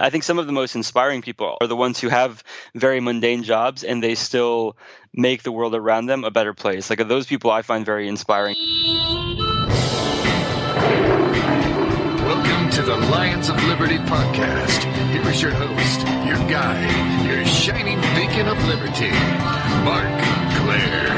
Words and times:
I 0.00 0.10
think 0.10 0.24
some 0.24 0.38
of 0.38 0.46
the 0.46 0.52
most 0.52 0.76
inspiring 0.76 1.22
people 1.22 1.56
are 1.60 1.66
the 1.66 1.76
ones 1.76 2.00
who 2.00 2.08
have 2.08 2.44
very 2.74 3.00
mundane 3.00 3.42
jobs 3.42 3.84
and 3.84 4.02
they 4.02 4.14
still 4.14 4.76
make 5.12 5.42
the 5.42 5.52
world 5.52 5.74
around 5.74 6.06
them 6.06 6.24
a 6.24 6.30
better 6.30 6.54
place. 6.54 6.90
Like 6.90 7.06
those 7.08 7.26
people 7.26 7.50
I 7.50 7.62
find 7.62 7.84
very 7.84 8.08
inspiring. 8.08 8.54
Welcome 12.24 12.70
to 12.70 12.82
the 12.82 12.96
Lions 13.10 13.48
of 13.48 13.62
Liberty 13.64 13.98
podcast. 13.98 14.84
Here 15.10 15.28
is 15.28 15.42
your 15.42 15.52
host, 15.52 16.00
your 16.26 16.38
guide, 16.48 17.26
your 17.26 17.44
shining 17.44 18.00
beacon 18.14 18.48
of 18.48 18.62
liberty, 18.66 19.10
Marc 19.84 20.22
Clair. 20.54 21.08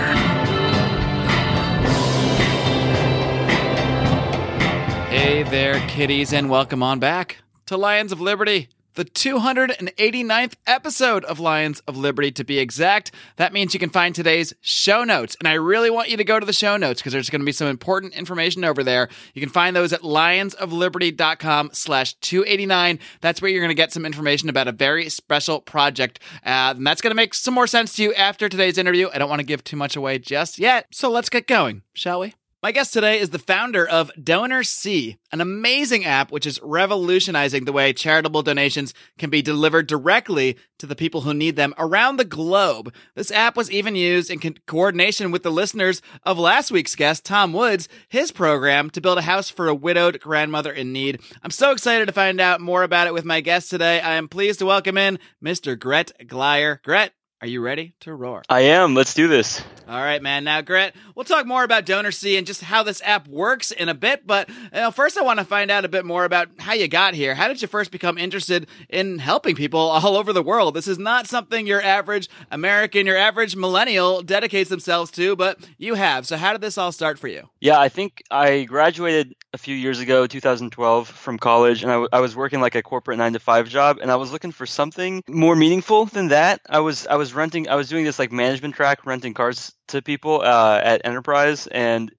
Hey 5.10 5.42
there, 5.42 5.80
kiddies, 5.88 6.32
and 6.32 6.48
welcome 6.48 6.82
on 6.82 6.98
back 7.00 7.38
to 7.70 7.76
Lions 7.76 8.10
of 8.10 8.20
Liberty, 8.20 8.68
the 8.94 9.04
289th 9.04 10.54
episode 10.66 11.24
of 11.26 11.38
Lions 11.38 11.78
of 11.86 11.96
Liberty 11.96 12.32
to 12.32 12.42
be 12.42 12.58
exact. 12.58 13.12
That 13.36 13.52
means 13.52 13.72
you 13.72 13.78
can 13.78 13.90
find 13.90 14.12
today's 14.12 14.52
show 14.60 15.04
notes. 15.04 15.36
And 15.38 15.46
I 15.46 15.52
really 15.52 15.88
want 15.88 16.08
you 16.08 16.16
to 16.16 16.24
go 16.24 16.40
to 16.40 16.44
the 16.44 16.52
show 16.52 16.76
notes 16.76 17.00
because 17.00 17.12
there's 17.12 17.30
going 17.30 17.42
to 17.42 17.46
be 17.46 17.52
some 17.52 17.68
important 17.68 18.14
information 18.14 18.64
over 18.64 18.82
there. 18.82 19.08
You 19.34 19.40
can 19.40 19.50
find 19.50 19.76
those 19.76 19.92
at 19.92 20.00
lionsofliberty.com 20.00 21.70
slash 21.72 22.14
289. 22.14 22.98
That's 23.20 23.40
where 23.40 23.52
you're 23.52 23.62
going 23.62 23.68
to 23.68 23.74
get 23.74 23.92
some 23.92 24.04
information 24.04 24.48
about 24.48 24.66
a 24.66 24.72
very 24.72 25.08
special 25.08 25.60
project. 25.60 26.18
Uh, 26.44 26.74
and 26.76 26.84
that's 26.84 27.00
going 27.00 27.12
to 27.12 27.14
make 27.14 27.34
some 27.34 27.54
more 27.54 27.68
sense 27.68 27.94
to 27.94 28.02
you 28.02 28.12
after 28.14 28.48
today's 28.48 28.78
interview. 28.78 29.10
I 29.14 29.18
don't 29.18 29.30
want 29.30 29.38
to 29.38 29.46
give 29.46 29.62
too 29.62 29.76
much 29.76 29.94
away 29.94 30.18
just 30.18 30.58
yet. 30.58 30.88
So 30.90 31.08
let's 31.08 31.28
get 31.28 31.46
going, 31.46 31.82
shall 31.94 32.18
we? 32.18 32.34
My 32.62 32.72
guest 32.72 32.92
today 32.92 33.18
is 33.18 33.30
the 33.30 33.38
founder 33.38 33.88
of 33.88 34.10
DonorSee, 34.20 35.16
an 35.32 35.40
amazing 35.40 36.04
app 36.04 36.30
which 36.30 36.44
is 36.44 36.60
revolutionizing 36.62 37.64
the 37.64 37.72
way 37.72 37.94
charitable 37.94 38.42
donations 38.42 38.92
can 39.16 39.30
be 39.30 39.40
delivered 39.40 39.86
directly 39.86 40.58
to 40.78 40.86
the 40.86 40.94
people 40.94 41.22
who 41.22 41.32
need 41.32 41.56
them 41.56 41.72
around 41.78 42.18
the 42.18 42.24
globe. 42.26 42.92
This 43.14 43.30
app 43.30 43.56
was 43.56 43.70
even 43.70 43.96
used 43.96 44.30
in 44.30 44.40
co- 44.40 44.60
coordination 44.66 45.30
with 45.30 45.42
the 45.42 45.50
listeners 45.50 46.02
of 46.24 46.38
last 46.38 46.70
week's 46.70 46.94
guest, 46.94 47.24
Tom 47.24 47.54
Woods, 47.54 47.88
his 48.10 48.30
program 48.30 48.90
to 48.90 49.00
build 49.00 49.16
a 49.16 49.22
house 49.22 49.48
for 49.48 49.68
a 49.68 49.74
widowed 49.74 50.20
grandmother 50.20 50.70
in 50.70 50.92
need. 50.92 51.18
I'm 51.42 51.50
so 51.50 51.70
excited 51.70 52.08
to 52.08 52.12
find 52.12 52.42
out 52.42 52.60
more 52.60 52.82
about 52.82 53.06
it 53.06 53.14
with 53.14 53.24
my 53.24 53.40
guest 53.40 53.70
today. 53.70 54.02
I 54.02 54.16
am 54.16 54.28
pleased 54.28 54.58
to 54.58 54.66
welcome 54.66 54.98
in 54.98 55.18
Mr. 55.42 55.78
Gret 55.78 56.12
Glyer. 56.26 56.82
Gret, 56.82 57.14
are 57.40 57.46
you 57.48 57.62
ready 57.62 57.94
to 58.00 58.14
roar? 58.14 58.42
I 58.50 58.60
am. 58.60 58.94
Let's 58.94 59.14
do 59.14 59.26
this. 59.26 59.62
All 59.88 60.00
right, 60.00 60.22
man. 60.22 60.44
Now, 60.44 60.60
Gret, 60.60 60.94
we'll 61.14 61.24
talk 61.24 61.46
more 61.46 61.64
about 61.64 61.86
DonorSee 61.86 62.36
and 62.36 62.46
just 62.46 62.62
how 62.62 62.82
this 62.82 63.00
app 63.02 63.26
works 63.26 63.70
in 63.70 63.88
a 63.88 63.94
bit. 63.94 64.26
But 64.26 64.48
you 64.48 64.54
know, 64.74 64.90
first, 64.90 65.16
I 65.16 65.22
want 65.22 65.38
to 65.38 65.44
find 65.44 65.70
out 65.70 65.84
a 65.84 65.88
bit 65.88 66.04
more 66.04 66.24
about 66.24 66.48
how 66.58 66.74
you 66.74 66.86
got 66.86 67.14
here. 67.14 67.34
How 67.34 67.48
did 67.48 67.62
you 67.62 67.66
first 67.66 67.90
become 67.90 68.18
interested 68.18 68.66
in 68.88 69.18
helping 69.18 69.56
people 69.56 69.80
all 69.80 70.16
over 70.16 70.32
the 70.32 70.42
world? 70.42 70.74
This 70.74 70.86
is 70.86 70.98
not 70.98 71.26
something 71.26 71.66
your 71.66 71.82
average 71.82 72.28
American, 72.50 73.06
your 73.06 73.16
average 73.16 73.56
millennial 73.56 74.22
dedicates 74.22 74.68
themselves 74.68 75.10
to, 75.12 75.34
but 75.34 75.58
you 75.78 75.94
have. 75.94 76.26
So, 76.26 76.36
how 76.36 76.52
did 76.52 76.60
this 76.60 76.76
all 76.76 76.92
start 76.92 77.18
for 77.18 77.28
you? 77.28 77.48
Yeah, 77.60 77.80
I 77.80 77.88
think 77.88 78.22
I 78.30 78.64
graduated 78.64 79.34
a 79.52 79.58
few 79.58 79.74
years 79.74 79.98
ago, 79.98 80.26
2012, 80.26 81.08
from 81.08 81.38
college, 81.38 81.82
and 81.82 81.90
I, 81.90 81.94
w- 81.94 82.08
I 82.12 82.20
was 82.20 82.36
working 82.36 82.60
like 82.60 82.76
a 82.76 82.82
corporate 82.82 83.18
nine 83.18 83.32
to 83.32 83.40
five 83.40 83.68
job, 83.68 83.98
and 84.00 84.10
I 84.10 84.16
was 84.16 84.30
looking 84.30 84.52
for 84.52 84.66
something 84.66 85.24
more 85.28 85.56
meaningful 85.56 86.04
than 86.06 86.28
that. 86.28 86.60
I 86.68 86.78
was 86.80 87.06
I 87.06 87.16
was 87.16 87.29
renting, 87.34 87.68
I 87.68 87.74
was 87.74 87.88
doing 87.88 88.04
this 88.04 88.18
like 88.18 88.32
management 88.32 88.74
track, 88.74 89.06
renting 89.06 89.34
cars 89.34 89.72
to 89.88 90.02
people 90.02 90.40
uh, 90.42 90.80
at 90.82 91.02
Enterprise, 91.04 91.66
and 91.66 92.12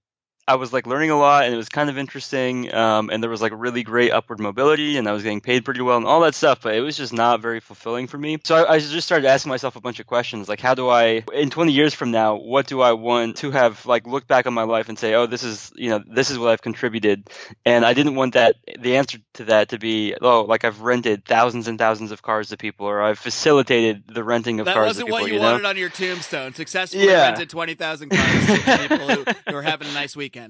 I 0.52 0.56
was 0.56 0.74
like 0.74 0.86
learning 0.86 1.12
a 1.12 1.18
lot, 1.18 1.46
and 1.46 1.54
it 1.54 1.58
was 1.58 1.70
kind 1.70 1.90
of 1.90 1.98
interesting. 1.98 2.74
Um, 2.74 3.10
and 3.10 3.24
there 3.24 3.30
was 3.30 3.42
like 3.42 3.54
really 3.56 3.84
great 3.84 4.12
upward 4.12 4.40
mobility, 4.42 4.98
and 4.98 5.08
I 5.08 5.14
was 5.14 5.24
getting 5.24 5.40
paid 5.40 5.64
pretty 5.64 5.82
well, 5.82 5.96
and 5.96 6.06
all 6.06 6.20
that 6.22 6.36
stuff. 6.36 6.60
But 6.62 6.76
it 6.76 6.82
was 6.82 6.98
just 6.98 7.14
not 7.14 7.42
very 7.42 7.62
fulfilling 7.62 8.08
for 8.08 8.18
me. 8.18 8.38
So 8.44 8.56
I, 8.56 8.74
I 8.74 8.80
just 8.80 9.08
started 9.08 9.28
asking 9.28 9.50
myself 9.50 9.78
a 9.78 9.82
bunch 9.82 10.02
of 10.02 10.08
questions, 10.08 10.50
like 10.50 10.60
how 10.60 10.74
do 10.74 10.90
I, 10.90 11.24
in 11.34 11.50
20 11.50 11.72
years 11.72 11.94
from 11.94 12.12
now, 12.12 12.36
what 12.36 12.68
do 12.68 12.82
I 12.82 12.92
want 12.92 13.38
to 13.38 13.52
have 13.52 13.86
like 13.86 14.06
look 14.06 14.28
back 14.28 14.46
on 14.46 14.54
my 14.54 14.64
life 14.64 14.90
and 14.90 15.00
say, 15.00 15.14
oh, 15.14 15.26
this 15.26 15.44
is 15.44 15.72
you 15.76 15.90
know 15.90 16.04
this 16.06 16.30
is 16.30 16.38
what 16.38 16.50
I've 16.50 16.62
contributed, 16.62 17.30
and 17.66 17.86
I 17.86 17.94
didn't 17.94 18.16
want 18.16 18.34
that 18.34 18.58
the 18.78 18.98
answer 18.98 19.20
to 19.36 19.46
that 19.46 19.70
to 19.70 19.80
be 19.80 20.16
oh 20.22 20.42
like 20.42 20.66
I've 20.66 20.82
rented 20.82 21.24
thousands 21.24 21.70
and 21.70 21.80
thousands 21.80 22.12
of 22.12 22.22
cars 22.22 22.50
to 22.50 22.58
people, 22.58 22.88
or 22.88 23.02
I've 23.02 23.20
facilitated 23.20 24.04
the 24.08 24.24
renting 24.24 24.60
of 24.60 24.66
that 24.66 24.74
cars 24.74 24.88
wasn't 24.88 25.08
to 25.08 25.14
people. 25.14 25.22
what 25.24 25.32
you, 25.32 25.40
know? 25.40 25.52
wanted 25.52 25.66
on 25.66 25.78
your 25.78 25.90
tombstone. 25.90 26.54
Successfully 26.54 27.06
Yeah. 27.06 27.30
rented 27.30 27.50
20,000 27.50 28.10
cars 28.10 28.46
to 28.48 28.88
people 28.88 29.08
who, 29.08 29.26
who 29.50 29.56
are 29.56 29.62
having 29.62 29.88
a 29.88 29.94
nice 29.94 30.16
weekend. 30.16 30.41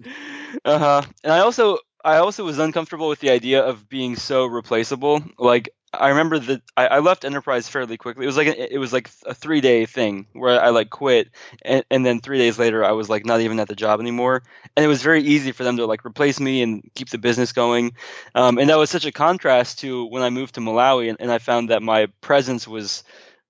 Uh 0.65 0.79
huh. 0.79 1.01
And 1.23 1.33
I 1.33 1.39
also 1.39 1.77
I 2.03 2.17
also 2.17 2.43
was 2.43 2.59
uncomfortable 2.59 3.09
with 3.09 3.19
the 3.19 3.29
idea 3.29 3.63
of 3.63 3.87
being 3.87 4.15
so 4.15 4.45
replaceable. 4.45 5.23
Like 5.37 5.69
I 5.93 6.09
remember 6.09 6.39
that 6.39 6.61
I, 6.77 6.87
I 6.87 6.99
left 6.99 7.25
Enterprise 7.25 7.67
fairly 7.67 7.97
quickly. 7.97 8.23
It 8.23 8.27
was 8.27 8.37
like 8.37 8.47
a, 8.47 8.73
it 8.73 8.77
was 8.77 8.93
like 8.93 9.09
a 9.25 9.33
three 9.33 9.59
day 9.61 9.85
thing 9.85 10.27
where 10.33 10.61
I 10.61 10.69
like 10.69 10.89
quit, 10.89 11.29
and, 11.63 11.83
and 11.91 12.05
then 12.05 12.21
three 12.21 12.37
days 12.37 12.57
later 12.57 12.83
I 12.83 12.91
was 12.93 13.09
like 13.09 13.25
not 13.25 13.41
even 13.41 13.59
at 13.59 13.67
the 13.67 13.75
job 13.75 13.99
anymore. 13.99 14.43
And 14.75 14.85
it 14.85 14.87
was 14.87 15.01
very 15.01 15.23
easy 15.23 15.51
for 15.51 15.63
them 15.63 15.77
to 15.77 15.85
like 15.85 16.05
replace 16.05 16.39
me 16.39 16.61
and 16.61 16.89
keep 16.95 17.09
the 17.09 17.17
business 17.17 17.51
going. 17.51 17.93
Um, 18.33 18.57
and 18.57 18.69
that 18.69 18.77
was 18.77 18.89
such 18.89 19.05
a 19.05 19.11
contrast 19.11 19.79
to 19.79 20.05
when 20.05 20.23
I 20.23 20.29
moved 20.29 20.55
to 20.55 20.61
Malawi, 20.61 21.09
and, 21.09 21.19
and 21.19 21.31
I 21.31 21.39
found 21.39 21.69
that 21.69 21.83
my 21.83 22.07
presence 22.21 22.67
was 22.67 23.03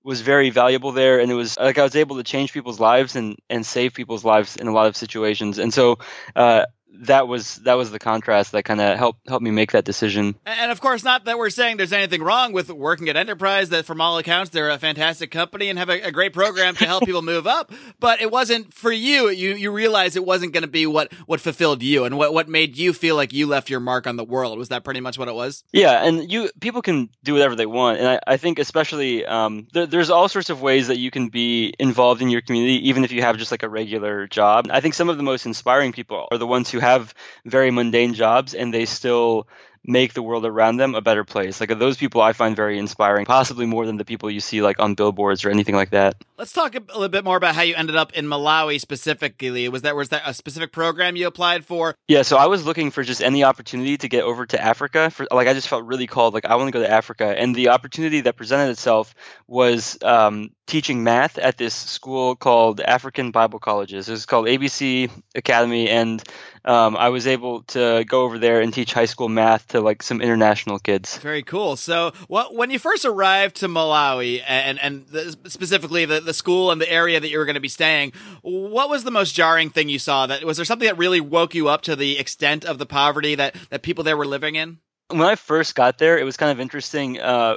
was 0.04 0.20
very 0.20 0.50
valuable 0.50 0.92
there. 0.92 1.20
And 1.20 1.30
it 1.30 1.34
was 1.34 1.58
like 1.58 1.78
I 1.78 1.82
was 1.82 1.96
able 1.96 2.16
to 2.16 2.22
change 2.24 2.52
people's 2.52 2.80
lives 2.80 3.16
and 3.16 3.36
and 3.48 3.64
save 3.64 3.94
people's 3.94 4.24
lives 4.24 4.56
in 4.56 4.66
a 4.66 4.72
lot 4.72 4.86
of 4.86 4.96
situations. 4.96 5.58
And 5.58 5.72
so 5.72 5.98
uh 6.36 6.66
that 7.00 7.26
was 7.28 7.56
that 7.56 7.74
was 7.74 7.90
the 7.90 7.98
contrast 7.98 8.52
that 8.52 8.64
kind 8.64 8.80
of 8.80 8.98
helped 8.98 9.28
helped 9.28 9.42
me 9.42 9.50
make 9.50 9.72
that 9.72 9.84
decision. 9.84 10.34
And 10.44 10.70
of 10.70 10.80
course, 10.80 11.02
not 11.02 11.24
that 11.24 11.38
we're 11.38 11.50
saying 11.50 11.76
there's 11.76 11.92
anything 11.92 12.22
wrong 12.22 12.52
with 12.52 12.70
working 12.70 13.08
at 13.08 13.16
Enterprise. 13.16 13.70
That 13.70 13.84
from 13.84 14.00
all 14.00 14.18
accounts, 14.18 14.50
they're 14.50 14.70
a 14.70 14.78
fantastic 14.78 15.30
company 15.30 15.68
and 15.68 15.78
have 15.78 15.88
a, 15.88 16.00
a 16.02 16.12
great 16.12 16.32
program 16.32 16.74
to 16.76 16.86
help 16.86 17.04
people 17.04 17.22
move 17.22 17.46
up. 17.46 17.72
But 17.98 18.20
it 18.20 18.30
wasn't 18.30 18.74
for 18.74 18.92
you. 18.92 19.28
You 19.30 19.54
you 19.54 19.70
realized 19.70 20.16
it 20.16 20.24
wasn't 20.24 20.52
going 20.52 20.62
to 20.62 20.68
be 20.68 20.86
what 20.86 21.12
what 21.26 21.40
fulfilled 21.40 21.82
you 21.82 22.04
and 22.04 22.16
what 22.16 22.34
what 22.34 22.48
made 22.48 22.76
you 22.76 22.92
feel 22.92 23.16
like 23.16 23.32
you 23.32 23.46
left 23.46 23.70
your 23.70 23.80
mark 23.80 24.06
on 24.06 24.16
the 24.16 24.24
world. 24.24 24.58
Was 24.58 24.68
that 24.68 24.84
pretty 24.84 25.00
much 25.00 25.18
what 25.18 25.28
it 25.28 25.34
was? 25.34 25.64
Yeah, 25.72 26.04
and 26.04 26.30
you 26.30 26.50
people 26.60 26.82
can 26.82 27.08
do 27.22 27.32
whatever 27.32 27.56
they 27.56 27.66
want, 27.66 27.98
and 27.98 28.08
I, 28.08 28.20
I 28.26 28.36
think 28.36 28.58
especially 28.58 29.24
um, 29.24 29.66
there, 29.72 29.86
there's 29.86 30.10
all 30.10 30.28
sorts 30.28 30.50
of 30.50 30.60
ways 30.60 30.88
that 30.88 30.98
you 30.98 31.10
can 31.10 31.28
be 31.28 31.74
involved 31.78 32.22
in 32.22 32.28
your 32.28 32.42
community, 32.42 32.88
even 32.88 33.04
if 33.04 33.12
you 33.12 33.22
have 33.22 33.38
just 33.38 33.50
like 33.50 33.62
a 33.62 33.68
regular 33.68 34.26
job. 34.26 34.68
I 34.70 34.80
think 34.80 34.94
some 34.94 35.08
of 35.08 35.16
the 35.16 35.22
most 35.22 35.46
inspiring 35.46 35.92
people 35.92 36.28
are 36.30 36.38
the 36.38 36.46
ones 36.46 36.70
who 36.70 36.81
have 36.82 37.14
very 37.44 37.70
mundane 37.70 38.14
jobs 38.14 38.54
and 38.54 38.72
they 38.72 38.84
still 38.84 39.48
make 39.84 40.14
the 40.14 40.22
world 40.22 40.46
around 40.46 40.76
them 40.76 40.94
a 40.94 41.00
better 41.00 41.24
place. 41.24 41.60
Like 41.60 41.76
those 41.78 41.96
people 41.96 42.20
I 42.20 42.32
find 42.32 42.54
very 42.54 42.78
inspiring, 42.78 43.24
possibly 43.24 43.66
more 43.66 43.84
than 43.84 43.96
the 43.96 44.04
people 44.04 44.30
you 44.30 44.40
see 44.40 44.62
like 44.62 44.78
on 44.78 44.94
billboards 44.94 45.44
or 45.44 45.50
anything 45.50 45.74
like 45.74 45.90
that. 45.90 46.16
Let's 46.38 46.52
talk 46.52 46.74
a 46.74 46.80
little 46.80 47.08
bit 47.08 47.24
more 47.24 47.36
about 47.36 47.54
how 47.54 47.62
you 47.62 47.74
ended 47.74 47.96
up 47.96 48.12
in 48.12 48.26
Malawi 48.26 48.80
specifically. 48.80 49.68
Was 49.68 49.82
that 49.82 49.96
was 49.96 50.10
that 50.10 50.22
a 50.24 50.34
specific 50.34 50.72
program 50.72 51.16
you 51.16 51.26
applied 51.26 51.64
for? 51.64 51.94
Yeah, 52.08 52.22
so 52.22 52.36
I 52.36 52.46
was 52.46 52.64
looking 52.64 52.90
for 52.90 53.02
just 53.02 53.22
any 53.22 53.44
opportunity 53.44 53.96
to 53.98 54.08
get 54.08 54.24
over 54.24 54.46
to 54.46 54.60
Africa. 54.60 55.10
For 55.10 55.26
like, 55.30 55.48
I 55.48 55.54
just 55.54 55.68
felt 55.68 55.84
really 55.84 56.06
called. 56.06 56.34
Like, 56.34 56.46
I 56.46 56.56
want 56.56 56.68
to 56.68 56.72
go 56.72 56.80
to 56.80 56.90
Africa, 56.90 57.34
and 57.36 57.54
the 57.54 57.70
opportunity 57.70 58.20
that 58.22 58.36
presented 58.36 58.70
itself 58.70 59.14
was 59.46 59.98
um, 60.02 60.50
teaching 60.66 61.04
math 61.04 61.38
at 61.38 61.58
this 61.58 61.74
school 61.74 62.36
called 62.36 62.80
African 62.80 63.30
Bible 63.30 63.58
Colleges. 63.58 64.08
It 64.08 64.12
was 64.12 64.26
called 64.26 64.46
ABC 64.46 65.10
Academy, 65.34 65.88
and 65.88 66.22
um, 66.64 66.96
I 66.96 67.08
was 67.08 67.26
able 67.26 67.62
to 67.62 68.04
go 68.04 68.22
over 68.22 68.38
there 68.38 68.60
and 68.60 68.72
teach 68.72 68.92
high 68.92 69.06
school 69.06 69.28
math 69.28 69.68
to 69.68 69.80
like 69.80 70.02
some 70.02 70.20
international 70.20 70.78
kids. 70.78 71.18
Very 71.18 71.42
cool. 71.42 71.76
So, 71.76 72.12
what 72.28 72.54
when 72.54 72.70
you 72.70 72.78
first 72.78 73.04
arrived 73.04 73.56
to 73.56 73.68
Malawi, 73.68 74.42
and 74.46 74.78
and 74.80 75.06
the, 75.08 75.36
specifically 75.48 76.04
the, 76.04 76.20
the 76.20 76.34
school 76.34 76.70
and 76.70 76.80
the 76.80 76.90
area 76.90 77.18
that 77.18 77.28
you 77.28 77.38
were 77.38 77.44
going 77.44 77.54
to 77.54 77.60
be 77.60 77.68
staying, 77.68 78.12
what 78.42 78.88
was 78.88 79.04
the 79.04 79.10
most 79.10 79.34
jarring 79.34 79.70
thing 79.70 79.88
you 79.88 79.98
saw? 79.98 80.26
That 80.26 80.44
was 80.44 80.56
there 80.56 80.66
something 80.66 80.86
that 80.86 80.98
really 80.98 81.20
woke 81.20 81.54
you 81.54 81.68
up 81.68 81.82
to 81.82 81.96
the 81.96 82.18
extent 82.18 82.64
of 82.64 82.78
the 82.78 82.86
poverty 82.86 83.34
that 83.34 83.56
that 83.70 83.82
people 83.82 84.04
there 84.04 84.16
were 84.16 84.26
living 84.26 84.54
in? 84.54 84.78
When 85.08 85.22
I 85.22 85.34
first 85.34 85.74
got 85.74 85.98
there, 85.98 86.16
it 86.16 86.24
was 86.24 86.36
kind 86.36 86.52
of 86.52 86.60
interesting. 86.60 87.20
Uh, 87.20 87.56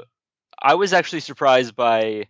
I 0.62 0.76
was 0.76 0.94
actually 0.94 1.20
surprised 1.20 1.76
by 1.76 2.28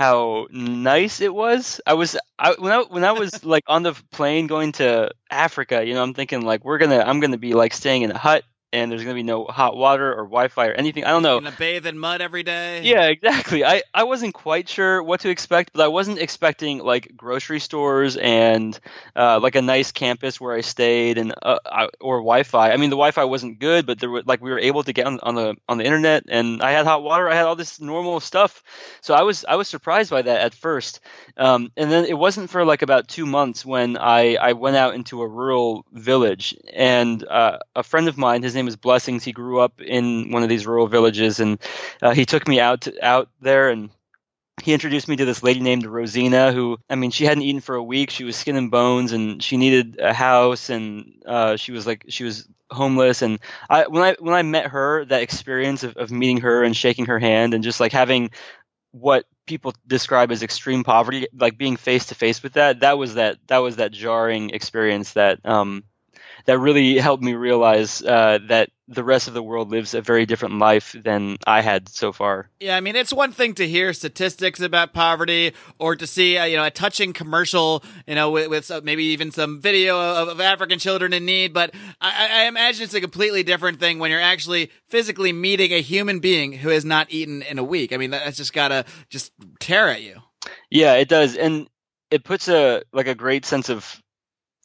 how 0.00 0.46
nice 0.50 1.20
it 1.20 1.34
was. 1.34 1.80
I 1.86 1.94
was 1.94 2.16
I, 2.38 2.54
when 2.58 2.72
I 2.72 2.82
when 2.82 3.04
I 3.04 3.12
was 3.12 3.44
like 3.54 3.64
on 3.68 3.82
the 3.82 3.94
plane 4.12 4.46
going 4.46 4.72
to 4.72 5.10
Africa, 5.30 5.84
you 5.84 5.94
know, 5.94 6.02
I'm 6.02 6.14
thinking 6.14 6.42
like 6.42 6.64
we're 6.64 6.78
gonna 6.78 7.00
I'm 7.00 7.20
gonna 7.20 7.38
be 7.38 7.54
like 7.54 7.74
staying 7.74 8.02
in 8.02 8.10
a 8.10 8.18
hut 8.18 8.44
and 8.72 8.90
there's 8.90 9.02
gonna 9.02 9.14
be 9.14 9.22
no 9.22 9.44
hot 9.44 9.76
water 9.76 10.12
or 10.12 10.24
Wi-Fi 10.24 10.68
or 10.68 10.72
anything. 10.72 11.04
I 11.04 11.10
don't 11.10 11.22
know. 11.22 11.40
Gonna 11.40 11.54
bathe 11.56 11.86
in 11.86 11.98
mud 11.98 12.20
every 12.20 12.42
day. 12.42 12.82
Yeah, 12.84 13.06
exactly. 13.06 13.64
I, 13.64 13.82
I 13.92 14.04
wasn't 14.04 14.34
quite 14.34 14.68
sure 14.68 15.02
what 15.02 15.20
to 15.20 15.30
expect, 15.30 15.72
but 15.72 15.82
I 15.82 15.88
wasn't 15.88 16.18
expecting 16.18 16.78
like 16.78 17.16
grocery 17.16 17.60
stores 17.60 18.16
and 18.16 18.78
uh, 19.16 19.40
like 19.40 19.56
a 19.56 19.62
nice 19.62 19.92
campus 19.92 20.40
where 20.40 20.54
I 20.54 20.60
stayed 20.60 21.18
and 21.18 21.34
uh, 21.42 21.58
I, 21.66 21.88
or 22.00 22.18
Wi-Fi. 22.18 22.70
I 22.70 22.76
mean, 22.76 22.90
the 22.90 22.96
Wi-Fi 22.96 23.24
wasn't 23.24 23.58
good, 23.58 23.86
but 23.86 23.98
there 23.98 24.10
were 24.10 24.22
like 24.24 24.40
we 24.40 24.50
were 24.50 24.60
able 24.60 24.82
to 24.84 24.92
get 24.92 25.06
on, 25.06 25.18
on 25.20 25.34
the 25.34 25.56
on 25.68 25.78
the 25.78 25.84
internet, 25.84 26.24
and 26.28 26.62
I 26.62 26.70
had 26.72 26.86
hot 26.86 27.02
water. 27.02 27.28
I 27.28 27.34
had 27.34 27.46
all 27.46 27.56
this 27.56 27.80
normal 27.80 28.20
stuff, 28.20 28.62
so 29.00 29.14
I 29.14 29.22
was 29.22 29.44
I 29.44 29.56
was 29.56 29.68
surprised 29.68 30.10
by 30.10 30.22
that 30.22 30.40
at 30.40 30.54
first. 30.54 31.00
Um, 31.36 31.72
and 31.76 31.90
then 31.90 32.04
it 32.04 32.16
wasn't 32.16 32.50
for 32.50 32.64
like 32.64 32.82
about 32.82 33.08
two 33.08 33.26
months 33.26 33.64
when 33.64 33.96
I 33.96 34.36
I 34.36 34.52
went 34.52 34.76
out 34.76 34.94
into 34.94 35.22
a 35.22 35.28
rural 35.28 35.84
village, 35.92 36.56
and 36.72 37.24
uh, 37.26 37.58
a 37.74 37.82
friend 37.82 38.08
of 38.08 38.16
mine, 38.16 38.42
his 38.42 38.54
name 38.54 38.59
name 38.60 38.68
is 38.68 38.76
Blessings. 38.76 39.24
He 39.24 39.32
grew 39.32 39.60
up 39.60 39.80
in 39.80 40.30
one 40.30 40.42
of 40.42 40.48
these 40.48 40.66
rural 40.66 40.86
villages, 40.86 41.40
and 41.40 41.58
uh, 42.02 42.12
he 42.12 42.26
took 42.26 42.46
me 42.46 42.60
out 42.60 42.82
to, 42.82 43.04
out 43.04 43.28
there 43.40 43.70
and 43.70 43.90
he 44.62 44.72
introduced 44.72 45.08
me 45.08 45.16
to 45.16 45.24
this 45.24 45.42
lady 45.42 45.60
named 45.60 45.86
Rosina, 45.86 46.52
who, 46.52 46.78
I 46.88 46.94
mean, 46.94 47.10
she 47.10 47.24
hadn't 47.24 47.44
eaten 47.44 47.60
for 47.60 47.76
a 47.76 47.82
week. 47.82 48.10
She 48.10 48.24
was 48.24 48.36
skin 48.36 48.56
and 48.56 48.70
bones, 48.70 49.12
and 49.12 49.42
she 49.42 49.56
needed 49.56 49.98
a 49.98 50.12
house, 50.12 50.70
and 50.70 51.22
uh, 51.26 51.56
she 51.56 51.72
was 51.72 51.86
like, 51.86 52.04
she 52.08 52.24
was 52.24 52.46
homeless. 52.70 53.22
And 53.22 53.38
I, 53.68 53.86
when 53.86 54.02
I 54.02 54.16
when 54.18 54.34
I 54.34 54.42
met 54.42 54.66
her, 54.66 55.04
that 55.06 55.22
experience 55.22 55.82
of, 55.82 55.96
of 55.96 56.10
meeting 56.10 56.38
her 56.38 56.62
and 56.62 56.76
shaking 56.76 57.06
her 57.06 57.18
hand, 57.18 57.54
and 57.54 57.64
just 57.64 57.80
like 57.80 57.92
having 57.92 58.30
what 58.92 59.24
people 59.46 59.72
describe 59.86 60.30
as 60.30 60.42
extreme 60.42 60.84
poverty, 60.84 61.26
like 61.32 61.56
being 61.56 61.76
face 61.76 62.06
to 62.06 62.14
face 62.14 62.42
with 62.42 62.54
that, 62.54 62.80
that 62.80 62.98
was 62.98 63.14
that 63.14 63.38
that 63.46 63.58
was 63.58 63.76
that 63.76 63.92
jarring 63.92 64.50
experience 64.50 65.14
that 65.14 65.44
um, 65.46 65.84
that 66.50 66.58
really 66.58 66.98
helped 66.98 67.22
me 67.22 67.34
realize 67.34 68.02
uh, 68.02 68.40
that 68.48 68.70
the 68.88 69.04
rest 69.04 69.28
of 69.28 69.34
the 69.34 69.42
world 69.42 69.70
lives 69.70 69.94
a 69.94 70.02
very 70.02 70.26
different 70.26 70.58
life 70.58 70.96
than 71.00 71.36
I 71.46 71.60
had 71.60 71.88
so 71.88 72.10
far. 72.10 72.50
Yeah, 72.58 72.76
I 72.76 72.80
mean, 72.80 72.96
it's 72.96 73.12
one 73.12 73.30
thing 73.30 73.54
to 73.54 73.68
hear 73.68 73.92
statistics 73.92 74.58
about 74.58 74.92
poverty 74.92 75.52
or 75.78 75.94
to 75.94 76.08
see, 76.08 76.38
uh, 76.38 76.46
you 76.46 76.56
know, 76.56 76.64
a 76.64 76.70
touching 76.72 77.12
commercial, 77.12 77.84
you 78.08 78.16
know, 78.16 78.32
with, 78.32 78.48
with 78.48 78.64
some, 78.64 78.84
maybe 78.84 79.04
even 79.04 79.30
some 79.30 79.60
video 79.60 80.00
of, 80.00 80.26
of, 80.26 80.40
African 80.40 80.80
children 80.80 81.12
in 81.12 81.24
need. 81.24 81.52
But 81.52 81.72
I, 82.00 82.42
I, 82.42 82.46
imagine 82.46 82.82
it's 82.82 82.94
a 82.94 83.00
completely 83.00 83.44
different 83.44 83.78
thing 83.78 84.00
when 84.00 84.10
you're 84.10 84.20
actually 84.20 84.72
physically 84.88 85.32
meeting 85.32 85.70
a 85.72 85.80
human 85.80 86.18
being 86.18 86.52
who 86.52 86.70
has 86.70 86.84
not 86.84 87.12
eaten 87.12 87.42
in 87.42 87.60
a 87.60 87.64
week. 87.64 87.92
I 87.92 87.96
mean, 87.96 88.10
that's 88.10 88.36
just 88.36 88.52
gotta 88.52 88.84
just 89.08 89.30
tear 89.60 89.88
at 89.88 90.02
you. 90.02 90.16
Yeah, 90.68 90.94
it 90.94 91.08
does, 91.08 91.36
and 91.36 91.68
it 92.10 92.24
puts 92.24 92.48
a 92.48 92.82
like 92.92 93.06
a 93.06 93.14
great 93.14 93.44
sense 93.44 93.68
of 93.68 94.02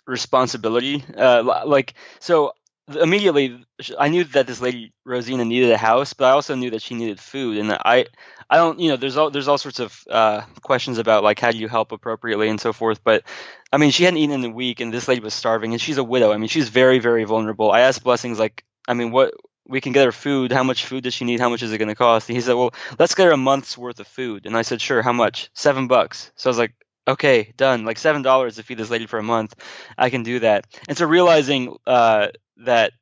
responsibility. 0.05 1.03
Uh, 1.15 1.63
like 1.65 1.93
so, 2.19 2.53
immediately 2.87 3.65
I 3.97 4.09
knew 4.09 4.23
that 4.25 4.47
this 4.47 4.61
lady 4.61 4.93
Rosina 5.03 5.45
needed 5.45 5.71
a 5.71 5.77
house, 5.77 6.13
but 6.13 6.25
I 6.25 6.31
also 6.31 6.55
knew 6.55 6.71
that 6.71 6.81
she 6.81 6.95
needed 6.95 7.19
food, 7.19 7.57
and 7.57 7.71
I 7.71 8.05
I 8.49 8.57
don't 8.57 8.79
you 8.79 8.89
know 8.89 8.97
there's 8.97 9.17
all 9.17 9.31
there's 9.31 9.47
all 9.47 9.57
sorts 9.57 9.79
of 9.79 10.03
uh, 10.09 10.41
questions 10.61 10.97
about 10.97 11.23
like 11.23 11.39
how 11.39 11.51
do 11.51 11.57
you 11.57 11.67
help 11.67 11.91
appropriately 11.91 12.49
and 12.49 12.59
so 12.59 12.73
forth. 12.73 13.03
But 13.03 13.23
I 13.71 13.77
mean, 13.77 13.91
she 13.91 14.03
hadn't 14.03 14.19
eaten 14.19 14.43
in 14.43 14.51
a 14.51 14.53
week, 14.53 14.79
and 14.79 14.93
this 14.93 15.07
lady 15.07 15.21
was 15.21 15.33
starving, 15.33 15.73
and 15.73 15.81
she's 15.81 15.97
a 15.97 16.03
widow. 16.03 16.31
I 16.31 16.37
mean, 16.37 16.49
she's 16.49 16.69
very 16.69 16.99
very 16.99 17.23
vulnerable. 17.23 17.71
I 17.71 17.81
asked 17.81 18.03
Blessings 18.03 18.39
like, 18.39 18.63
I 18.87 18.93
mean, 18.93 19.11
what 19.11 19.33
we 19.67 19.81
can 19.81 19.93
get 19.93 20.05
her 20.05 20.11
food. 20.11 20.51
How 20.51 20.63
much 20.63 20.85
food 20.85 21.03
does 21.03 21.13
she 21.13 21.25
need? 21.25 21.39
How 21.39 21.49
much 21.49 21.63
is 21.63 21.71
it 21.73 21.77
going 21.77 21.89
to 21.89 21.95
cost? 21.95 22.29
And 22.29 22.35
he 22.35 22.41
said, 22.41 22.53
well, 22.53 22.73
let's 22.99 23.15
get 23.15 23.25
her 23.25 23.31
a 23.31 23.37
month's 23.37 23.77
worth 23.77 23.99
of 23.99 24.07
food. 24.07 24.45
And 24.45 24.55
I 24.55 24.61
said, 24.61 24.81
sure. 24.81 25.01
How 25.01 25.13
much? 25.13 25.49
Seven 25.53 25.87
bucks. 25.87 26.31
So 26.35 26.49
I 26.49 26.51
was 26.51 26.57
like, 26.57 26.75
okay, 27.07 27.53
done. 27.57 27.85
Like 27.85 27.97
seven 27.97 28.21
dollars 28.21 28.55
to 28.55 28.63
feed 28.63 28.77
this 28.77 28.89
lady 28.89 29.05
for 29.07 29.19
a 29.19 29.23
month, 29.23 29.55
I 29.97 30.09
can 30.09 30.23
do 30.23 30.39
that. 30.39 30.65
And 30.87 30.97
so 30.97 31.05
realizing 31.05 31.75
uh, 31.85 32.29
that 32.57 32.93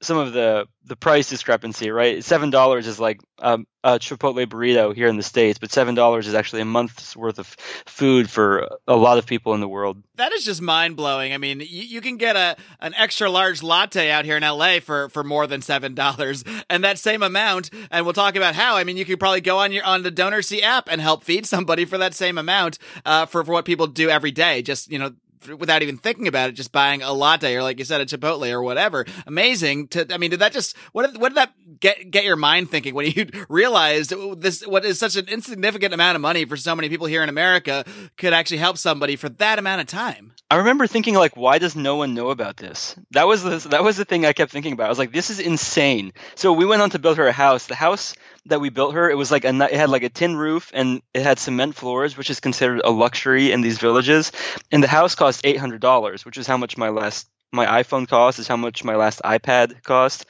some 0.00 0.16
of 0.18 0.32
the 0.32 0.66
the 0.84 0.96
price 0.96 1.28
discrepancy, 1.28 1.90
right? 1.90 2.24
Seven 2.24 2.50
dollars 2.50 2.86
is 2.86 2.98
like 2.98 3.20
um, 3.40 3.66
a 3.84 3.98
Chipotle 3.98 4.46
burrito 4.46 4.94
here 4.94 5.06
in 5.06 5.16
the 5.16 5.22
states, 5.22 5.58
but 5.58 5.70
seven 5.70 5.94
dollars 5.94 6.26
is 6.26 6.34
actually 6.34 6.62
a 6.62 6.64
month's 6.64 7.16
worth 7.16 7.38
of 7.38 7.46
food 7.86 8.30
for 8.30 8.68
a 8.86 8.96
lot 8.96 9.18
of 9.18 9.26
people 9.26 9.54
in 9.54 9.60
the 9.60 9.68
world. 9.68 10.02
That 10.14 10.32
is 10.32 10.44
just 10.44 10.62
mind 10.62 10.96
blowing. 10.96 11.32
I 11.32 11.38
mean, 11.38 11.60
you, 11.60 11.66
you, 11.66 12.00
can 12.00 12.16
get 12.16 12.36
a 12.36 12.56
an 12.80 12.94
extra 12.94 13.28
large 13.28 13.62
latte 13.62 14.10
out 14.10 14.24
here 14.24 14.36
in 14.36 14.42
LA 14.42 14.80
for 14.80 15.08
for 15.08 15.24
more 15.24 15.46
than 15.46 15.62
seven 15.62 15.94
dollars, 15.94 16.44
and 16.70 16.84
that 16.84 16.98
same 16.98 17.22
amount. 17.22 17.70
And 17.90 18.06
we'll 18.06 18.14
talk 18.14 18.36
about 18.36 18.54
how. 18.54 18.76
I 18.76 18.84
mean, 18.84 18.96
you 18.96 19.04
could 19.04 19.20
probably 19.20 19.40
go 19.40 19.58
on 19.58 19.72
your 19.72 19.84
on 19.84 20.04
the 20.04 20.12
DonorSee 20.12 20.62
app 20.62 20.88
and 20.90 21.00
help 21.00 21.24
feed 21.24 21.44
somebody 21.44 21.84
for 21.84 21.98
that 21.98 22.14
same 22.14 22.38
amount 22.38 22.78
uh, 23.04 23.26
for 23.26 23.44
for 23.44 23.52
what 23.52 23.64
people 23.64 23.88
do 23.88 24.08
every 24.08 24.30
day. 24.30 24.62
Just 24.62 24.90
you 24.90 24.98
know 24.98 25.12
without 25.58 25.82
even 25.82 25.96
thinking 25.96 26.28
about 26.28 26.50
it, 26.50 26.52
just 26.52 26.72
buying 26.72 27.02
a 27.02 27.12
latte 27.12 27.54
or 27.54 27.62
like 27.62 27.78
you 27.78 27.84
said, 27.84 28.00
a 28.00 28.06
Chipotle 28.06 28.50
or 28.50 28.62
whatever. 28.62 29.06
Amazing. 29.26 29.88
To, 29.88 30.06
I 30.12 30.18
mean, 30.18 30.30
did 30.30 30.40
that 30.40 30.52
just, 30.52 30.76
what 30.92 31.06
did, 31.06 31.20
what 31.20 31.30
did 31.30 31.36
that 31.36 31.52
get, 31.80 32.10
get 32.10 32.24
your 32.24 32.36
mind 32.36 32.70
thinking 32.70 32.94
when 32.94 33.10
you 33.10 33.26
realized 33.48 34.12
this, 34.40 34.66
what 34.66 34.84
is 34.84 34.98
such 34.98 35.16
an 35.16 35.28
insignificant 35.28 35.94
amount 35.94 36.16
of 36.16 36.22
money 36.22 36.44
for 36.44 36.56
so 36.56 36.74
many 36.74 36.88
people 36.88 37.06
here 37.06 37.22
in 37.22 37.28
America 37.28 37.84
could 38.16 38.32
actually 38.32 38.58
help 38.58 38.78
somebody 38.78 39.16
for 39.16 39.28
that 39.28 39.58
amount 39.58 39.80
of 39.80 39.86
time? 39.86 40.32
I 40.50 40.56
remember 40.56 40.86
thinking 40.86 41.14
like, 41.14 41.36
why 41.36 41.58
does 41.58 41.76
no 41.76 41.96
one 41.96 42.14
know 42.14 42.30
about 42.30 42.56
this? 42.56 42.96
That 43.10 43.26
was 43.26 43.42
the, 43.42 43.68
that 43.68 43.84
was 43.84 43.98
the 43.98 44.06
thing 44.06 44.24
I 44.24 44.32
kept 44.32 44.50
thinking 44.50 44.72
about. 44.72 44.86
I 44.86 44.88
was 44.88 44.98
like, 44.98 45.12
this 45.12 45.28
is 45.28 45.40
insane. 45.40 46.12
So 46.36 46.52
we 46.52 46.64
went 46.64 46.80
on 46.80 46.90
to 46.90 46.98
build 46.98 47.18
her 47.18 47.26
a 47.26 47.32
house. 47.32 47.66
The 47.66 47.74
house 47.74 48.14
that 48.48 48.60
we 48.60 48.70
built 48.70 48.94
her, 48.94 49.10
it 49.10 49.16
was 49.16 49.30
like 49.30 49.44
a 49.44 49.48
it 49.48 49.72
had 49.74 49.90
like 49.90 50.02
a 50.02 50.08
tin 50.08 50.36
roof 50.36 50.70
and 50.74 51.02
it 51.14 51.22
had 51.22 51.38
cement 51.38 51.74
floors, 51.74 52.16
which 52.16 52.30
is 52.30 52.40
considered 52.40 52.80
a 52.84 52.90
luxury 52.90 53.52
in 53.52 53.60
these 53.60 53.78
villages. 53.78 54.32
And 54.70 54.82
the 54.82 54.88
house 54.88 55.14
cost 55.14 55.42
eight 55.44 55.58
hundred 55.58 55.80
dollars, 55.80 56.24
which 56.24 56.38
is 56.38 56.46
how 56.46 56.56
much 56.56 56.76
my 56.76 56.88
last 56.88 57.28
my 57.52 57.66
iPhone 57.82 58.08
cost, 58.08 58.38
is 58.38 58.48
how 58.48 58.56
much 58.56 58.84
my 58.84 58.96
last 58.96 59.22
iPad 59.24 59.82
cost. 59.82 60.26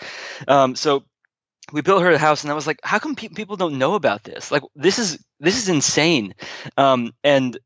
Um, 0.47 0.77
so 0.77 1.05
we 1.73 1.83
built 1.83 2.03
her 2.03 2.11
a 2.11 2.19
house, 2.19 2.45
and 2.45 2.51
I 2.51 2.55
was 2.55 2.67
like, 2.67 2.81
how 2.83 2.99
come 2.99 3.15
pe- 3.15 3.29
people 3.29 3.57
don't 3.57 3.79
know 3.79 3.95
about 3.95 4.25
this? 4.25 4.51
Like 4.51 4.63
this 4.75 4.99
is 4.99 5.19
this 5.41 5.59
is 5.59 5.69
insane. 5.69 6.35
Um, 6.77 7.13
and 7.25 7.59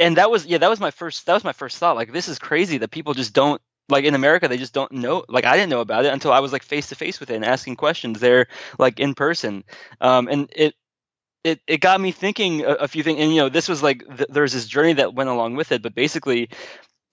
and 0.00 0.16
that 0.16 0.30
was 0.30 0.46
yeah 0.46 0.58
that 0.58 0.70
was 0.70 0.80
my 0.80 0.90
first 0.90 1.26
that 1.26 1.34
was 1.34 1.44
my 1.44 1.52
first 1.52 1.78
thought 1.78 1.96
like 1.96 2.12
this 2.12 2.28
is 2.28 2.38
crazy 2.38 2.78
that 2.78 2.90
people 2.90 3.14
just 3.14 3.32
don't 3.32 3.62
like 3.88 4.04
in 4.04 4.14
America, 4.14 4.48
they 4.48 4.56
just 4.56 4.74
don't 4.74 4.92
know. 4.92 5.24
Like 5.28 5.44
I 5.44 5.56
didn't 5.56 5.70
know 5.70 5.80
about 5.80 6.04
it 6.04 6.12
until 6.12 6.32
I 6.32 6.40
was 6.40 6.52
like 6.52 6.62
face 6.62 6.88
to 6.88 6.94
face 6.94 7.20
with 7.20 7.30
it 7.30 7.36
and 7.36 7.44
asking 7.44 7.76
questions 7.76 8.20
there, 8.20 8.48
like 8.78 9.00
in 9.00 9.14
person. 9.14 9.64
Um, 10.00 10.28
and 10.28 10.48
it 10.54 10.74
it 11.44 11.60
it 11.66 11.78
got 11.78 12.00
me 12.00 12.12
thinking 12.12 12.64
a, 12.64 12.74
a 12.74 12.88
few 12.88 13.02
things. 13.02 13.20
And 13.20 13.32
you 13.32 13.40
know, 13.40 13.48
this 13.48 13.68
was 13.68 13.82
like 13.82 14.04
th- 14.06 14.28
there 14.28 14.42
was 14.42 14.52
this 14.52 14.66
journey 14.66 14.94
that 14.94 15.14
went 15.14 15.30
along 15.30 15.56
with 15.56 15.72
it. 15.72 15.82
But 15.82 15.94
basically, 15.94 16.50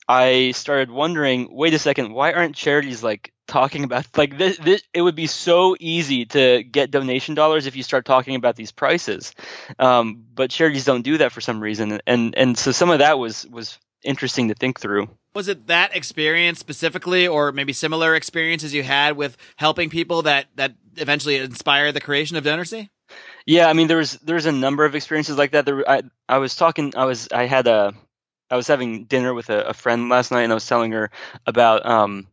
I 0.07 0.51
started 0.51 0.91
wondering, 0.91 1.47
wait 1.51 1.73
a 1.73 1.79
second, 1.79 2.13
why 2.13 2.33
aren't 2.33 2.55
charities 2.55 3.03
like 3.03 3.33
talking 3.47 3.83
about 3.83 4.05
like 4.17 4.37
this, 4.37 4.57
this, 4.57 4.83
it 4.93 5.01
would 5.01 5.15
be 5.15 5.27
so 5.27 5.75
easy 5.79 6.25
to 6.25 6.63
get 6.63 6.91
donation 6.91 7.35
dollars 7.35 7.67
if 7.67 7.75
you 7.75 7.83
start 7.83 8.05
talking 8.05 8.35
about 8.35 8.55
these 8.55 8.71
prices 8.71 9.33
um, 9.79 10.25
but 10.33 10.49
charities 10.49 10.85
don't 10.85 11.03
do 11.03 11.17
that 11.19 11.31
for 11.31 11.41
some 11.41 11.59
reason 11.59 11.99
and 12.07 12.35
and 12.35 12.57
so 12.57 12.71
some 12.71 12.89
of 12.89 12.99
that 12.99 13.19
was 13.19 13.45
was 13.45 13.77
interesting 14.05 14.47
to 14.47 14.53
think 14.53 14.79
through 14.79 15.09
was 15.35 15.49
it 15.49 15.67
that 15.67 15.95
experience 15.95 16.59
specifically, 16.59 17.27
or 17.27 17.51
maybe 17.51 17.73
similar 17.73 18.15
experiences 18.15 18.73
you 18.73 18.81
had 18.81 19.17
with 19.17 19.37
helping 19.57 19.89
people 19.89 20.23
that 20.23 20.47
that 20.55 20.73
eventually 20.95 21.35
inspired 21.35 21.91
the 21.91 22.01
creation 22.01 22.37
of 22.37 22.45
DonorSee? 22.45 22.89
Yeah, 23.45 23.67
I 23.67 23.73
mean, 23.73 23.87
there 23.87 23.97
was 23.97 24.13
there's 24.23 24.47
a 24.47 24.51
number 24.51 24.85
of 24.85 24.95
experiences 24.95 25.37
like 25.37 25.51
that. 25.51 25.65
There, 25.65 25.87
I 25.87 26.03
I 26.27 26.37
was 26.39 26.55
talking, 26.55 26.93
I 26.95 27.05
was 27.05 27.27
I 27.31 27.45
had 27.45 27.67
a 27.67 27.93
I 28.49 28.55
was 28.55 28.67
having 28.67 29.03
dinner 29.05 29.33
with 29.33 29.49
a, 29.49 29.67
a 29.67 29.73
friend 29.73 30.09
last 30.09 30.31
night, 30.31 30.43
and 30.43 30.51
I 30.51 30.55
was 30.55 30.65
telling 30.65 30.93
her 30.93 31.11
about 31.45 31.85
um 31.85 32.27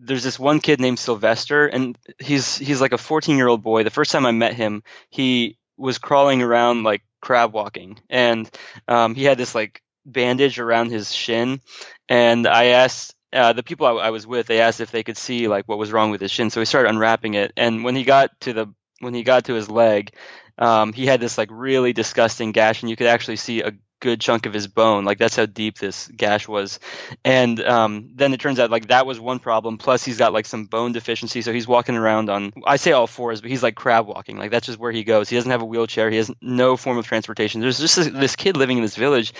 there's 0.00 0.24
this 0.24 0.38
one 0.38 0.60
kid 0.60 0.80
named 0.80 0.98
Sylvester, 0.98 1.66
and 1.66 1.96
he's 2.18 2.58
he's 2.58 2.80
like 2.80 2.92
a 2.92 2.98
14 2.98 3.36
year 3.36 3.48
old 3.48 3.62
boy. 3.62 3.84
The 3.84 3.90
first 3.90 4.10
time 4.10 4.26
I 4.26 4.32
met 4.32 4.54
him, 4.54 4.82
he 5.10 5.58
was 5.76 5.98
crawling 5.98 6.42
around 6.42 6.82
like 6.82 7.02
crab 7.20 7.52
walking, 7.52 8.00
and 8.10 8.50
um, 8.88 9.14
he 9.14 9.24
had 9.24 9.38
this 9.38 9.54
like 9.54 9.80
bandage 10.12 10.58
around 10.58 10.90
his 10.90 11.12
shin, 11.14 11.60
and 12.08 12.46
I 12.46 12.66
asked 12.66 13.14
uh, 13.32 13.52
the 13.52 13.62
people 13.62 13.86
I, 13.86 13.92
I, 14.06 14.10
was 14.10 14.26
with. 14.26 14.46
They 14.46 14.60
asked 14.60 14.80
if 14.80 14.90
they 14.90 15.02
could 15.02 15.16
see 15.16 15.48
like 15.48 15.66
what 15.66 15.78
was 15.78 15.92
wrong 15.92 16.10
with 16.10 16.20
his 16.20 16.30
shin, 16.30 16.50
so 16.50 16.60
he 16.60 16.66
started 16.66 16.90
unwrapping 16.90 17.34
it. 17.34 17.52
And 17.56 17.84
when 17.84 17.94
he 17.94 18.04
got 18.04 18.30
to 18.40 18.52
the 18.52 18.74
when 19.00 19.14
he 19.14 19.22
got 19.22 19.44
to 19.44 19.54
his 19.54 19.70
leg, 19.70 20.14
um, 20.56 20.92
he 20.92 21.06
had 21.06 21.20
this 21.20 21.38
like 21.38 21.50
really 21.52 21.92
disgusting 21.92 22.52
gash, 22.52 22.82
and 22.82 22.90
you 22.90 22.96
could 22.96 23.06
actually 23.06 23.36
see 23.36 23.62
a 23.62 23.72
good 24.00 24.20
chunk 24.20 24.46
of 24.46 24.52
his 24.52 24.66
bone. 24.66 25.04
Like 25.04 25.18
that's 25.18 25.36
how 25.36 25.46
deep 25.46 25.78
this 25.78 26.08
gash 26.08 26.46
was. 26.48 26.78
And 27.24 27.60
um, 27.60 28.10
then 28.14 28.32
it 28.32 28.40
turns 28.40 28.58
out 28.58 28.70
like 28.70 28.88
that 28.88 29.06
was 29.06 29.18
one 29.20 29.38
problem. 29.38 29.78
Plus 29.78 30.04
he's 30.04 30.18
got 30.18 30.32
like 30.32 30.46
some 30.46 30.66
bone 30.66 30.92
deficiency, 30.92 31.42
so 31.42 31.52
he's 31.52 31.68
walking 31.68 31.96
around 31.96 32.30
on 32.30 32.52
I 32.64 32.76
say 32.76 32.92
all 32.92 33.06
fours, 33.06 33.40
but 33.40 33.50
he's 33.50 33.62
like 33.62 33.74
crab 33.74 34.06
walking. 34.06 34.38
Like 34.38 34.50
that's 34.50 34.66
just 34.66 34.78
where 34.78 34.92
he 34.92 35.04
goes. 35.04 35.28
He 35.28 35.36
doesn't 35.36 35.50
have 35.50 35.62
a 35.62 35.66
wheelchair. 35.66 36.10
He 36.10 36.16
has 36.16 36.30
no 36.40 36.76
form 36.76 36.98
of 36.98 37.06
transportation. 37.06 37.60
There's 37.60 37.78
just 37.78 37.96
this, 37.96 38.08
this 38.08 38.36
kid 38.36 38.56
living 38.56 38.78
in 38.78 38.82
this 38.82 38.96
village, 38.96 39.32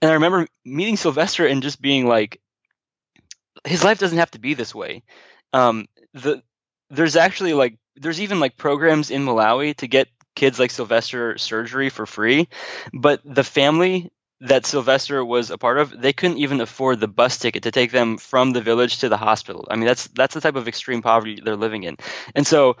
and 0.00 0.10
I 0.10 0.14
remember 0.14 0.46
meeting 0.64 0.96
Sylvester 0.96 1.46
and 1.46 1.62
just 1.62 1.80
being 1.80 2.06
like, 2.06 2.40
his 3.64 3.84
life 3.84 3.98
doesn't 3.98 4.18
have 4.18 4.30
to 4.32 4.38
be 4.38 4.54
this 4.54 4.74
way. 4.74 5.02
Um, 5.52 5.86
the 6.12 6.42
there's 6.90 7.16
actually 7.16 7.54
like 7.54 7.78
there's 7.96 8.20
even 8.20 8.40
like 8.40 8.56
programs 8.56 9.10
in 9.10 9.24
Malawi 9.24 9.76
to 9.76 9.86
get 9.86 10.08
kids 10.34 10.58
like 10.58 10.70
Sylvester 10.70 11.38
surgery 11.38 11.90
for 11.90 12.06
free, 12.06 12.48
but 12.92 13.20
the 13.24 13.44
family 13.44 14.10
that 14.40 14.66
Sylvester 14.66 15.24
was 15.24 15.50
a 15.50 15.58
part 15.58 15.78
of, 15.78 15.98
they 15.98 16.12
couldn't 16.12 16.38
even 16.38 16.60
afford 16.60 17.00
the 17.00 17.08
bus 17.08 17.38
ticket 17.38 17.62
to 17.62 17.70
take 17.70 17.92
them 17.92 18.18
from 18.18 18.52
the 18.52 18.60
village 18.60 18.98
to 18.98 19.08
the 19.08 19.16
hospital. 19.16 19.66
I 19.70 19.76
mean, 19.76 19.86
that's 19.86 20.08
that's 20.08 20.34
the 20.34 20.40
type 20.40 20.56
of 20.56 20.68
extreme 20.68 21.02
poverty 21.02 21.40
they're 21.42 21.56
living 21.56 21.84
in. 21.84 21.96
And 22.34 22.46
so 22.46 22.76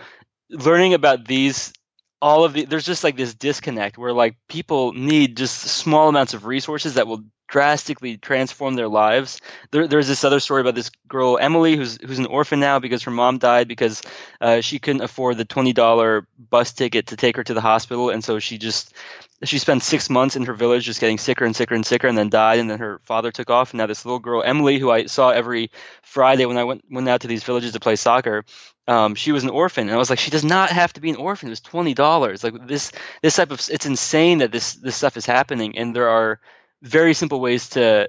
learning 0.50 0.94
about 0.94 1.26
these 1.26 1.72
all 2.20 2.44
of 2.44 2.52
the 2.52 2.64
there's 2.64 2.86
just 2.86 3.04
like 3.04 3.16
this 3.16 3.34
disconnect 3.34 3.98
where 3.98 4.12
like 4.12 4.36
people 4.48 4.92
need 4.92 5.36
just 5.36 5.58
small 5.58 6.08
amounts 6.08 6.34
of 6.34 6.46
resources 6.46 6.94
that 6.94 7.06
will 7.06 7.22
drastically 7.48 8.16
transformed 8.16 8.78
their 8.78 8.88
lives. 8.88 9.40
There, 9.70 9.86
there's 9.86 10.08
this 10.08 10.24
other 10.24 10.40
story 10.40 10.60
about 10.60 10.74
this 10.74 10.90
girl 11.08 11.38
Emily, 11.40 11.76
who's 11.76 11.98
who's 12.00 12.18
an 12.18 12.26
orphan 12.26 12.60
now 12.60 12.78
because 12.78 13.02
her 13.04 13.10
mom 13.10 13.38
died 13.38 13.68
because 13.68 14.02
uh, 14.40 14.60
she 14.60 14.78
couldn't 14.78 15.02
afford 15.02 15.36
the 15.36 15.44
twenty 15.44 15.72
dollar 15.72 16.26
bus 16.38 16.72
ticket 16.72 17.08
to 17.08 17.16
take 17.16 17.36
her 17.36 17.44
to 17.44 17.54
the 17.54 17.60
hospital, 17.60 18.10
and 18.10 18.24
so 18.24 18.38
she 18.38 18.58
just 18.58 18.94
she 19.42 19.58
spent 19.58 19.82
six 19.82 20.08
months 20.08 20.36
in 20.36 20.44
her 20.44 20.54
village 20.54 20.84
just 20.84 21.00
getting 21.00 21.18
sicker 21.18 21.44
and 21.44 21.54
sicker 21.54 21.74
and 21.74 21.84
sicker, 21.84 22.06
and 22.06 22.16
then 22.16 22.28
died. 22.30 22.58
And 22.58 22.70
then 22.70 22.78
her 22.78 23.00
father 23.04 23.30
took 23.30 23.50
off. 23.50 23.72
And 23.72 23.78
now 23.78 23.86
this 23.86 24.04
little 24.04 24.20
girl 24.20 24.42
Emily, 24.42 24.78
who 24.78 24.90
I 24.90 25.06
saw 25.06 25.30
every 25.30 25.70
Friday 26.02 26.46
when 26.46 26.56
I 26.56 26.64
went 26.64 26.84
went 26.90 27.08
out 27.08 27.22
to 27.22 27.28
these 27.28 27.44
villages 27.44 27.72
to 27.72 27.80
play 27.80 27.96
soccer, 27.96 28.44
um, 28.86 29.14
she 29.14 29.32
was 29.32 29.44
an 29.44 29.50
orphan, 29.50 29.88
and 29.88 29.94
I 29.94 29.98
was 29.98 30.10
like, 30.10 30.18
she 30.18 30.30
does 30.30 30.44
not 30.44 30.70
have 30.70 30.92
to 30.94 31.00
be 31.00 31.10
an 31.10 31.16
orphan. 31.16 31.48
It 31.48 31.52
was 31.52 31.60
twenty 31.60 31.94
dollars. 31.94 32.44
Like 32.44 32.66
this, 32.66 32.92
this 33.22 33.36
type 33.36 33.50
of 33.50 33.60
it's 33.70 33.86
insane 33.86 34.38
that 34.38 34.52
this 34.52 34.74
this 34.74 34.96
stuff 34.96 35.16
is 35.16 35.26
happening, 35.26 35.78
and 35.78 35.94
there 35.94 36.08
are 36.08 36.40
very 36.84 37.14
simple 37.14 37.40
ways 37.40 37.70
to 37.70 38.06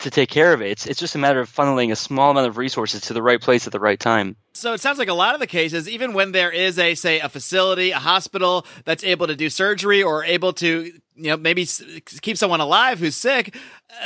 to 0.00 0.10
take 0.10 0.28
care 0.28 0.52
of 0.52 0.60
it. 0.60 0.70
It's 0.70 0.86
it's 0.86 1.00
just 1.00 1.14
a 1.14 1.18
matter 1.18 1.40
of 1.40 1.50
funneling 1.50 1.92
a 1.92 1.96
small 1.96 2.30
amount 2.30 2.46
of 2.46 2.56
resources 2.56 3.02
to 3.02 3.14
the 3.14 3.22
right 3.22 3.40
place 3.40 3.66
at 3.66 3.72
the 3.72 3.80
right 3.80 3.98
time. 3.98 4.36
So 4.54 4.72
it 4.72 4.80
sounds 4.80 4.98
like 4.98 5.08
a 5.08 5.14
lot 5.14 5.34
of 5.34 5.40
the 5.40 5.46
cases, 5.46 5.88
even 5.88 6.12
when 6.12 6.32
there 6.32 6.50
is 6.50 6.78
a 6.78 6.94
say 6.94 7.20
a 7.20 7.28
facility, 7.28 7.92
a 7.92 7.98
hospital 7.98 8.66
that's 8.84 9.04
able 9.04 9.28
to 9.28 9.36
do 9.36 9.48
surgery 9.48 10.02
or 10.02 10.24
able 10.24 10.52
to 10.54 10.92
you 11.14 11.30
know 11.30 11.36
maybe 11.36 11.66
keep 12.20 12.36
someone 12.36 12.60
alive 12.60 12.98
who's 12.98 13.16
sick, 13.16 13.56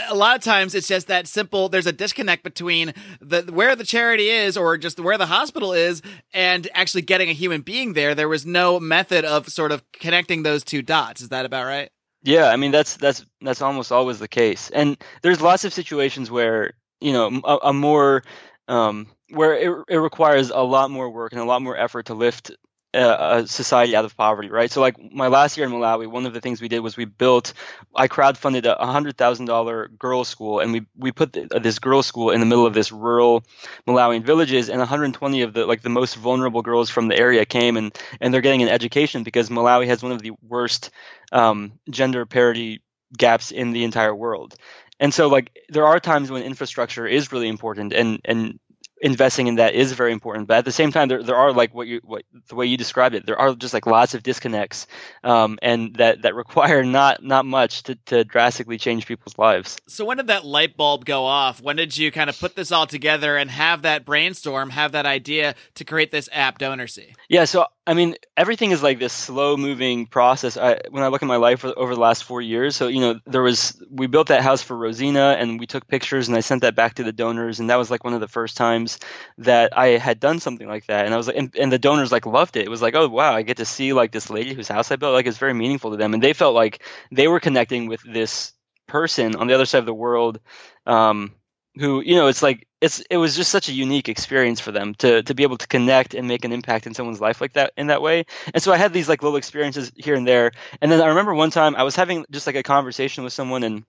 a 0.09 0.15
lot 0.15 0.37
of 0.37 0.43
times 0.43 0.75
it's 0.75 0.89
just 0.89 1.09
that 1.09 1.27
simple. 1.27 1.71
There's 1.71 1.87
a 1.87 1.93
disconnect 1.93 2.45
between 2.45 2.93
the 3.21 3.43
where 3.51 3.75
the 3.75 3.85
charity 3.85 4.29
is 4.29 4.59
or 4.59 4.77
just 4.77 5.01
where 5.01 5.17
the 5.17 5.27
hospital 5.27 5.73
is 5.73 6.03
and 6.35 6.69
actually 6.75 7.03
getting 7.03 7.31
a 7.31 7.35
human 7.35 7.63
being 7.63 7.95
there. 7.95 8.15
There 8.15 8.29
was 8.29 8.45
no 8.45 8.79
method 8.79 9.25
of 9.25 9.49
sort 9.49 9.73
of 9.73 9.91
connecting 9.93 10.43
those 10.43 10.65
two 10.65 10.83
dots. 10.83 11.23
Is 11.23 11.31
that 11.31 11.47
about 11.47 11.65
right? 11.65 11.91
Yeah, 12.23 12.47
I 12.49 12.57
mean 12.57 12.71
that's 12.71 12.97
that's 12.97 13.25
that's 13.41 13.63
almost 13.63 13.91
always 13.91 14.19
the 14.19 14.29
case, 14.29 14.71
and 14.71 14.97
there's 15.23 15.41
lots 15.41 15.65
of 15.65 15.73
situations 15.73 16.31
where 16.31 16.73
you 17.01 17.13
know 17.13 17.41
a, 17.45 17.59
a 17.69 17.73
more 17.73 18.23
um, 18.69 19.09
where 19.31 19.55
it, 19.55 19.85
it 19.89 19.97
requires 19.97 20.51
a 20.51 20.61
lot 20.61 20.91
more 20.91 21.11
work 21.11 21.33
and 21.33 21.41
a 21.41 21.45
lot 21.45 21.63
more 21.63 21.77
effort 21.77 22.07
to 22.07 22.15
lift 22.15 22.53
a 23.01 23.47
society 23.47 23.97
out 23.97 24.05
of 24.05 24.17
poverty, 24.17 24.49
right? 24.51 24.71
So, 24.71 24.81
like 24.81 24.97
my 25.13 25.29
last 25.29 25.57
year 25.57 25.67
in 25.67 25.73
Malawi, 25.73 26.07
one 26.07 26.27
of 26.27 26.33
the 26.35 26.41
things 26.41 26.61
we 26.61 26.69
did 26.69 26.81
was 26.81 26.97
we 26.97 27.05
built, 27.05 27.55
I 27.95 28.09
crowdfunded 28.09 28.65
a 28.67 28.87
hundred 28.87 29.17
thousand 29.17 29.47
dollar 29.47 29.89
girls' 29.89 30.29
school, 30.29 30.61
and 30.61 30.73
we 30.73 30.87
we 30.97 31.13
put 31.13 31.33
the, 31.33 31.61
this 31.61 31.79
girls' 31.79 32.07
school 32.07 32.31
in 32.31 32.41
the 32.41 32.47
middle 32.47 32.67
of 32.67 32.75
this 32.75 32.93
rural 32.93 33.45
Malawian 33.87 34.25
villages, 34.25 34.69
and 34.69 34.79
120 34.79 35.43
of 35.43 35.53
the 35.55 35.67
like 35.67 35.83
the 35.83 35.89
most 35.89 36.17
vulnerable 36.17 36.63
girls 36.63 36.91
from 36.91 37.09
the 37.09 37.19
area 37.19 37.45
came, 37.45 37.77
and 37.77 37.97
and 38.21 38.33
they're 38.33 38.41
getting 38.41 38.63
an 38.63 38.69
education 38.69 39.23
because 39.23 39.49
Malawi 39.49 39.87
has 39.87 40.03
one 40.03 40.13
of 40.13 40.23
the 40.23 40.33
worst 40.47 40.91
um, 41.33 41.73
gender 41.91 42.27
parity 42.27 42.83
gaps 43.17 43.51
in 43.51 43.73
the 43.73 43.85
entire 43.85 44.15
world. 44.15 44.55
And 45.01 45.13
so, 45.13 45.29
like, 45.29 45.51
there 45.69 45.87
are 45.87 45.99
times 45.99 46.31
when 46.31 46.43
infrastructure 46.45 47.07
is 47.07 47.33
really 47.33 47.49
important, 47.49 47.93
and 47.93 48.21
and 48.25 48.61
investing 49.03 49.49
in 49.49 49.57
that 49.57 49.75
is 49.75 49.93
very 49.93 50.13
important. 50.13 50.47
But 50.47 50.59
at 50.59 50.65
the 50.65 50.73
same 50.73 50.93
time, 50.93 51.09
there, 51.09 51.23
there 51.23 51.37
are 51.37 51.53
like 51.53 51.75
what 51.75 51.87
you 51.87 52.01
what 52.05 52.23
the 52.49 52.55
way 52.55 52.67
you 52.67 52.77
described 52.77 53.15
it, 53.15 53.27
there 53.27 53.39
are 53.39 53.55
just 53.55 53.75
like 53.75 53.87
lots 53.87 54.15
of 54.15 54.23
disconnects, 54.23 54.87
um, 55.25 55.59
and 55.61 55.97
that 55.97 56.23
that 56.23 56.35
require 56.43 56.85
not 56.85 57.23
not 57.23 57.45
much 57.45 57.83
to 57.85 57.97
to 58.07 58.25
drastically 58.25 58.79
change 58.79 59.07
people's 59.07 59.37
lives. 59.37 59.79
So 59.89 60.05
when 60.05 60.17
did 60.17 60.29
that 60.29 60.45
light 60.45 60.77
bulb 60.77 61.05
go 61.05 61.25
off? 61.25 61.61
When 61.61 61.77
did 61.77 61.97
you 61.97 62.11
kind 62.13 62.31
of 62.31 62.39
put 62.39 62.57
this 62.57 62.73
all 62.73 62.87
together 62.87 63.37
and 63.37 63.51
have 63.51 63.83
that 63.83 64.05
brainstorm, 64.05 64.71
have 64.71 64.93
that 64.93 65.05
idea 65.07 65.55
to 65.75 65.85
create 65.85 66.11
this 66.11 66.29
app, 66.33 66.59
DonorSee? 66.59 67.15
Yeah, 67.29 67.45
so 67.45 67.67
I 67.85 67.95
mean, 67.95 68.15
everything 68.37 68.71
is 68.71 68.81
like 68.81 69.01
this 69.01 69.13
slow 69.13 69.57
moving 69.57 70.07
process. 70.07 70.57
I, 70.57 70.79
when 70.91 71.03
I 71.03 71.09
look 71.09 71.23
at 71.23 71.27
my 71.27 71.37
life 71.37 71.65
over 71.65 71.95
the 71.95 72.01
last 72.01 72.23
four 72.23 72.41
years, 72.41 72.77
so 72.77 72.87
you 72.87 73.01
know, 73.01 73.19
there 73.27 73.43
was 73.43 73.83
we 73.91 74.07
built 74.07 74.29
that 74.29 74.43
house 74.43 74.63
for 74.63 74.77
Rosina, 74.77 75.37
and 75.37 75.59
we 75.59 75.67
took 75.67 75.89
pictures, 75.89 76.29
and 76.29 76.37
I 76.37 76.41
sent 76.41 76.63
that 76.63 76.77
back 76.77 76.95
to 76.95 77.03
the 77.03 77.13
donors, 77.13 77.59
and 77.59 77.71
that 77.71 77.77
was 77.77 77.91
like 77.91 78.05
one 78.05 78.15
of 78.15 78.21
the 78.21 78.29
first 78.29 78.57
times 78.57 79.01
that 79.39 79.77
I 79.77 79.99
had 79.99 80.21
done 80.21 80.39
something 80.39 80.69
like 80.69 80.87
that, 80.87 81.07
and 81.07 81.15
I 81.15 81.17
was 81.17 81.27
like, 81.27 81.37
and, 81.37 81.53
and 81.59 81.73
the 81.73 81.79
donors 81.79 82.13
like 82.13 82.25
loved 82.25 82.57
it. 82.57 82.67
It 82.67 82.71
was 82.71 82.83
like, 82.83 82.95
oh 82.95 83.09
wow, 83.09 83.35
I 83.35 83.43
get 83.43 83.57
to 83.57 83.65
see 83.65 83.93
like 83.93 84.13
this 84.13 84.31
lady 84.31 84.55
whose 84.55 84.69
house 84.69 84.93
I 84.93 84.97
built, 84.97 85.15
like 85.15 85.27
it's 85.27 85.39
very 85.39 85.55
meaningful 85.55 85.91
to 85.91 85.97
them, 85.97 86.15
and 86.15 86.23
they 86.23 86.35
felt 86.35 86.55
like 86.55 86.85
they 87.11 87.27
were 87.27 87.41
connecting 87.41 87.89
with 87.89 88.03
this 88.03 88.53
person 88.87 89.35
on 89.35 89.49
the 89.49 89.55
other 89.55 89.67
side 89.67 89.79
of 89.79 89.87
the 89.87 89.95
world. 89.95 90.39
Um, 90.87 91.35
who 91.79 92.01
you 92.01 92.15
know 92.15 92.27
it's 92.27 92.43
like 92.43 92.67
it's 92.81 93.01
it 93.11 93.17
was 93.17 93.35
just 93.35 93.51
such 93.51 93.69
a 93.69 93.73
unique 93.73 94.09
experience 94.09 94.61
for 94.61 94.73
them 94.73 94.95
to 94.95 95.23
to 95.23 95.35
be 95.35 95.43
able 95.43 95.57
to 95.57 95.67
connect 95.67 96.15
and 96.15 96.29
make 96.29 96.45
an 96.45 96.53
impact 96.53 96.87
in 96.87 96.95
someone's 96.95 97.21
life 97.21 97.41
like 97.41 97.55
that 97.55 97.73
in 97.77 97.87
that 97.87 98.03
way 98.03 98.25
and 98.53 98.63
so 98.63 98.73
i 98.73 98.77
had 98.77 98.93
these 98.93 99.09
like 99.09 99.23
little 99.23 99.39
experiences 99.39 99.91
here 99.97 100.15
and 100.15 100.27
there 100.27 100.53
and 100.81 100.93
then 100.93 101.01
i 101.01 101.07
remember 101.07 101.35
one 101.35 101.51
time 101.51 101.75
i 101.77 101.83
was 101.83 101.97
having 101.97 102.27
just 102.31 102.47
like 102.47 102.57
a 102.57 102.63
conversation 102.63 103.25
with 103.25 103.33
someone 103.33 103.63
and 103.63 103.85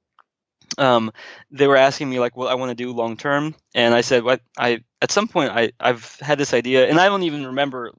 um, 0.77 1.11
they 1.51 1.67
were 1.67 1.77
asking 1.77 2.09
me 2.09 2.19
like 2.19 2.35
what 2.35 2.51
I 2.51 2.55
want 2.55 2.69
to 2.69 2.75
do 2.75 2.91
long 2.91 3.17
term, 3.17 3.55
and 3.75 3.93
I 3.93 4.01
said, 4.01 4.23
"What 4.23 4.41
I 4.57 4.83
at 5.01 5.11
some 5.11 5.27
point 5.27 5.51
I 5.51 5.71
I've 5.79 6.17
had 6.19 6.37
this 6.37 6.53
idea, 6.53 6.87
and 6.87 6.99
I 6.99 7.07
don't 7.07 7.23
even 7.23 7.47
remember. 7.47 7.91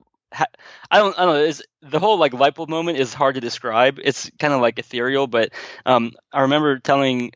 I 0.90 0.98
don't 0.98 1.16
I 1.18 1.24
don't 1.24 1.34
know. 1.34 1.42
Is 1.42 1.62
the 1.82 2.00
whole 2.00 2.18
like 2.18 2.32
light 2.32 2.54
bulb 2.54 2.68
moment 2.68 2.98
is 2.98 3.14
hard 3.14 3.36
to 3.36 3.40
describe. 3.40 4.00
It's 4.02 4.30
kind 4.38 4.52
of 4.52 4.60
like 4.60 4.78
ethereal, 4.78 5.26
but 5.26 5.52
um, 5.86 6.12
I 6.32 6.42
remember 6.42 6.78
telling 6.78 7.32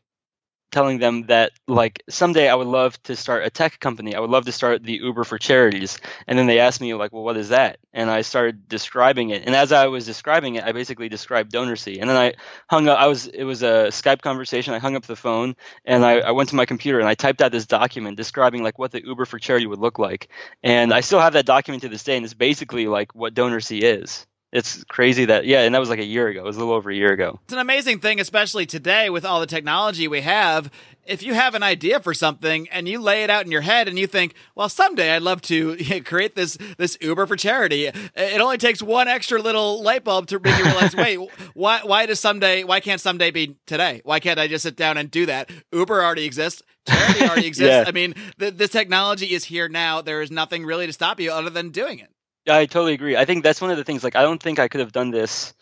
telling 0.71 0.99
them 0.99 1.23
that 1.27 1.51
like 1.67 2.03
someday 2.09 2.49
I 2.49 2.55
would 2.55 2.67
love 2.67 3.01
to 3.03 3.15
start 3.15 3.45
a 3.45 3.49
tech 3.49 3.79
company. 3.79 4.15
I 4.15 4.19
would 4.19 4.29
love 4.29 4.45
to 4.45 4.51
start 4.51 4.83
the 4.83 4.93
Uber 4.93 5.23
for 5.23 5.37
charities. 5.37 5.99
And 6.27 6.37
then 6.37 6.47
they 6.47 6.59
asked 6.59 6.81
me 6.81 6.93
like, 6.93 7.11
well, 7.11 7.23
what 7.23 7.37
is 7.37 7.49
that? 7.49 7.79
And 7.93 8.09
I 8.09 8.21
started 8.21 8.67
describing 8.67 9.31
it. 9.31 9.43
And 9.45 9.55
as 9.55 9.71
I 9.71 9.87
was 9.87 10.05
describing 10.05 10.55
it, 10.55 10.63
I 10.63 10.71
basically 10.71 11.09
described 11.09 11.51
DonorSee. 11.51 11.99
And 11.99 12.09
then 12.09 12.17
I 12.17 12.33
hung 12.69 12.87
up. 12.87 12.99
I 12.99 13.07
was 13.07 13.27
it 13.27 13.43
was 13.43 13.63
a 13.63 13.87
Skype 13.89 14.21
conversation. 14.21 14.73
I 14.73 14.79
hung 14.79 14.95
up 14.95 15.05
the 15.05 15.15
phone 15.15 15.55
and 15.85 16.05
I, 16.05 16.19
I 16.19 16.31
went 16.31 16.49
to 16.49 16.55
my 16.55 16.65
computer 16.65 16.99
and 16.99 17.07
I 17.07 17.15
typed 17.15 17.41
out 17.41 17.51
this 17.51 17.65
document 17.65 18.17
describing 18.17 18.63
like 18.63 18.77
what 18.77 18.91
the 18.91 19.05
Uber 19.05 19.25
for 19.25 19.39
charity 19.39 19.65
would 19.65 19.79
look 19.79 19.99
like. 19.99 20.29
And 20.63 20.93
I 20.93 21.01
still 21.01 21.19
have 21.19 21.33
that 21.33 21.45
document 21.45 21.83
to 21.83 21.89
this 21.89 22.03
day. 22.03 22.15
And 22.15 22.25
it's 22.25 22.33
basically 22.33 22.87
like 22.87 23.15
what 23.15 23.33
DonorSee 23.33 23.81
is 23.81 24.25
it's 24.51 24.83
crazy 24.85 25.25
that 25.25 25.45
yeah 25.45 25.61
and 25.61 25.75
that 25.75 25.79
was 25.79 25.89
like 25.89 25.99
a 25.99 26.05
year 26.05 26.27
ago. 26.27 26.39
It 26.39 26.45
was 26.45 26.55
a 26.55 26.59
little 26.59 26.73
over 26.73 26.89
a 26.89 26.95
year 26.95 27.11
ago. 27.11 27.39
It's 27.43 27.53
an 27.53 27.59
amazing 27.59 27.99
thing 27.99 28.19
especially 28.19 28.65
today 28.65 29.09
with 29.09 29.25
all 29.25 29.39
the 29.39 29.45
technology 29.47 30.07
we 30.07 30.21
have. 30.21 30.71
If 31.05 31.23
you 31.23 31.33
have 31.33 31.55
an 31.55 31.63
idea 31.63 31.99
for 31.99 32.13
something 32.13 32.67
and 32.69 32.87
you 32.87 32.99
lay 33.01 33.23
it 33.23 33.29
out 33.31 33.45
in 33.45 33.51
your 33.51 33.61
head 33.61 33.87
and 33.87 33.97
you 33.97 34.05
think 34.05 34.35
well 34.55 34.69
someday 34.69 35.15
i'd 35.15 35.23
love 35.23 35.41
to 35.41 35.75
create 36.05 36.35
this 36.35 36.57
this 36.77 36.97
uber 37.01 37.25
for 37.25 37.35
charity 37.35 37.87
it 37.87 38.41
only 38.41 38.59
takes 38.59 38.81
one 38.81 39.07
extra 39.07 39.41
little 39.41 39.81
light 39.81 40.03
bulb 40.03 40.27
to 40.27 40.39
make 40.39 40.57
you 40.59 40.65
realize 40.65 40.95
wait 40.95 41.17
why 41.55 41.81
why 41.83 42.05
does 42.05 42.19
someday 42.19 42.63
why 42.63 42.79
can't 42.79 43.01
someday 43.01 43.31
be 43.31 43.57
today? 43.65 44.01
Why 44.03 44.19
can't 44.19 44.39
i 44.39 44.47
just 44.47 44.63
sit 44.63 44.75
down 44.75 44.97
and 44.97 45.09
do 45.09 45.25
that? 45.25 45.49
Uber 45.71 46.03
already 46.03 46.25
exists. 46.25 46.61
Charity 46.87 47.25
already 47.25 47.47
exists. 47.53 47.71
Yeah. 47.71 47.85
i 47.87 47.91
mean 47.91 48.13
the, 48.37 48.51
this 48.51 48.69
technology 48.69 49.33
is 49.33 49.45
here 49.45 49.67
now. 49.69 50.01
There 50.01 50.21
is 50.21 50.31
nothing 50.31 50.65
really 50.65 50.85
to 50.87 50.93
stop 50.93 51.19
you 51.19 51.31
other 51.31 51.49
than 51.49 51.69
doing 51.69 51.99
it 51.99 52.09
I 52.49 52.65
totally 52.65 52.93
agree. 52.93 53.15
I 53.15 53.25
think 53.25 53.43
that's 53.43 53.61
one 53.61 53.71
of 53.71 53.77
the 53.77 53.83
things. 53.83 54.03
Like, 54.03 54.15
I 54.15 54.21
don't 54.21 54.41
think 54.41 54.59
I 54.59 54.67
could 54.67 54.79
have 54.81 54.91
done 54.91 55.11
this 55.11 55.53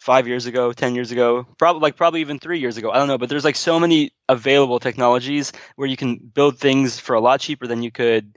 five 0.00 0.28
years 0.28 0.46
ago, 0.46 0.72
ten 0.72 0.94
years 0.94 1.12
ago, 1.12 1.46
probably 1.58 1.82
like 1.82 1.96
probably 1.96 2.20
even 2.22 2.38
three 2.38 2.60
years 2.60 2.76
ago. 2.76 2.90
I 2.90 2.98
don't 2.98 3.08
know, 3.08 3.18
but 3.18 3.28
there's 3.28 3.44
like 3.44 3.56
so 3.56 3.80
many 3.80 4.12
available 4.28 4.80
technologies 4.80 5.52
where 5.76 5.88
you 5.88 5.96
can 5.96 6.18
build 6.18 6.58
things 6.58 6.98
for 7.00 7.14
a 7.14 7.20
lot 7.20 7.40
cheaper 7.40 7.66
than 7.66 7.82
you 7.82 7.90
could 7.92 8.36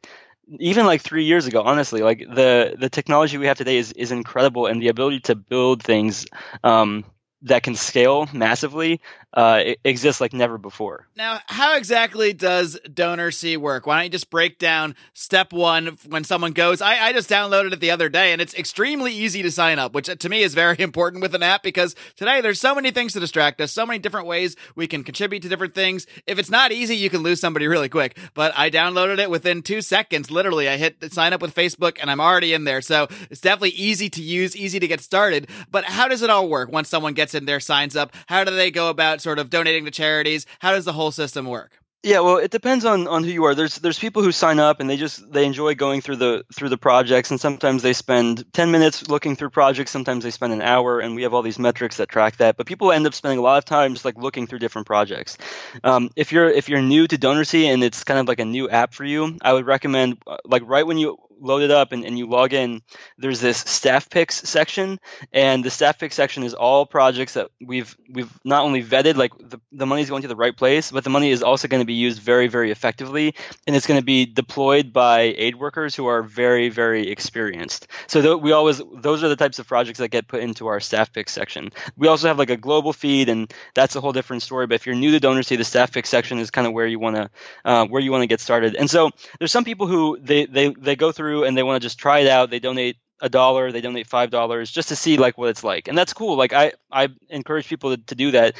even 0.59 0.85
like 0.85 1.01
three 1.01 1.25
years 1.25 1.47
ago. 1.47 1.61
Honestly, 1.63 2.01
like 2.01 2.19
the 2.19 2.75
the 2.79 2.89
technology 2.89 3.37
we 3.37 3.47
have 3.47 3.57
today 3.57 3.77
is 3.77 3.91
is 3.93 4.11
incredible, 4.11 4.67
and 4.67 4.81
the 4.81 4.89
ability 4.89 5.21
to 5.21 5.35
build 5.35 5.83
things 5.83 6.25
um, 6.63 7.05
that 7.43 7.63
can 7.63 7.75
scale 7.75 8.27
massively 8.33 9.01
uh, 9.33 9.73
exists 9.83 10.21
like 10.21 10.33
never 10.33 10.57
before. 10.57 11.07
Now, 11.15 11.39
how 11.47 11.75
exactly 11.77 12.33
does 12.33 12.79
DonorSee 12.85 13.57
work? 13.57 13.85
Why 13.85 13.97
don't 13.97 14.05
you 14.05 14.09
just 14.09 14.29
break 14.29 14.57
down 14.57 14.95
step 15.13 15.51
one 15.51 15.97
when 16.07 16.23
someone 16.23 16.53
goes? 16.53 16.81
I, 16.81 17.07
I 17.07 17.13
just 17.13 17.29
downloaded 17.29 17.73
it 17.73 17.79
the 17.79 17.91
other 17.91 18.09
day 18.09 18.31
and 18.31 18.41
it's 18.41 18.53
extremely 18.55 19.13
easy 19.13 19.43
to 19.43 19.51
sign 19.51 19.79
up, 19.79 19.93
which 19.93 20.07
to 20.07 20.29
me 20.29 20.41
is 20.43 20.53
very 20.53 20.77
important 20.79 21.21
with 21.21 21.35
an 21.35 21.43
app 21.43 21.61
because 21.61 21.93
today 22.15 22.41
there's 22.41 22.59
so 22.59 22.73
many 22.73 22.91
things 22.91 23.13
to 23.13 23.19
distract 23.19 23.59
us, 23.59 23.71
so 23.71 23.85
many 23.85 23.99
different 23.99 24.27
ways 24.27 24.55
we 24.75 24.87
can 24.87 25.03
contribute 25.03 25.41
to 25.41 25.49
different 25.49 25.75
things. 25.75 26.07
If 26.25 26.39
it's 26.39 26.49
not 26.49 26.71
easy, 26.71 26.95
you 26.95 27.09
can 27.09 27.21
lose 27.21 27.39
somebody 27.41 27.67
really 27.67 27.89
quick. 27.89 28.17
But 28.33 28.53
I 28.57 28.69
downloaded 28.69 29.19
it 29.19 29.29
within 29.29 29.61
two 29.61 29.81
seconds. 29.81 30.31
Literally, 30.31 30.69
I 30.69 30.77
hit 30.77 31.13
sign 31.13 31.33
up 31.33 31.41
with 31.41 31.53
Facebook 31.53 31.97
and 32.01 32.09
I'm 32.09 32.21
already 32.21 32.53
in 32.53 32.63
there. 32.63 32.81
So 32.81 33.07
it's 33.29 33.41
definitely 33.41 33.71
easy 33.71 34.09
to 34.09 34.21
use, 34.21 34.55
easy 34.55 34.79
to 34.79 34.87
get 34.87 35.01
started. 35.01 35.49
But 35.69 35.83
how 35.83 36.07
does 36.07 36.21
it 36.21 36.29
all 36.29 36.47
work 36.47 36.71
once 36.71 36.89
someone 36.89 37.13
gets 37.13 37.35
in 37.35 37.45
there, 37.45 37.59
signs 37.59 37.95
up? 37.95 38.13
How 38.27 38.43
do 38.43 38.55
they 38.55 38.71
go 38.71 38.89
about 38.89 39.16
sort 39.19 39.39
of 39.39 39.49
donating 39.49 39.85
to 39.85 39.91
charities? 39.91 40.45
How 40.59 40.71
does 40.71 40.85
the 40.85 40.93
whole 40.93 41.11
system 41.11 41.45
work? 41.45 41.79
Yeah, 42.03 42.19
well, 42.19 42.37
it 42.37 42.51
depends 42.51 42.85
on, 42.85 43.07
on 43.07 43.23
who 43.23 43.31
you 43.31 43.43
are. 43.45 43.55
There's 43.55 43.79
there's 43.79 43.97
people 43.97 44.21
who 44.21 44.31
sign 44.31 44.59
up 44.59 44.79
and 44.79 44.89
they 44.89 44.97
just 44.97 45.29
they 45.31 45.45
enjoy 45.45 45.73
going 45.73 46.01
through 46.01 46.17
the 46.17 46.45
through 46.53 46.69
the 46.69 46.77
projects, 46.77 47.31
and 47.31 47.41
sometimes 47.41 47.81
they 47.81 47.93
spend 47.93 48.45
10 48.53 48.71
minutes 48.71 49.09
looking 49.09 49.35
through 49.35 49.49
projects. 49.49 49.91
Sometimes 49.91 50.23
they 50.23 50.29
spend 50.29 50.53
an 50.53 50.61
hour, 50.61 50.99
and 50.99 51.15
we 51.15 51.23
have 51.23 51.33
all 51.33 51.41
these 51.41 51.57
metrics 51.57 51.97
that 51.97 52.07
track 52.07 52.37
that. 52.37 52.55
But 52.55 52.67
people 52.67 52.91
end 52.91 53.07
up 53.07 53.15
spending 53.15 53.39
a 53.39 53.41
lot 53.41 53.57
of 53.57 53.65
time 53.65 53.93
just 53.93 54.05
like 54.05 54.15
looking 54.15 54.45
through 54.45 54.59
different 54.59 54.85
projects. 54.85 55.37
Um, 55.83 56.11
if 56.15 56.31
you're 56.31 56.49
if 56.49 56.69
you're 56.69 56.83
new 56.83 57.07
to 57.07 57.17
DonorSee 57.17 57.65
and 57.65 57.83
it's 57.83 58.03
kind 58.03 58.19
of 58.19 58.27
like 58.27 58.39
a 58.39 58.45
new 58.45 58.69
app 58.69 58.93
for 58.93 59.03
you, 59.03 59.35
I 59.41 59.51
would 59.51 59.65
recommend 59.65 60.19
uh, 60.27 60.37
like 60.45 60.61
right 60.65 60.85
when 60.85 60.99
you 60.99 61.17
load 61.39 61.61
it 61.61 61.71
up 61.71 61.91
and, 61.91 62.05
and 62.05 62.17
you 62.17 62.27
log 62.27 62.53
in, 62.53 62.81
there's 63.17 63.39
this 63.39 63.57
staff 63.57 64.09
picks 64.09 64.47
section, 64.47 64.99
and 65.31 65.63
the 65.63 65.69
staff 65.69 65.99
pick 65.99 66.11
section 66.11 66.43
is 66.43 66.53
all 66.53 66.85
projects 66.85 67.33
that 67.33 67.49
we've 67.61 67.95
we've 68.09 68.31
not 68.43 68.63
only 68.63 68.83
vetted, 68.83 69.15
like 69.15 69.31
the, 69.37 69.59
the 69.71 69.85
money's 69.85 70.09
going 70.09 70.21
to 70.23 70.27
the 70.27 70.35
right 70.35 70.55
place, 70.55 70.91
but 70.91 71.03
the 71.03 71.09
money 71.09 71.31
is 71.31 71.43
also 71.43 71.67
going 71.67 71.81
to 71.81 71.85
be 71.85 71.93
used 71.93 72.21
very 72.21 72.47
very 72.47 72.71
effectively, 72.71 73.35
and 73.65 73.75
it's 73.75 73.87
going 73.87 73.99
to 73.99 74.05
be 74.05 74.25
deployed 74.25 74.93
by 74.93 75.21
aid 75.37 75.55
workers 75.55 75.95
who 75.95 76.07
are 76.07 76.23
very 76.23 76.69
very 76.69 77.09
experienced. 77.09 77.87
So 78.07 78.21
th- 78.21 78.41
we 78.41 78.51
always 78.51 78.81
those 78.93 79.23
are 79.23 79.29
the 79.29 79.35
types 79.35 79.59
of 79.59 79.67
projects 79.67 79.99
that 79.99 80.09
get 80.09 80.27
put 80.27 80.41
into 80.41 80.67
our 80.67 80.79
staff 80.79 81.11
pick 81.13 81.29
section. 81.29 81.71
We 81.95 82.07
also 82.07 82.27
have 82.27 82.37
like 82.37 82.49
a 82.49 82.57
global 82.57 82.93
feed, 82.93 83.29
and 83.29 83.51
that's 83.73 83.95
a 83.95 84.01
whole 84.01 84.13
different 84.13 84.43
story. 84.43 84.67
But 84.67 84.75
if 84.75 84.85
you're 84.85 84.95
new 84.95 85.17
to 85.17 85.25
DonorSee, 85.25 85.57
the 85.57 85.63
staff 85.63 85.91
pick 85.91 86.05
section 86.05 86.39
is 86.39 86.51
kind 86.51 86.67
of 86.67 86.73
where 86.73 86.87
you 86.87 86.99
want 86.99 87.15
to 87.15 87.29
uh, 87.65 87.85
where 87.87 88.01
you 88.01 88.11
want 88.11 88.23
to 88.23 88.27
get 88.27 88.39
started. 88.39 88.75
And 88.75 88.89
so 88.89 89.11
there's 89.39 89.51
some 89.51 89.65
people 89.65 89.87
who 89.87 90.17
they 90.19 90.45
they 90.45 90.69
they 90.69 90.95
go 90.95 91.11
through 91.27 91.43
and 91.43 91.57
they 91.57 91.63
want 91.63 91.81
to 91.81 91.85
just 91.85 91.99
try 91.99 92.19
it 92.19 92.27
out. 92.27 92.49
They 92.49 92.59
donate 92.59 92.97
a 93.19 93.29
dollar, 93.29 93.71
they 93.71 93.81
donate 93.81 94.07
five 94.07 94.29
dollars 94.29 94.71
just 94.71 94.89
to 94.89 94.95
see 94.95 95.17
like 95.17 95.37
what 95.37 95.49
it's 95.49 95.63
like, 95.63 95.87
and 95.87 95.97
that's 95.97 96.13
cool. 96.13 96.37
Like 96.37 96.53
I 96.53 96.73
I 96.91 97.09
encourage 97.29 97.67
people 97.67 97.95
to, 97.95 98.03
to 98.03 98.15
do 98.15 98.31
that 98.31 98.55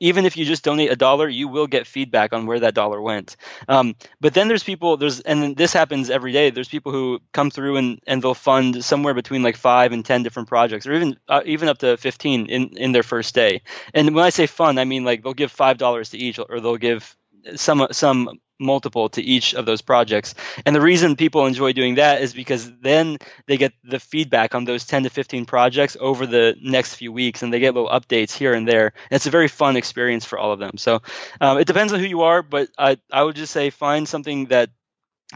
even 0.00 0.26
if 0.26 0.36
you 0.36 0.44
just 0.44 0.62
donate 0.62 0.92
a 0.92 0.96
dollar, 0.96 1.28
you 1.28 1.48
will 1.48 1.66
get 1.66 1.84
feedback 1.84 2.32
on 2.32 2.46
where 2.46 2.60
that 2.60 2.74
dollar 2.74 3.02
went. 3.02 3.36
Um, 3.66 3.96
but 4.20 4.32
then 4.32 4.46
there's 4.46 4.62
people, 4.62 4.96
there's, 4.96 5.20
and 5.20 5.56
this 5.56 5.72
happens 5.72 6.08
every 6.08 6.30
day. 6.30 6.50
There's 6.50 6.68
people 6.68 6.92
who 6.92 7.20
come 7.32 7.50
through 7.50 7.76
and, 7.78 8.00
and 8.06 8.22
they'll 8.22 8.34
fund 8.34 8.84
somewhere 8.84 9.12
between 9.14 9.42
like 9.42 9.56
five 9.56 9.92
and 9.92 10.04
ten 10.04 10.22
different 10.22 10.48
projects, 10.48 10.86
or 10.86 10.92
even 10.94 11.16
uh, 11.28 11.42
even 11.44 11.68
up 11.68 11.78
to 11.78 11.96
fifteen 11.96 12.46
in 12.46 12.76
in 12.76 12.92
their 12.92 13.02
first 13.02 13.34
day. 13.34 13.62
And 13.92 14.14
when 14.14 14.24
I 14.24 14.30
say 14.30 14.46
fund, 14.46 14.78
I 14.78 14.84
mean 14.84 15.04
like 15.04 15.24
they'll 15.24 15.34
give 15.34 15.50
five 15.50 15.78
dollars 15.78 16.10
to 16.10 16.18
each, 16.18 16.38
or 16.38 16.60
they'll 16.60 16.76
give 16.76 17.16
some 17.56 17.88
some 17.92 18.40
multiple 18.60 19.08
to 19.10 19.22
each 19.22 19.54
of 19.54 19.66
those 19.66 19.82
projects. 19.82 20.34
And 20.66 20.74
the 20.74 20.80
reason 20.80 21.16
people 21.16 21.46
enjoy 21.46 21.72
doing 21.72 21.96
that 21.96 22.22
is 22.22 22.34
because 22.34 22.70
then 22.80 23.18
they 23.46 23.56
get 23.56 23.72
the 23.84 24.00
feedback 24.00 24.54
on 24.54 24.64
those 24.64 24.84
10 24.84 25.04
to 25.04 25.10
15 25.10 25.46
projects 25.46 25.96
over 26.00 26.26
the 26.26 26.56
next 26.60 26.94
few 26.96 27.12
weeks 27.12 27.42
and 27.42 27.52
they 27.52 27.60
get 27.60 27.74
little 27.74 27.90
updates 27.90 28.32
here 28.32 28.54
and 28.54 28.66
there. 28.66 28.86
And 29.10 29.16
it's 29.16 29.26
a 29.26 29.30
very 29.30 29.48
fun 29.48 29.76
experience 29.76 30.24
for 30.24 30.38
all 30.38 30.52
of 30.52 30.58
them. 30.58 30.76
So 30.76 31.02
um, 31.40 31.58
it 31.58 31.66
depends 31.66 31.92
on 31.92 32.00
who 32.00 32.06
you 32.06 32.22
are, 32.22 32.42
but 32.42 32.68
I, 32.76 32.98
I 33.12 33.22
would 33.22 33.36
just 33.36 33.52
say 33.52 33.70
find 33.70 34.08
something 34.08 34.46
that 34.46 34.70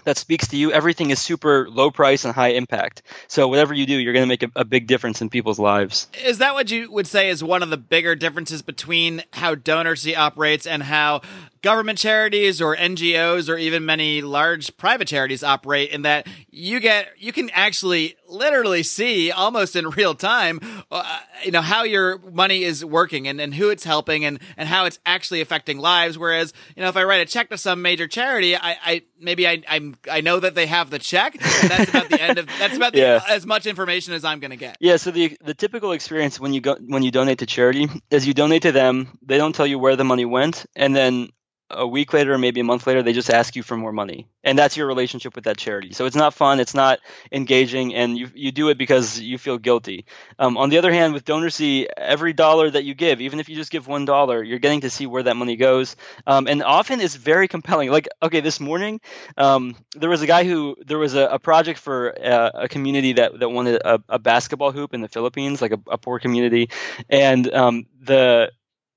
that 0.05 0.17
speaks 0.17 0.49
to 0.49 0.57
you. 0.57 0.73
Everything 0.73 1.11
is 1.11 1.21
super 1.21 1.69
low 1.69 1.91
price 1.91 2.25
and 2.25 2.35
high 2.35 2.53
impact. 2.53 3.03
So 3.29 3.49
whatever 3.49 3.75
you 3.75 3.85
do, 3.85 3.99
you're 3.99 4.15
going 4.15 4.25
to 4.25 4.29
make 4.29 4.43
a, 4.43 4.51
a, 4.57 4.65
big 4.65 4.87
difference 4.87 5.21
in 5.21 5.29
people's 5.29 5.59
lives. 5.59 6.09
Is 6.25 6.39
that 6.39 6.55
what 6.55 6.71
you 6.71 6.91
would 6.91 7.07
say 7.07 7.29
is 7.29 7.45
one 7.45 7.63
of 7.63 7.69
the 7.69 7.77
bigger 7.77 8.15
differences 8.15 8.63
between 8.63 9.23
how 9.35 9.55
DonorSee 9.55 10.17
operates 10.17 10.67
and 10.67 10.83
how 10.83 11.21
government 11.63 11.99
charities 11.99 12.61
or 12.61 12.77
NGOs 12.77 13.49
or 13.49 13.57
even 13.57 13.87
many 13.87 14.21
large 14.21 14.77
private 14.77 15.09
charities 15.09 15.43
operate 15.43 15.91
in 15.91 16.03
that 16.03 16.27
you 16.51 16.81
get 16.81 17.09
you 17.19 17.33
can 17.33 17.51
actually 17.51 18.17
literally 18.29 18.83
see 18.83 19.31
almost 19.31 19.77
in 19.77 19.89
real 19.91 20.15
time 20.15 20.61
uh, 20.91 21.21
you 21.45 21.51
know 21.51 21.63
how 21.63 21.85
your 21.85 22.19
money 22.19 22.65
is 22.65 22.85
working 22.85 23.29
and, 23.29 23.41
and 23.41 23.55
who 23.55 23.71
it's 23.71 23.85
helping 23.85 24.25
and 24.25 24.41
and 24.57 24.69
how 24.69 24.85
it's 24.85 24.99
actually 25.07 25.41
affecting 25.41 25.79
lives 25.79 26.19
whereas 26.19 26.53
you 26.77 26.83
know 26.83 26.89
if 26.89 26.97
I 26.97 27.05
write 27.05 27.21
a 27.21 27.31
check 27.31 27.49
to 27.51 27.59
some 27.59 27.81
major 27.81 28.09
charity 28.09 28.57
I, 28.57 28.77
I 28.85 29.03
maybe 29.21 29.47
I 29.47 29.63
I'm 29.69 29.97
I 30.11 30.21
know 30.21 30.41
that 30.41 30.55
they 30.55 30.67
have 30.67 30.91
the 30.91 30.99
check 30.99 31.35
and 31.35 31.71
that's 31.71 31.91
about 31.91 32.11
the 32.11 32.21
end 32.21 32.39
of 32.39 32.47
that's 32.59 32.77
about 32.77 32.93
the, 32.93 32.99
yeah. 32.99 33.21
as 33.29 33.47
much 33.47 33.67
information 33.67 34.15
as 34.15 34.25
I'm 34.25 34.41
going 34.41 34.51
to 34.51 34.57
get. 34.57 34.77
Yeah, 34.81 34.97
so 34.97 35.11
the 35.11 35.37
the 35.43 35.55
typical 35.55 35.93
experience 35.93 36.41
when 36.41 36.53
you 36.53 36.61
go 36.61 36.77
when 36.87 37.03
you 37.03 37.11
donate 37.11 37.39
to 37.39 37.47
charity 37.47 37.89
is 38.11 38.27
you 38.27 38.35
donate 38.35 38.63
to 38.63 38.73
them, 38.73 39.19
they 39.23 39.39
don't 39.39 39.55
tell 39.55 39.67
you 39.67 39.79
where 39.79 39.97
the 39.97 40.05
money 40.05 40.25
went 40.25 40.67
and 40.75 40.95
then 40.95 41.29
a 41.73 41.87
week 41.87 42.13
later 42.13 42.35
or 42.35 42.39
maybe 42.39 42.61
a 42.61 42.65
month 42.65 42.87
later 42.87 43.03
they 43.03 43.13
just 43.13 43.31
ask 43.31 43.57
you 43.57 43.63
for 43.63 43.77
more 43.77 43.93
money. 43.93 44.29
And 44.45 44.59
that's 44.59 44.77
your 44.77 44.87
relationship 44.87 45.35
with 45.35 45.45
that 45.45 45.57
charity. 45.57 45.93
So 45.93 46.07
it's 46.07 46.17
not 46.17 46.35
fun 46.35 46.61
it's 46.61 46.75
not 46.75 47.01
engaging 47.31 47.95
and 47.95 48.17
you, 48.17 48.31
you 48.35 48.53
do 48.53 48.69
it 48.69 48.79
because 48.79 49.21
you 49.21 49.39
feel 49.39 49.59
guilty. 49.59 50.05
Um, 50.39 50.57
on 50.57 50.71
the 50.71 50.79
other 50.79 50.93
hand 50.93 51.15
with 51.15 51.25
DonorSee 51.25 51.87
every 51.97 52.33
dollar 52.33 52.71
that 52.71 52.85
you 52.85 52.95
give 52.95 53.21
even 53.21 53.41
if 53.41 53.49
you 53.49 53.57
just 53.57 53.71
give 53.71 53.87
one 53.87 54.05
dollar 54.05 54.43
you're 54.43 54.59
getting 54.59 54.83
to 54.83 54.91
see 54.91 55.07
where 55.07 55.23
that 55.23 55.37
money 55.37 55.57
goes. 55.57 55.97
Um, 56.27 56.47
and 56.47 56.63
often 56.63 57.01
it's 57.01 57.17
very 57.17 57.49
compelling. 57.49 57.91
Like 57.91 58.09
okay 58.23 58.41
this 58.41 58.61
morning 58.61 59.01
um, 59.37 59.77
there 59.97 60.11
was 60.11 60.23
a 60.23 60.27
guy 60.27 60.45
who 60.45 60.77
there 60.87 60.99
was 60.99 61.15
a, 61.15 61.27
a 61.27 61.39
project 61.39 61.79
for 61.79 62.09
a, 62.11 62.51
a, 62.55 62.69
community 62.69 63.15
that, 63.15 63.39
that 63.39 63.49
wanted 63.49 63.81
a, 63.85 64.03
a, 64.09 64.19
basketball 64.19 64.73
hoop 64.73 64.95
in 64.95 65.01
the 65.01 65.09
philippines 65.09 65.61
like 65.61 65.73
a, 65.73 65.81
a 65.91 65.99
poor 65.99 66.19
community. 66.19 66.71
And 67.09 67.53
um, 67.53 67.87
the 68.01 68.53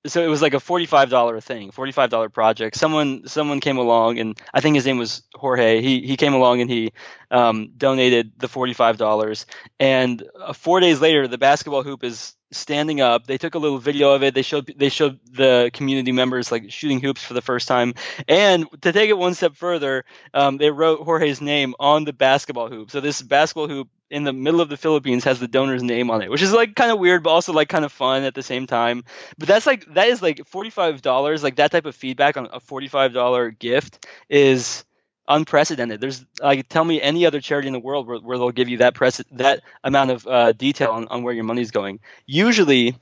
so 0.05 0.23
it 0.23 0.27
was 0.27 0.41
like 0.41 0.53
a 0.53 0.59
$45 0.59 1.41
thing 1.43 1.71
forty-five 1.71 2.09
dollar 2.09 2.29
project. 2.29 2.75
Someone 2.75 3.27
someone 3.27 3.59
came 3.59 3.77
along 3.77 4.19
and 4.19 4.37
i 4.53 4.61
think 4.61 4.75
his 4.75 4.85
name 4.85 4.97
was 4.97 5.23
jorge. 5.35 5.81
He 5.81 6.01
he 6.01 6.17
came 6.17 6.33
along 6.33 6.61
and 6.61 6.69
he 6.69 6.93
um, 7.31 7.71
donated 7.77 8.31
the 8.37 8.47
$45 8.47 9.45
and 9.79 10.23
uh, 10.39 10.53
four 10.53 10.79
days 10.79 11.01
later 11.01 11.27
the 11.27 11.37
basketball 11.37 11.83
hoop 11.83 12.03
is 12.03 12.35
standing 12.55 13.01
up 13.01 13.27
they 13.27 13.37
took 13.37 13.55
a 13.55 13.59
little 13.59 13.77
video 13.77 14.13
of 14.13 14.23
it 14.23 14.33
they 14.33 14.41
showed 14.41 14.73
they 14.77 14.89
showed 14.89 15.19
the 15.31 15.69
community 15.73 16.11
members 16.11 16.51
like 16.51 16.71
shooting 16.71 16.99
hoops 16.99 17.23
for 17.23 17.33
the 17.33 17.41
first 17.41 17.67
time 17.67 17.93
and 18.27 18.65
to 18.81 18.91
take 18.91 19.09
it 19.09 19.17
one 19.17 19.33
step 19.33 19.55
further 19.55 20.05
um, 20.33 20.57
they 20.57 20.71
wrote 20.71 21.01
jorge's 21.01 21.41
name 21.41 21.75
on 21.79 22.05
the 22.05 22.13
basketball 22.13 22.69
hoop 22.69 22.91
so 22.91 23.01
this 23.01 23.21
basketball 23.21 23.67
hoop 23.67 23.89
in 24.09 24.23
the 24.23 24.33
middle 24.33 24.61
of 24.61 24.69
the 24.69 24.77
Philippines 24.77 25.23
has 25.23 25.39
the 25.39 25.47
donor's 25.47 25.83
name 25.83 26.11
on 26.11 26.21
it, 26.21 26.29
which 26.29 26.41
is 26.41 26.53
like 26.53 26.75
kind 26.75 26.91
of 26.91 26.99
weird, 26.99 27.23
but 27.23 27.31
also 27.31 27.53
like 27.53 27.69
kind 27.69 27.83
of 27.83 27.91
fun 27.91 28.23
at 28.23 28.35
the 28.35 28.43
same 28.43 28.67
time. 28.67 29.03
But 29.37 29.47
that's 29.47 29.65
like 29.65 29.85
that 29.95 30.07
is 30.07 30.21
like 30.21 30.45
forty 30.45 30.69
five 30.69 31.01
dollars. 31.01 31.43
Like 31.43 31.55
that 31.55 31.71
type 31.71 31.85
of 31.85 31.95
feedback 31.95 32.37
on 32.37 32.47
a 32.53 32.59
forty 32.59 32.87
five 32.87 33.13
dollar 33.13 33.49
gift 33.49 34.05
is 34.29 34.85
unprecedented. 35.27 36.01
There's 36.01 36.23
like 36.41 36.67
tell 36.69 36.83
me 36.83 37.01
any 37.01 37.25
other 37.25 37.41
charity 37.41 37.67
in 37.67 37.73
the 37.73 37.79
world 37.79 38.07
where, 38.07 38.19
where 38.19 38.37
they'll 38.37 38.51
give 38.51 38.69
you 38.69 38.77
that 38.77 38.93
press 38.93 39.21
that 39.31 39.61
amount 39.83 40.11
of 40.11 40.27
uh, 40.27 40.51
detail 40.51 40.91
on, 40.91 41.07
on 41.07 41.23
where 41.23 41.33
your 41.33 41.43
money's 41.43 41.71
going. 41.71 41.99
Usually 42.25 42.95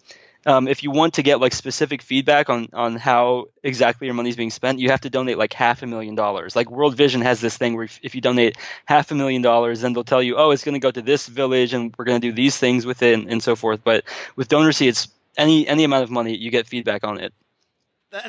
um, 0.45 0.67
if 0.67 0.83
you 0.83 0.91
want 0.91 1.15
to 1.15 1.23
get 1.23 1.39
like 1.39 1.53
specific 1.53 2.01
feedback 2.01 2.49
on 2.49 2.67
on 2.73 2.95
how 2.95 3.45
exactly 3.61 4.07
your 4.07 4.13
money 4.13 4.29
is 4.29 4.35
being 4.35 4.51
spent, 4.51 4.79
you 4.79 4.89
have 4.89 5.01
to 5.01 5.09
donate 5.09 5.37
like 5.37 5.53
half 5.53 5.83
a 5.83 5.87
million 5.87 6.15
dollars. 6.15 6.55
Like 6.55 6.69
World 6.69 6.95
Vision 6.95 7.21
has 7.21 7.39
this 7.39 7.57
thing 7.57 7.75
where 7.75 7.85
if, 7.85 7.99
if 8.03 8.15
you 8.15 8.21
donate 8.21 8.57
half 8.85 9.11
a 9.11 9.15
million 9.15 9.41
dollars, 9.41 9.81
then 9.81 9.93
they'll 9.93 10.03
tell 10.03 10.21
you, 10.21 10.35
oh, 10.37 10.51
it's 10.51 10.63
going 10.63 10.73
to 10.73 10.79
go 10.79 10.91
to 10.91 11.01
this 11.01 11.27
village 11.27 11.73
and 11.73 11.93
we're 11.97 12.05
going 12.05 12.19
to 12.19 12.27
do 12.27 12.33
these 12.33 12.57
things 12.57 12.85
with 12.85 13.01
it 13.01 13.13
and, 13.13 13.31
and 13.31 13.43
so 13.43 13.55
forth. 13.55 13.81
But 13.83 14.03
with 14.35 14.49
DonorSee, 14.49 14.87
it's 14.87 15.07
any 15.37 15.67
any 15.67 15.83
amount 15.83 16.03
of 16.03 16.11
money 16.11 16.35
you 16.35 16.51
get 16.51 16.67
feedback 16.67 17.03
on 17.03 17.19
it 17.19 17.33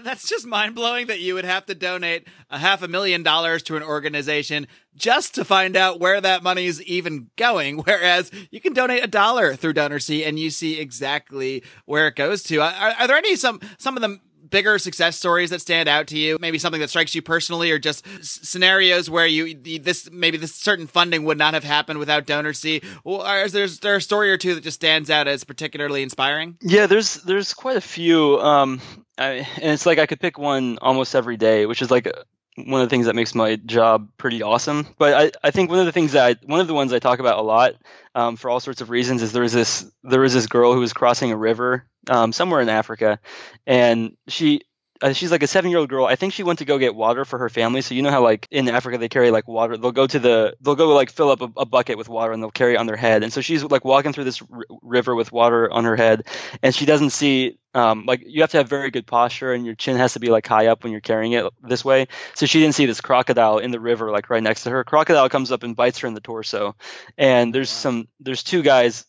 that's 0.02 0.28
just 0.28 0.46
mind 0.46 0.74
blowing 0.74 1.08
that 1.08 1.20
you 1.20 1.34
would 1.34 1.44
have 1.44 1.66
to 1.66 1.74
donate 1.74 2.26
a 2.50 2.58
half 2.58 2.82
a 2.82 2.88
million 2.88 3.22
dollars 3.22 3.62
to 3.64 3.76
an 3.76 3.82
organization 3.82 4.66
just 4.96 5.34
to 5.34 5.44
find 5.44 5.76
out 5.76 6.00
where 6.00 6.20
that 6.20 6.42
money 6.42 6.66
is 6.66 6.82
even 6.82 7.30
going. 7.36 7.78
Whereas 7.84 8.30
you 8.50 8.60
can 8.60 8.72
donate 8.72 9.04
a 9.04 9.08
dollar 9.08 9.54
through 9.54 9.74
DonorSee 9.74 10.26
and 10.26 10.38
you 10.38 10.50
see 10.50 10.80
exactly 10.80 11.62
where 11.84 12.08
it 12.08 12.16
goes 12.16 12.42
to. 12.44 12.60
Are, 12.60 12.94
are 12.98 13.06
there 13.06 13.16
any 13.16 13.36
some 13.36 13.60
some 13.78 13.96
of 13.96 14.02
the 14.02 14.18
bigger 14.48 14.78
success 14.78 15.16
stories 15.16 15.50
that 15.50 15.60
stand 15.60 15.88
out 15.88 16.06
to 16.08 16.18
you? 16.18 16.38
Maybe 16.40 16.58
something 16.58 16.80
that 16.80 16.90
strikes 16.90 17.14
you 17.14 17.22
personally, 17.22 17.70
or 17.70 17.78
just 17.78 18.06
s- 18.06 18.40
scenarios 18.42 19.08
where 19.08 19.26
you 19.26 19.54
this 19.78 20.10
maybe 20.10 20.36
this 20.36 20.54
certain 20.54 20.86
funding 20.86 21.24
would 21.24 21.38
not 21.38 21.54
have 21.54 21.64
happened 21.64 21.98
without 21.98 22.26
DonorSee. 22.26 22.84
Or 23.04 23.38
is 23.42 23.52
there, 23.52 23.64
is 23.64 23.80
there 23.80 23.96
a 23.96 24.00
story 24.00 24.30
or 24.30 24.36
two 24.36 24.54
that 24.54 24.64
just 24.64 24.76
stands 24.76 25.10
out 25.10 25.28
as 25.28 25.44
particularly 25.44 26.02
inspiring? 26.02 26.58
Yeah, 26.60 26.86
there's 26.86 27.14
there's 27.22 27.54
quite 27.54 27.76
a 27.76 27.80
few. 27.80 28.38
Um, 28.40 28.80
I, 29.16 29.46
and 29.60 29.72
it's 29.72 29.86
like 29.86 29.98
I 29.98 30.06
could 30.06 30.20
pick 30.20 30.38
one 30.38 30.78
almost 30.82 31.14
every 31.14 31.36
day, 31.36 31.66
which 31.66 31.82
is 31.82 31.90
like 31.90 32.08
one 32.56 32.80
of 32.80 32.86
the 32.88 32.90
things 32.90 33.06
that 33.06 33.16
makes 33.16 33.34
my 33.34 33.56
job 33.56 34.08
pretty 34.16 34.42
awesome. 34.42 34.86
But 34.98 35.14
I, 35.14 35.48
I 35.48 35.50
think 35.50 35.70
one 35.70 35.80
of 35.80 35.86
the 35.86 35.92
things 35.92 36.12
that 36.12 36.24
I, 36.24 36.46
one 36.46 36.60
of 36.60 36.66
the 36.66 36.74
ones 36.74 36.92
I 36.92 36.98
talk 36.98 37.18
about 37.18 37.38
a 37.38 37.42
lot 37.42 37.74
um, 38.14 38.36
for 38.36 38.48
all 38.48 38.60
sorts 38.60 38.80
of 38.80 38.90
reasons 38.90 39.22
is 39.22 39.32
there 39.32 39.42
was 39.42 39.52
this 39.52 39.90
there 40.02 40.20
was 40.20 40.34
this 40.34 40.46
girl 40.46 40.72
who 40.72 40.80
was 40.80 40.92
crossing 40.92 41.32
a 41.32 41.36
river 41.36 41.86
um, 42.08 42.32
somewhere 42.32 42.60
in 42.60 42.68
Africa, 42.68 43.18
and 43.66 44.16
she 44.28 44.62
uh, 45.02 45.12
she's 45.12 45.30
like 45.30 45.42
a 45.42 45.46
seven 45.46 45.70
year 45.70 45.80
old 45.80 45.88
girl. 45.88 46.06
I 46.06 46.16
think 46.16 46.32
she 46.32 46.42
went 46.42 46.60
to 46.60 46.64
go 46.64 46.78
get 46.78 46.94
water 46.94 47.24
for 47.24 47.38
her 47.40 47.48
family. 47.48 47.80
So 47.80 47.94
you 47.94 48.02
know 48.02 48.10
how 48.10 48.22
like 48.22 48.46
in 48.50 48.68
Africa 48.68 48.98
they 48.98 49.08
carry 49.08 49.30
like 49.30 49.48
water. 49.48 49.76
They'll 49.76 49.92
go 49.92 50.06
to 50.06 50.18
the 50.18 50.56
they'll 50.60 50.76
go 50.76 50.94
like 50.94 51.10
fill 51.10 51.30
up 51.30 51.40
a, 51.42 51.50
a 51.56 51.66
bucket 51.66 51.98
with 51.98 52.08
water 52.08 52.32
and 52.32 52.42
they'll 52.42 52.50
carry 52.50 52.74
it 52.74 52.76
on 52.78 52.86
their 52.86 52.96
head. 52.96 53.22
And 53.22 53.32
so 53.32 53.40
she's 53.40 53.64
like 53.64 53.84
walking 53.84 54.12
through 54.12 54.24
this 54.24 54.40
r- 54.42 54.62
river 54.82 55.14
with 55.14 55.32
water 55.32 55.70
on 55.70 55.84
her 55.84 55.96
head, 55.96 56.26
and 56.62 56.74
she 56.74 56.86
doesn't 56.86 57.10
see 57.10 57.58
um, 57.74 58.04
like 58.06 58.22
you 58.24 58.42
have 58.42 58.52
to 58.52 58.58
have 58.58 58.68
very 58.68 58.90
good 58.90 59.06
posture 59.06 59.52
and 59.52 59.66
your 59.66 59.74
chin 59.74 59.96
has 59.96 60.12
to 60.12 60.20
be 60.20 60.28
like 60.28 60.46
high 60.46 60.68
up 60.68 60.84
when 60.84 60.92
you're 60.92 61.00
carrying 61.00 61.32
it 61.32 61.44
this 61.62 61.84
way. 61.84 62.06
So 62.34 62.46
she 62.46 62.60
didn't 62.60 62.76
see 62.76 62.86
this 62.86 63.00
crocodile 63.00 63.58
in 63.58 63.72
the 63.72 63.80
river 63.80 64.12
like 64.12 64.30
right 64.30 64.42
next 64.42 64.62
to 64.62 64.70
her. 64.70 64.84
Crocodile 64.84 65.28
comes 65.28 65.50
up 65.50 65.64
and 65.64 65.74
bites 65.74 65.98
her 65.98 66.08
in 66.08 66.14
the 66.14 66.20
torso, 66.20 66.76
and 67.18 67.52
there's 67.52 67.70
some 67.70 68.06
there's 68.20 68.44
two 68.44 68.62
guys 68.62 69.04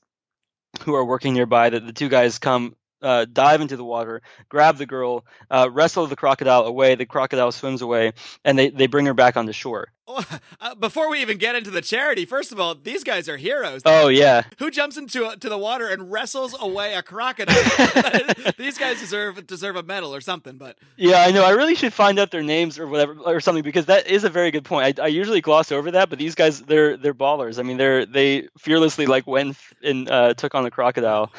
who 0.81 0.95
are 0.95 1.05
working 1.05 1.35
nearby. 1.35 1.69
That 1.69 1.85
the 1.85 1.93
two 1.93 2.09
guys 2.09 2.39
come 2.39 2.75
uh, 3.05 3.25
dive 3.31 3.61
into 3.61 3.77
the 3.77 3.83
water, 3.83 4.21
grab 4.49 4.77
the 4.77 4.85
girl, 4.85 5.25
uh, 5.51 5.69
wrestle 5.71 6.07
the 6.07 6.15
crocodile 6.15 6.63
away. 6.63 6.95
The 6.95 7.05
crocodile 7.05 7.51
swims 7.51 7.81
away, 7.81 8.13
and 8.43 8.57
they, 8.57 8.69
they 8.69 8.87
bring 8.87 9.05
her 9.05 9.13
back 9.13 9.37
onto 9.37 9.51
shore. 9.51 9.89
uh, 10.61 10.75
before 10.75 11.09
we 11.09 11.19
even 11.21 11.37
get 11.37 11.55
into 11.55 11.71
the 11.71 11.81
charity, 11.81 12.25
first 12.25 12.51
of 12.51 12.59
all, 12.59 12.75
these 12.75 13.03
guys 13.03 13.27
are 13.27 13.37
heroes. 13.37 13.81
Oh 13.85 14.07
yeah, 14.07 14.43
Who 14.59 14.69
jumps 14.69 14.97
into 14.97 15.35
to 15.35 15.49
the 15.49 15.57
water 15.57 15.87
and 15.87 16.11
wrestles 16.11 16.55
away 16.59 16.93
a 16.93 17.01
crocodile? 17.01 17.55
these 18.57 18.77
guys 18.77 18.99
deserve 18.99 19.45
deserve 19.47 19.75
a 19.75 19.83
medal 19.83 20.13
or 20.13 20.21
something. 20.21 20.57
But 20.57 20.77
yeah, 20.95 21.21
I 21.21 21.31
know. 21.31 21.43
I 21.43 21.51
really 21.51 21.75
should 21.75 21.93
find 21.93 22.19
out 22.19 22.31
their 22.31 22.43
names 22.43 22.77
or 22.77 22.87
whatever 22.87 23.17
or 23.25 23.39
something 23.39 23.63
because 23.63 23.87
that 23.87 24.07
is 24.07 24.23
a 24.23 24.29
very 24.29 24.51
good 24.51 24.65
point. 24.65 24.99
I, 24.99 25.05
I 25.05 25.07
usually 25.07 25.41
gloss 25.41 25.71
over 25.71 25.91
that, 25.91 26.09
but 26.09 26.19
these 26.19 26.35
guys, 26.35 26.61
they're 26.61 26.97
they're 26.97 27.13
ballers. 27.15 27.57
I 27.57 27.63
mean, 27.63 27.77
they're 27.77 28.05
they 28.05 28.47
fearlessly 28.59 29.07
like 29.07 29.25
went 29.25 29.57
and 29.83 30.09
uh, 30.09 30.33
took 30.35 30.53
on 30.53 30.63
the 30.63 30.71
crocodile. 30.71 31.31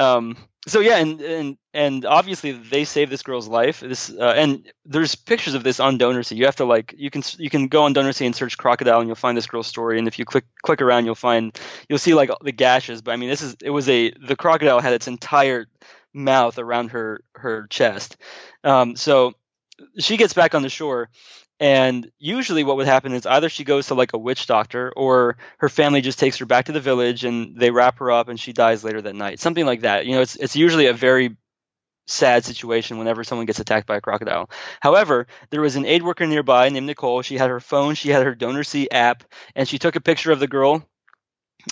Um, 0.00 0.36
so 0.66 0.80
yeah, 0.80 0.96
and 0.98 1.20
and 1.20 1.58
and 1.72 2.04
obviously 2.04 2.52
they 2.52 2.84
saved 2.84 3.10
this 3.10 3.22
girl's 3.22 3.48
life. 3.48 3.80
This 3.80 4.10
uh, 4.10 4.34
and 4.36 4.70
there's 4.84 5.14
pictures 5.14 5.54
of 5.54 5.62
this 5.62 5.80
on 5.80 5.98
DonorSee. 5.98 6.36
You 6.36 6.44
have 6.46 6.56
to 6.56 6.64
like 6.64 6.94
you 6.96 7.10
can 7.10 7.22
you 7.38 7.50
can 7.50 7.68
go 7.68 7.84
on 7.84 7.94
DonorSee 7.94 8.26
and 8.26 8.36
search 8.36 8.58
crocodile, 8.58 9.00
and 9.00 9.08
you'll 9.08 9.16
find 9.16 9.36
this 9.36 9.46
girl's 9.46 9.66
story. 9.66 9.98
And 9.98 10.06
if 10.08 10.18
you 10.18 10.24
click 10.24 10.44
click 10.62 10.82
around, 10.82 11.06
you'll 11.06 11.14
find 11.14 11.58
you'll 11.88 11.98
see 11.98 12.14
like 12.14 12.30
the 12.42 12.52
gashes. 12.52 13.02
But 13.02 13.12
I 13.12 13.16
mean, 13.16 13.30
this 13.30 13.42
is 13.42 13.56
it 13.62 13.70
was 13.70 13.88
a 13.88 14.10
the 14.26 14.36
crocodile 14.36 14.80
had 14.80 14.92
its 14.92 15.08
entire 15.08 15.66
mouth 16.12 16.58
around 16.58 16.90
her 16.90 17.22
her 17.36 17.66
chest. 17.68 18.16
Um, 18.64 18.96
so 18.96 19.34
she 19.98 20.16
gets 20.16 20.34
back 20.34 20.54
on 20.54 20.62
the 20.62 20.68
shore 20.68 21.08
and 21.60 22.10
usually, 22.18 22.64
what 22.64 22.76
would 22.78 22.86
happen 22.86 23.12
is 23.12 23.26
either 23.26 23.50
she 23.50 23.64
goes 23.64 23.88
to 23.88 23.94
like 23.94 24.14
a 24.14 24.18
witch 24.18 24.46
doctor, 24.46 24.92
or 24.96 25.36
her 25.58 25.68
family 25.68 26.00
just 26.00 26.18
takes 26.18 26.38
her 26.38 26.46
back 26.46 26.64
to 26.64 26.72
the 26.72 26.80
village 26.80 27.24
and 27.24 27.54
they 27.56 27.70
wrap 27.70 27.98
her 27.98 28.10
up, 28.10 28.28
and 28.28 28.40
she 28.40 28.54
dies 28.54 28.82
later 28.82 29.02
that 29.02 29.14
night. 29.14 29.40
Something 29.40 29.66
like 29.66 29.82
that. 29.82 30.06
You 30.06 30.14
know, 30.14 30.22
it's 30.22 30.36
it's 30.36 30.56
usually 30.56 30.86
a 30.86 30.94
very 30.94 31.36
sad 32.06 32.44
situation 32.44 32.98
whenever 32.98 33.24
someone 33.24 33.46
gets 33.46 33.60
attacked 33.60 33.86
by 33.86 33.96
a 33.96 34.00
crocodile. 34.00 34.50
However, 34.80 35.26
there 35.50 35.60
was 35.60 35.76
an 35.76 35.86
aid 35.86 36.02
worker 36.02 36.26
nearby 36.26 36.68
named 36.70 36.86
Nicole. 36.86 37.22
She 37.22 37.36
had 37.36 37.50
her 37.50 37.60
phone, 37.60 37.94
she 37.94 38.08
had 38.08 38.24
her 38.24 38.34
DonorSee 38.34 38.88
app, 38.90 39.24
and 39.54 39.68
she 39.68 39.78
took 39.78 39.96
a 39.96 40.00
picture 40.00 40.32
of 40.32 40.40
the 40.40 40.48
girl 40.48 40.82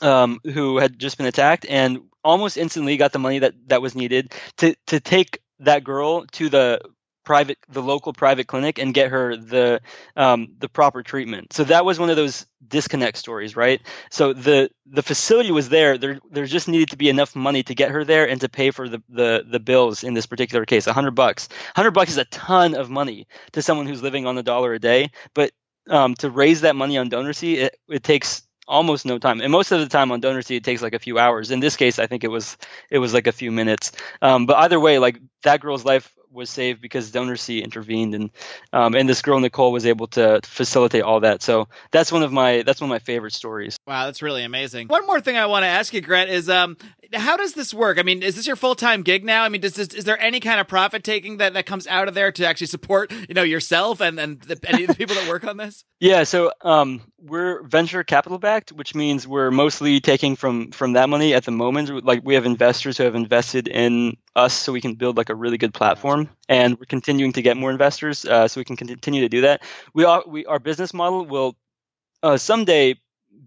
um, 0.02 0.38
who 0.44 0.78
had 0.78 0.98
just 0.98 1.16
been 1.16 1.26
attacked, 1.26 1.66
and 1.68 2.00
almost 2.22 2.56
instantly 2.56 2.96
got 2.96 3.12
the 3.12 3.18
money 3.18 3.38
that 3.40 3.54
that 3.68 3.82
was 3.82 3.94
needed 3.94 4.34
to 4.58 4.74
to 4.86 5.00
take 5.00 5.40
that 5.60 5.82
girl 5.84 6.26
to 6.26 6.48
the 6.48 6.80
private 7.28 7.58
the 7.68 7.82
local 7.82 8.14
private 8.14 8.46
clinic 8.46 8.78
and 8.78 8.94
get 8.94 9.10
her 9.10 9.36
the 9.36 9.82
um, 10.16 10.48
the 10.60 10.68
proper 10.68 11.02
treatment. 11.02 11.52
So 11.52 11.62
that 11.64 11.84
was 11.84 11.98
one 11.98 12.08
of 12.08 12.16
those 12.16 12.46
disconnect 12.66 13.18
stories, 13.18 13.54
right? 13.54 13.82
So 14.10 14.32
the 14.32 14.70
the 14.86 15.02
facility 15.02 15.52
was 15.52 15.68
there. 15.68 15.98
There 15.98 16.20
there 16.30 16.46
just 16.46 16.68
needed 16.68 16.88
to 16.88 16.96
be 16.96 17.10
enough 17.10 17.36
money 17.36 17.62
to 17.64 17.74
get 17.74 17.90
her 17.90 18.02
there 18.02 18.26
and 18.26 18.40
to 18.40 18.48
pay 18.48 18.70
for 18.70 18.88
the 18.88 19.02
the, 19.10 19.44
the 19.46 19.60
bills 19.60 20.04
in 20.04 20.14
this 20.14 20.24
particular 20.24 20.64
case. 20.64 20.86
A 20.86 20.94
hundred 20.94 21.10
bucks. 21.10 21.50
Hundred 21.76 21.90
bucks 21.90 22.12
is 22.12 22.16
a 22.16 22.24
ton 22.24 22.74
of 22.74 22.88
money 22.88 23.26
to 23.52 23.60
someone 23.60 23.86
who's 23.86 24.02
living 24.02 24.24
on 24.24 24.38
a 24.38 24.42
dollar 24.42 24.72
a 24.72 24.78
day. 24.78 25.10
But 25.34 25.50
um, 25.90 26.14
to 26.16 26.30
raise 26.30 26.62
that 26.62 26.76
money 26.76 26.96
on 26.96 27.10
DonorSee, 27.10 27.56
it, 27.56 27.76
it 27.90 28.02
takes 28.02 28.42
almost 28.66 29.06
no 29.06 29.18
time 29.18 29.40
and 29.40 29.50
most 29.50 29.72
of 29.72 29.80
the 29.80 29.88
time 29.88 30.12
on 30.12 30.20
DonorSee 30.20 30.56
it 30.56 30.64
takes 30.64 30.82
like 30.82 30.92
a 30.92 30.98
few 30.98 31.18
hours 31.18 31.50
in 31.50 31.58
this 31.58 31.74
case 31.74 31.98
i 31.98 32.06
think 32.06 32.22
it 32.22 32.28
was 32.28 32.58
it 32.90 32.98
was 32.98 33.14
like 33.14 33.26
a 33.26 33.32
few 33.32 33.50
minutes 33.50 33.92
um, 34.20 34.44
but 34.44 34.58
either 34.58 34.78
way 34.78 34.98
like 34.98 35.18
that 35.42 35.62
girl's 35.62 35.86
life 35.86 36.14
was 36.32 36.50
saved 36.50 36.80
because 36.80 37.10
DonorSee 37.10 37.62
intervened, 37.62 38.14
and 38.14 38.30
um, 38.72 38.94
and 38.94 39.08
this 39.08 39.22
girl 39.22 39.40
Nicole 39.40 39.72
was 39.72 39.86
able 39.86 40.06
to 40.08 40.40
facilitate 40.44 41.02
all 41.02 41.20
that. 41.20 41.42
So 41.42 41.68
that's 41.90 42.12
one 42.12 42.22
of 42.22 42.32
my 42.32 42.62
that's 42.62 42.80
one 42.80 42.90
of 42.90 42.94
my 42.94 42.98
favorite 42.98 43.32
stories. 43.32 43.76
Wow, 43.86 44.06
that's 44.06 44.22
really 44.22 44.44
amazing. 44.44 44.88
One 44.88 45.06
more 45.06 45.20
thing 45.20 45.36
I 45.36 45.46
want 45.46 45.64
to 45.64 45.68
ask 45.68 45.92
you, 45.92 46.00
Gret, 46.00 46.28
is 46.28 46.48
um, 46.48 46.76
how 47.14 47.36
does 47.36 47.54
this 47.54 47.72
work? 47.72 47.98
I 47.98 48.02
mean, 48.02 48.22
is 48.22 48.36
this 48.36 48.46
your 48.46 48.56
full 48.56 48.74
time 48.74 49.02
gig 49.02 49.24
now? 49.24 49.44
I 49.44 49.48
mean, 49.48 49.60
does 49.60 49.74
this, 49.74 49.88
is 49.88 50.04
there 50.04 50.20
any 50.20 50.40
kind 50.40 50.60
of 50.60 50.68
profit 50.68 51.04
taking 51.04 51.38
that, 51.38 51.54
that 51.54 51.66
comes 51.66 51.86
out 51.86 52.08
of 52.08 52.14
there 52.14 52.30
to 52.32 52.46
actually 52.46 52.66
support 52.66 53.12
you 53.28 53.34
know 53.34 53.42
yourself 53.42 54.00
and 54.00 54.18
and 54.18 54.40
the, 54.42 54.58
any 54.66 54.84
of 54.84 54.88
the 54.88 54.94
people 54.94 55.14
that 55.14 55.28
work 55.28 55.44
on 55.44 55.56
this? 55.56 55.84
Yeah, 56.00 56.22
so 56.22 56.52
um, 56.62 57.02
we're 57.18 57.64
venture 57.64 58.04
capital 58.04 58.38
backed, 58.38 58.70
which 58.70 58.94
means 58.94 59.26
we're 59.26 59.50
mostly 59.50 59.98
taking 59.98 60.36
from 60.36 60.70
from 60.70 60.92
that 60.92 61.08
money 61.08 61.34
at 61.34 61.44
the 61.44 61.50
moment. 61.50 62.04
Like 62.04 62.20
we 62.24 62.34
have 62.34 62.46
investors 62.46 62.96
who 62.96 63.02
have 63.02 63.16
invested 63.16 63.66
in 63.66 64.16
us 64.36 64.54
so 64.54 64.72
we 64.72 64.80
can 64.80 64.94
build 64.94 65.16
like 65.16 65.28
a 65.28 65.34
really 65.34 65.58
good 65.58 65.74
platform 65.74 66.28
and 66.48 66.78
we're 66.78 66.86
continuing 66.86 67.32
to 67.32 67.42
get 67.42 67.56
more 67.56 67.72
investors 67.72 68.24
uh, 68.24 68.46
so 68.46 68.60
we 68.60 68.64
can 68.64 68.76
continue 68.76 69.20
to 69.20 69.28
do 69.28 69.40
that 69.40 69.62
we 69.94 70.04
are 70.04 70.22
we 70.26 70.46
our 70.46 70.60
business 70.60 70.94
model 70.94 71.26
will 71.26 71.56
uh, 72.22 72.36
someday 72.36 72.94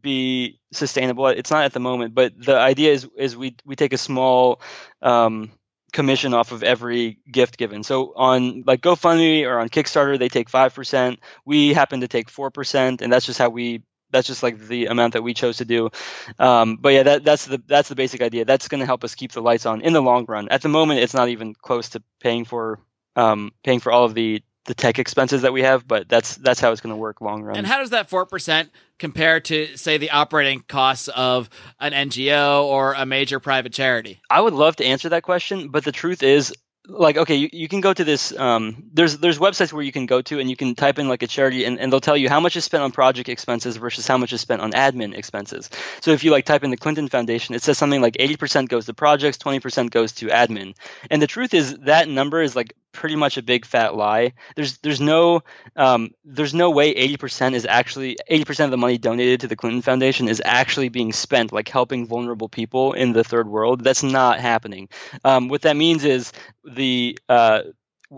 be 0.01 0.60
sustainable 0.71 1.27
it's 1.27 1.51
not 1.51 1.65
at 1.65 1.73
the 1.73 1.80
moment 1.80 2.13
but 2.13 2.34
the 2.38 2.58
idea 2.58 2.91
is 2.91 3.08
is 3.17 3.36
we 3.36 3.56
we 3.65 3.75
take 3.75 3.93
a 3.93 3.97
small 3.97 4.62
um, 5.01 5.51
commission 5.91 6.34
off 6.34 6.51
of 6.51 6.63
every 6.63 7.19
gift 7.30 7.58
given. 7.58 7.84
So 7.84 8.13
on 8.15 8.63
like 8.65 8.82
GoFundMe 8.82 9.45
or 9.45 9.60
on 9.60 9.69
Kickstarter, 9.69 10.17
they 10.17 10.30
take 10.30 10.49
five 10.49 10.73
percent. 10.73 11.19
We 11.45 11.73
happen 11.73 12.01
to 12.01 12.08
take 12.08 12.30
four 12.30 12.51
percent, 12.51 13.01
and 13.01 13.12
that's 13.12 13.25
just 13.25 13.39
how 13.39 13.49
we 13.49 13.84
that's 14.12 14.27
just 14.27 14.43
like 14.43 14.60
the 14.60 14.88
amount 14.88 15.13
that 15.13 15.23
we 15.23 15.34
chose 15.34 15.58
to 15.58 15.65
do. 15.65 15.89
Um, 16.38 16.77
but 16.77 16.93
yeah, 16.93 17.04
that, 17.04 17.23
that's 17.23 17.45
the 17.45 17.62
that's 17.65 17.89
the 17.89 17.95
basic 17.95 18.21
idea. 18.21 18.45
That's 18.45 18.67
going 18.67 18.80
to 18.80 18.86
help 18.86 19.04
us 19.04 19.15
keep 19.15 19.32
the 19.32 19.41
lights 19.41 19.65
on 19.65 19.82
in 19.82 19.93
the 19.93 20.01
long 20.01 20.25
run. 20.27 20.49
At 20.49 20.62
the 20.62 20.69
moment, 20.69 20.99
it's 20.99 21.13
not 21.13 21.30
even 21.30 21.54
close 21.54 21.89
to 21.89 22.04
paying 22.19 22.45
for 22.45 22.80
um, 23.15 23.51
paying 23.63 23.80
for 23.80 23.91
all 23.91 24.06
of 24.06 24.13
the 24.13 24.41
the 24.65 24.74
tech 24.74 25.00
expenses 25.00 25.41
that 25.41 25.54
we 25.54 25.63
have, 25.63 25.88
but 25.88 26.08
that's 26.08 26.36
that's 26.36 26.60
how 26.60 26.71
it's 26.71 26.82
going 26.82 26.93
to 26.93 27.00
work 27.00 27.21
long 27.21 27.43
run. 27.43 27.58
And 27.58 27.65
how 27.65 27.80
does 27.80 27.89
that 27.91 28.10
four 28.10 28.26
percent 28.26 28.69
compare 29.00 29.39
to, 29.39 29.76
say, 29.78 29.97
the 29.97 30.12
operating 30.12 30.63
costs 30.67 31.08
of 31.08 31.50
an 31.80 31.93
NGO 31.93 32.63
or 32.63 32.93
a 32.93 33.06
major 33.06 33.39
private 33.39 33.74
charity? 33.74 34.21
I 34.30 34.41
would 34.41 34.54
love 34.54 34.76
to 34.78 34.86
answer 34.86 35.10
that 35.10 35.24
question, 35.24 35.69
but 35.69 35.84
the 35.84 35.91
truth 35.91 36.21
is, 36.21 36.54
like 36.88 37.15
okay 37.15 37.36
you, 37.36 37.50
you 37.54 37.67
can 37.67 37.80
go 37.80 37.93
to 37.93 38.04
this 38.04 38.36
um, 38.38 38.89
there's 38.91 39.17
there's 39.19 39.38
websites 39.38 39.71
where 39.71 39.84
you 39.84 39.91
can 39.91 40.08
go 40.08 40.21
to 40.21 40.39
and 40.39 40.50
you 40.50 40.56
can 40.56 40.74
type 40.74 40.97
in 40.97 41.08
like 41.08 41.21
a 41.21 41.28
charity 41.28 41.63
and, 41.63 41.80
and 41.80 41.91
they'll 41.91 42.02
tell 42.02 42.17
you 42.17 42.28
how 42.28 42.39
much 42.39 42.56
is 42.56 42.65
spent 42.65 42.84
on 42.84 42.91
project 42.91 43.30
expenses 43.30 43.78
versus 43.78 44.08
how 44.08 44.17
much 44.17 44.34
is 44.34 44.41
spent 44.41 44.62
on 44.62 44.71
admin 44.71 45.15
expenses 45.15 45.69
so 46.02 46.12
if 46.12 46.24
you 46.24 46.32
like 46.32 46.45
type 46.45 46.63
in 46.63 46.71
the 46.71 46.78
clinton 46.78 47.08
foundation 47.08 47.54
it 47.54 47.62
says 47.62 47.78
something 47.78 48.02
like 48.02 48.15
80% 48.15 48.67
goes 48.67 48.88
to 48.88 48.93
projects 48.93 49.38
20% 49.38 49.91
goes 49.91 50.12
to 50.13 50.28
admin 50.28 50.74
and 51.12 51.21
the 51.21 51.28
truth 51.28 51.54
is 51.54 51.78
that 51.80 52.10
number 52.10 52.41
is 52.41 52.56
like 52.56 52.76
pretty 52.91 53.15
much 53.15 53.38
a 53.38 53.41
big 53.41 53.65
fat 53.65 53.95
lie. 53.95 54.34
There's 54.56 54.77
there's 54.80 55.01
no 55.01 55.43
um, 55.75 56.12
there's 56.25 56.54
no 56.54 56.71
way 56.71 56.93
80% 56.93 57.54
is 57.54 57.65
actually 57.65 58.17
80% 58.30 58.65
of 58.65 58.71
the 58.71 58.77
money 58.77 58.97
donated 58.97 59.41
to 59.41 59.47
the 59.47 59.56
clinton 59.56 59.82
foundation 59.82 60.27
is 60.27 60.41
actually 60.43 60.89
being 60.89 61.13
spent 61.13 61.51
like 61.51 61.67
helping 61.67 62.08
vulnerable 62.08 62.49
people 62.49 62.93
in 62.93 63.13
the 63.13 63.23
third 63.23 63.47
world. 63.47 63.84
That's 63.84 64.04
not 64.04 64.39
happening. 64.39 64.89
Um, 65.23 65.47
what 65.47 65.63
that 65.63 65.75
means 65.75 66.04
is 66.04 66.32
the 66.63 67.17
uh, 67.30 67.62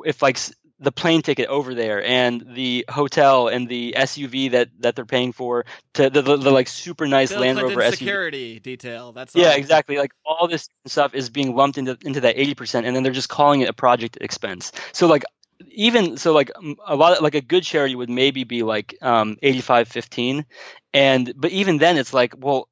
if 0.06 0.22
like 0.22 0.38
the 0.84 0.92
plane 0.92 1.22
ticket 1.22 1.48
over 1.48 1.74
there 1.74 2.04
and 2.04 2.44
the 2.56 2.86
hotel 2.90 3.48
and 3.48 3.70
the 3.70 3.96
SUV 3.98 4.52
that 4.52 4.70
that 4.80 4.96
they're 4.96 5.06
paying 5.06 5.32
for 5.32 5.66
to 5.94 6.10
the, 6.10 6.22
the, 6.22 6.38
the 6.38 6.52
like 6.52 6.68
super 6.68 7.08
nice 7.08 7.30
Bill 7.30 7.42
Land 7.42 7.60
Clinton 7.60 7.78
Rover 7.78 7.90
SUV. 7.90 7.98
security 7.98 8.60
detail. 8.60 9.14
That's 9.14 9.34
Yeah, 9.36 9.56
exactly. 9.56 9.98
Like 9.98 10.12
all 10.26 10.48
this 10.48 10.70
stuff 10.86 11.16
is 11.16 11.30
being 11.30 11.56
lumped 11.56 11.78
into 11.78 11.98
into 12.04 12.22
that 12.22 12.38
eighty 12.38 12.54
percent, 12.54 12.86
and 12.86 12.96
then 12.96 13.04
they're 13.04 13.14
just 13.14 13.30
calling 13.30 13.62
it 13.62 13.70
a 13.70 13.74
project 13.74 14.18
expense. 14.20 14.72
So 14.92 15.08
like 15.08 15.24
even 15.70 16.18
so 16.18 16.34
like 16.34 16.52
a 16.86 16.96
lot 16.96 17.18
of, 17.18 17.24
like 17.24 17.36
a 17.36 17.42
good 17.42 17.64
charity 17.64 17.96
would 17.96 18.10
maybe 18.10 18.44
be 18.44 18.64
like 18.64 18.98
um 19.02 19.38
85 19.42 19.88
15 19.88 20.46
and 20.94 21.34
but 21.38 21.52
even 21.52 21.78
then 21.78 21.98
it's 21.98 22.14
like 22.14 22.34
well 22.38 22.68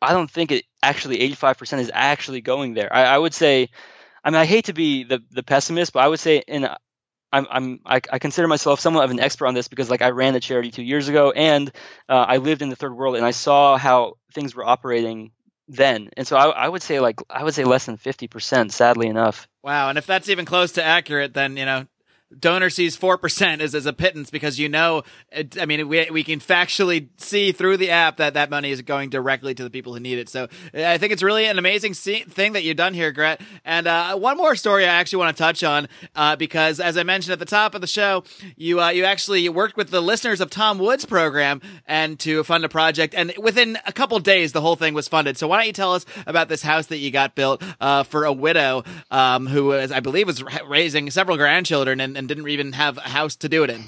i 0.00 0.12
don't 0.12 0.30
think 0.30 0.52
it 0.52 0.64
actually 0.80 1.18
85% 1.30 1.80
is 1.80 1.90
actually 1.92 2.40
going 2.40 2.74
there 2.74 2.94
i, 2.94 3.02
I 3.04 3.18
would 3.18 3.34
say 3.34 3.70
I 4.24 4.30
mean, 4.30 4.40
I 4.40 4.44
hate 4.44 4.66
to 4.66 4.74
be 4.74 5.04
the 5.04 5.22
the 5.30 5.42
pessimist, 5.42 5.92
but 5.92 6.00
I 6.00 6.08
would 6.08 6.20
say 6.20 6.42
in 6.46 6.68
I'm 7.32 7.46
I'm 7.50 7.80
I, 7.84 8.00
I, 8.10 8.18
consider 8.18 8.48
myself 8.48 8.80
somewhat 8.80 9.04
of 9.04 9.10
an 9.10 9.20
expert 9.20 9.46
on 9.46 9.54
this 9.54 9.68
because 9.68 9.90
like 9.90 10.02
I 10.02 10.10
ran 10.10 10.34
a 10.34 10.40
charity 10.40 10.70
two 10.70 10.82
years 10.82 11.08
ago 11.08 11.30
and 11.30 11.70
uh, 12.08 12.14
I 12.14 12.38
lived 12.38 12.62
in 12.62 12.70
the 12.70 12.76
third 12.76 12.94
world 12.94 13.16
and 13.16 13.24
I 13.24 13.32
saw 13.32 13.76
how 13.76 14.14
things 14.32 14.54
were 14.54 14.64
operating 14.64 15.32
then, 15.68 16.08
and 16.16 16.26
so 16.26 16.36
I, 16.36 16.48
I 16.48 16.68
would 16.68 16.82
say 16.82 17.00
like 17.00 17.20
I 17.28 17.44
would 17.44 17.54
say 17.54 17.64
less 17.64 17.84
than 17.84 17.98
fifty 17.98 18.28
percent, 18.28 18.72
sadly 18.72 19.08
enough. 19.08 19.46
Wow, 19.62 19.90
and 19.90 19.98
if 19.98 20.06
that's 20.06 20.30
even 20.30 20.46
close 20.46 20.72
to 20.72 20.84
accurate, 20.84 21.34
then 21.34 21.56
you 21.58 21.66
know 21.66 21.86
DonorSee's 22.34 22.94
four 22.94 23.16
percent 23.16 23.62
is 23.62 23.74
as 23.74 23.86
a 23.86 23.92
pittance 23.92 24.30
because 24.30 24.58
you 24.58 24.68
know, 24.68 25.02
it, 25.32 25.58
I 25.58 25.64
mean, 25.64 25.88
we 25.88 26.08
we 26.10 26.22
can 26.22 26.40
factually 26.40 27.08
see 27.16 27.52
through 27.52 27.78
the 27.78 27.90
app 27.90 28.18
that 28.18 28.34
that 28.34 28.50
money 28.50 28.70
is 28.70 28.82
going 28.82 29.08
directly 29.08 29.54
to 29.54 29.62
the 29.62 29.70
people 29.70 29.94
who 29.94 30.00
need 30.00 30.18
it. 30.18 30.28
So 30.28 30.48
I 30.74 30.98
think 30.98 31.12
it's 31.12 31.22
really 31.22 31.46
an 31.46 31.58
amazing 31.58 31.94
thing 31.94 32.52
that 32.52 32.64
you've 32.64 32.76
done 32.76 32.92
here, 32.92 33.12
Gret. 33.12 33.40
And 33.64 33.86
uh, 33.86 34.16
one 34.16 34.36
more 34.36 34.56
story 34.56 34.84
I 34.84 34.88
actually 34.88 35.20
want 35.20 35.36
to 35.36 35.42
touch 35.42 35.64
on 35.64 35.88
uh, 36.14 36.36
because, 36.36 36.80
as 36.80 36.98
I 36.98 37.02
mentioned 37.02 37.32
at 37.32 37.38
the 37.38 37.46
top 37.46 37.74
of 37.74 37.80
the 37.80 37.86
show, 37.86 38.24
you 38.56 38.80
uh, 38.80 38.90
you 38.90 39.04
actually 39.04 39.48
worked 39.48 39.78
with 39.78 39.88
the 39.90 40.02
listeners 40.02 40.42
of 40.42 40.50
Tom 40.50 40.78
Woods 40.78 41.06
program 41.06 41.62
and 41.86 42.18
to 42.20 42.44
fund 42.44 42.62
a 42.64 42.68
project, 42.68 43.14
and 43.14 43.32
within 43.38 43.78
a 43.86 43.92
couple 43.92 44.18
days, 44.18 44.52
the 44.52 44.60
whole 44.60 44.76
thing 44.76 44.92
was 44.92 45.08
funded. 45.08 45.38
So 45.38 45.48
why 45.48 45.56
don't 45.58 45.66
you 45.66 45.72
tell 45.72 45.94
us 45.94 46.04
about 46.26 46.50
this 46.50 46.62
house 46.62 46.86
that 46.86 46.98
you 46.98 47.10
got 47.10 47.34
built 47.34 47.62
uh, 47.80 48.02
for 48.02 48.26
a 48.26 48.32
widow 48.32 48.84
um, 49.10 49.46
who 49.46 49.66
was, 49.66 49.90
I 49.90 50.00
believe, 50.00 50.26
was 50.26 50.42
raising 50.66 51.10
several 51.10 51.38
grandchildren 51.38 52.00
and 52.00 52.17
and 52.18 52.28
didn't 52.28 52.48
even 52.48 52.72
have 52.72 52.98
a 52.98 53.02
house 53.02 53.36
to 53.36 53.48
do 53.48 53.62
it 53.62 53.70
in. 53.70 53.84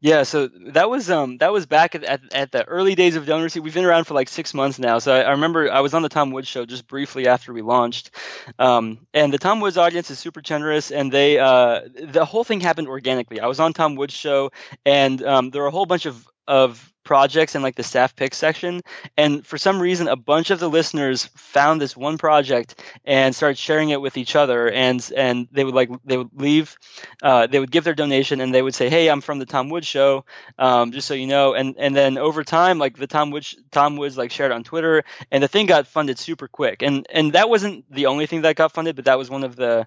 Yeah, 0.00 0.24
so 0.24 0.48
that 0.72 0.90
was 0.90 1.10
um 1.10 1.38
that 1.38 1.50
was 1.50 1.64
back 1.64 1.94
at, 1.94 2.04
at, 2.04 2.20
at 2.34 2.52
the 2.52 2.62
early 2.62 2.94
days 2.94 3.16
of 3.16 3.24
DonorSee. 3.24 3.62
We've 3.62 3.72
been 3.72 3.86
around 3.86 4.04
for 4.04 4.12
like 4.12 4.28
six 4.28 4.52
months 4.52 4.78
now. 4.78 4.98
So 4.98 5.14
I, 5.14 5.20
I, 5.22 5.30
remember 5.30 5.72
I 5.72 5.80
was 5.80 5.94
on 5.94 6.02
the 6.02 6.10
Tom 6.10 6.30
Woods 6.30 6.46
show 6.46 6.66
just 6.66 6.86
briefly 6.86 7.26
after 7.26 7.54
we 7.54 7.62
launched, 7.62 8.10
um, 8.58 8.98
and 9.14 9.32
the 9.32 9.38
Tom 9.38 9.60
Woods 9.60 9.78
audience 9.78 10.10
is 10.10 10.18
super 10.18 10.42
generous, 10.42 10.90
and 10.90 11.10
they 11.10 11.38
uh 11.38 11.80
the 12.02 12.26
whole 12.26 12.44
thing 12.44 12.60
happened 12.60 12.88
organically. 12.88 13.40
I 13.40 13.46
was 13.46 13.60
on 13.60 13.72
Tom 13.72 13.94
Woods 13.94 14.12
show, 14.12 14.52
and 14.84 15.22
um, 15.24 15.48
there 15.48 15.62
were 15.62 15.68
a 15.68 15.72
whole 15.72 15.86
bunch 15.86 16.04
of 16.04 16.28
of 16.46 16.92
projects 17.04 17.54
in 17.54 17.62
like 17.62 17.76
the 17.76 17.82
staff 17.82 18.16
pick 18.16 18.34
section 18.34 18.80
and 19.16 19.46
for 19.46 19.58
some 19.58 19.80
reason 19.80 20.08
a 20.08 20.16
bunch 20.16 20.50
of 20.50 20.58
the 20.58 20.68
listeners 20.68 21.26
found 21.36 21.80
this 21.80 21.96
one 21.96 22.18
project 22.18 22.82
and 23.04 23.34
started 23.34 23.58
sharing 23.58 23.90
it 23.90 24.00
with 24.00 24.16
each 24.16 24.34
other 24.34 24.70
and 24.70 25.12
and 25.16 25.46
they 25.52 25.64
would 25.64 25.74
like 25.74 25.90
they 26.04 26.16
would 26.16 26.30
leave 26.34 26.76
uh, 27.22 27.46
they 27.46 27.60
would 27.60 27.70
give 27.70 27.84
their 27.84 27.94
donation 27.94 28.40
and 28.40 28.54
they 28.54 28.62
would 28.62 28.74
say 28.74 28.88
hey 28.88 29.08
i'm 29.08 29.20
from 29.20 29.38
the 29.38 29.46
tom 29.46 29.68
woods 29.68 29.86
show 29.86 30.24
um, 30.58 30.92
just 30.92 31.06
so 31.06 31.14
you 31.14 31.26
know 31.26 31.54
and 31.54 31.76
and 31.78 31.94
then 31.94 32.18
over 32.18 32.42
time 32.42 32.78
like 32.78 32.96
the 32.96 33.06
tom 33.06 33.30
woods 33.30 33.54
tom 33.70 33.96
woods 33.96 34.16
like 34.16 34.30
shared 34.30 34.52
on 34.52 34.64
twitter 34.64 35.04
and 35.30 35.42
the 35.42 35.48
thing 35.48 35.66
got 35.66 35.86
funded 35.86 36.18
super 36.18 36.48
quick 36.48 36.82
and 36.82 37.06
and 37.10 37.34
that 37.34 37.48
wasn't 37.48 37.84
the 37.92 38.06
only 38.06 38.26
thing 38.26 38.42
that 38.42 38.56
got 38.56 38.72
funded 38.72 38.96
but 38.96 39.04
that 39.04 39.18
was 39.18 39.30
one 39.30 39.44
of 39.44 39.56
the 39.56 39.86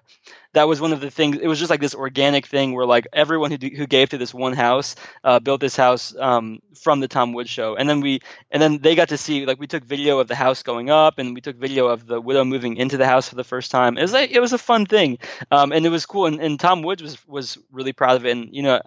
that 0.54 0.68
was 0.68 0.80
one 0.80 0.92
of 0.92 1.00
the 1.00 1.10
things. 1.10 1.36
It 1.38 1.46
was 1.46 1.58
just 1.58 1.70
like 1.70 1.80
this 1.80 1.94
organic 1.94 2.46
thing 2.46 2.72
where 2.72 2.86
like 2.86 3.06
everyone 3.12 3.50
who 3.50 3.58
who 3.68 3.86
gave 3.86 4.10
to 4.10 4.18
this 4.18 4.32
one 4.32 4.54
house 4.54 4.96
uh, 5.22 5.40
built 5.40 5.60
this 5.60 5.76
house 5.76 6.14
um, 6.18 6.60
from 6.80 7.00
the 7.00 7.07
Tom 7.08 7.32
Woods 7.32 7.50
show, 7.50 7.76
and 7.76 7.88
then 7.88 8.00
we 8.00 8.20
and 8.50 8.62
then 8.62 8.78
they 8.78 8.94
got 8.94 9.08
to 9.10 9.16
see 9.16 9.46
like 9.46 9.58
we 9.58 9.66
took 9.66 9.84
video 9.84 10.18
of 10.18 10.28
the 10.28 10.34
house 10.34 10.62
going 10.62 10.90
up, 10.90 11.18
and 11.18 11.34
we 11.34 11.40
took 11.40 11.56
video 11.56 11.86
of 11.86 12.06
the 12.06 12.20
widow 12.20 12.44
moving 12.44 12.76
into 12.76 12.96
the 12.96 13.06
house 13.06 13.28
for 13.28 13.34
the 13.34 13.44
first 13.44 13.70
time. 13.70 13.98
It 13.98 14.02
was 14.02 14.12
like 14.12 14.30
it 14.30 14.40
was 14.40 14.52
a 14.52 14.58
fun 14.58 14.86
thing, 14.86 15.18
um, 15.50 15.72
and 15.72 15.84
it 15.84 15.90
was 15.90 16.06
cool. 16.06 16.26
And, 16.26 16.40
and 16.40 16.58
Tom 16.58 16.82
Woods 16.82 17.02
was 17.02 17.26
was 17.26 17.58
really 17.70 17.92
proud 17.92 18.16
of 18.16 18.26
it. 18.26 18.32
And 18.32 18.48
you 18.52 18.62
know, 18.62 18.80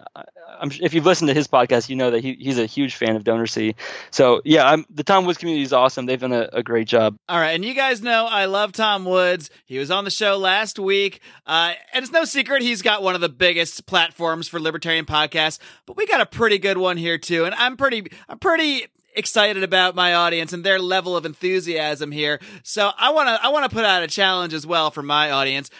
I'm, 0.60 0.70
if 0.80 0.94
you've 0.94 1.06
listened 1.06 1.28
to 1.28 1.34
his 1.34 1.48
podcast, 1.48 1.88
you 1.88 1.96
know 1.96 2.10
that 2.10 2.22
he, 2.22 2.36
he's 2.38 2.58
a 2.58 2.66
huge 2.66 2.96
fan 2.96 3.16
of 3.16 3.24
DonorSee. 3.24 3.74
So 4.10 4.40
yeah, 4.44 4.68
I'm, 4.68 4.84
the 4.90 5.04
Tom 5.04 5.24
Woods 5.24 5.38
community 5.38 5.62
is 5.62 5.72
awesome. 5.72 6.06
They've 6.06 6.20
done 6.20 6.32
a, 6.32 6.48
a, 6.52 6.62
great 6.62 6.86
job. 6.86 7.16
All 7.28 7.38
right, 7.38 7.50
and 7.50 7.64
you 7.64 7.74
guys 7.74 8.02
know 8.02 8.26
I 8.26 8.46
love 8.46 8.72
Tom 8.72 9.04
Woods. 9.04 9.50
He 9.66 9.78
was 9.78 9.90
on 9.90 10.04
the 10.04 10.10
show 10.10 10.36
last 10.36 10.78
week. 10.78 11.20
Uh, 11.46 11.74
and 11.92 12.02
it's 12.02 12.12
no 12.12 12.24
secret 12.24 12.62
he's 12.62 12.82
got 12.82 13.02
one 13.02 13.14
of 13.14 13.20
the 13.20 13.28
biggest 13.28 13.86
platforms 13.86 14.48
for 14.48 14.60
libertarian 14.60 15.04
podcasts, 15.04 15.58
but 15.86 15.96
we 15.96 16.06
got 16.06 16.20
a 16.20 16.26
pretty 16.26 16.58
good 16.58 16.78
one 16.78 16.96
here 16.96 17.18
too. 17.18 17.44
And 17.44 17.54
I'm 17.54 17.76
pretty, 17.76 18.06
I'm 18.28 18.38
pretty 18.38 18.86
excited 19.14 19.62
about 19.62 19.94
my 19.94 20.14
audience 20.14 20.52
and 20.52 20.64
their 20.64 20.78
level 20.78 21.16
of 21.16 21.26
enthusiasm 21.26 22.10
here. 22.12 22.40
So 22.62 22.90
I 22.96 23.10
want 23.12 23.28
to 23.28 23.44
I 23.44 23.48
want 23.48 23.68
to 23.68 23.74
put 23.74 23.84
out 23.84 24.02
a 24.02 24.06
challenge 24.06 24.54
as 24.54 24.66
well 24.66 24.90
for 24.90 25.02
my 25.02 25.30
audience. 25.30 25.70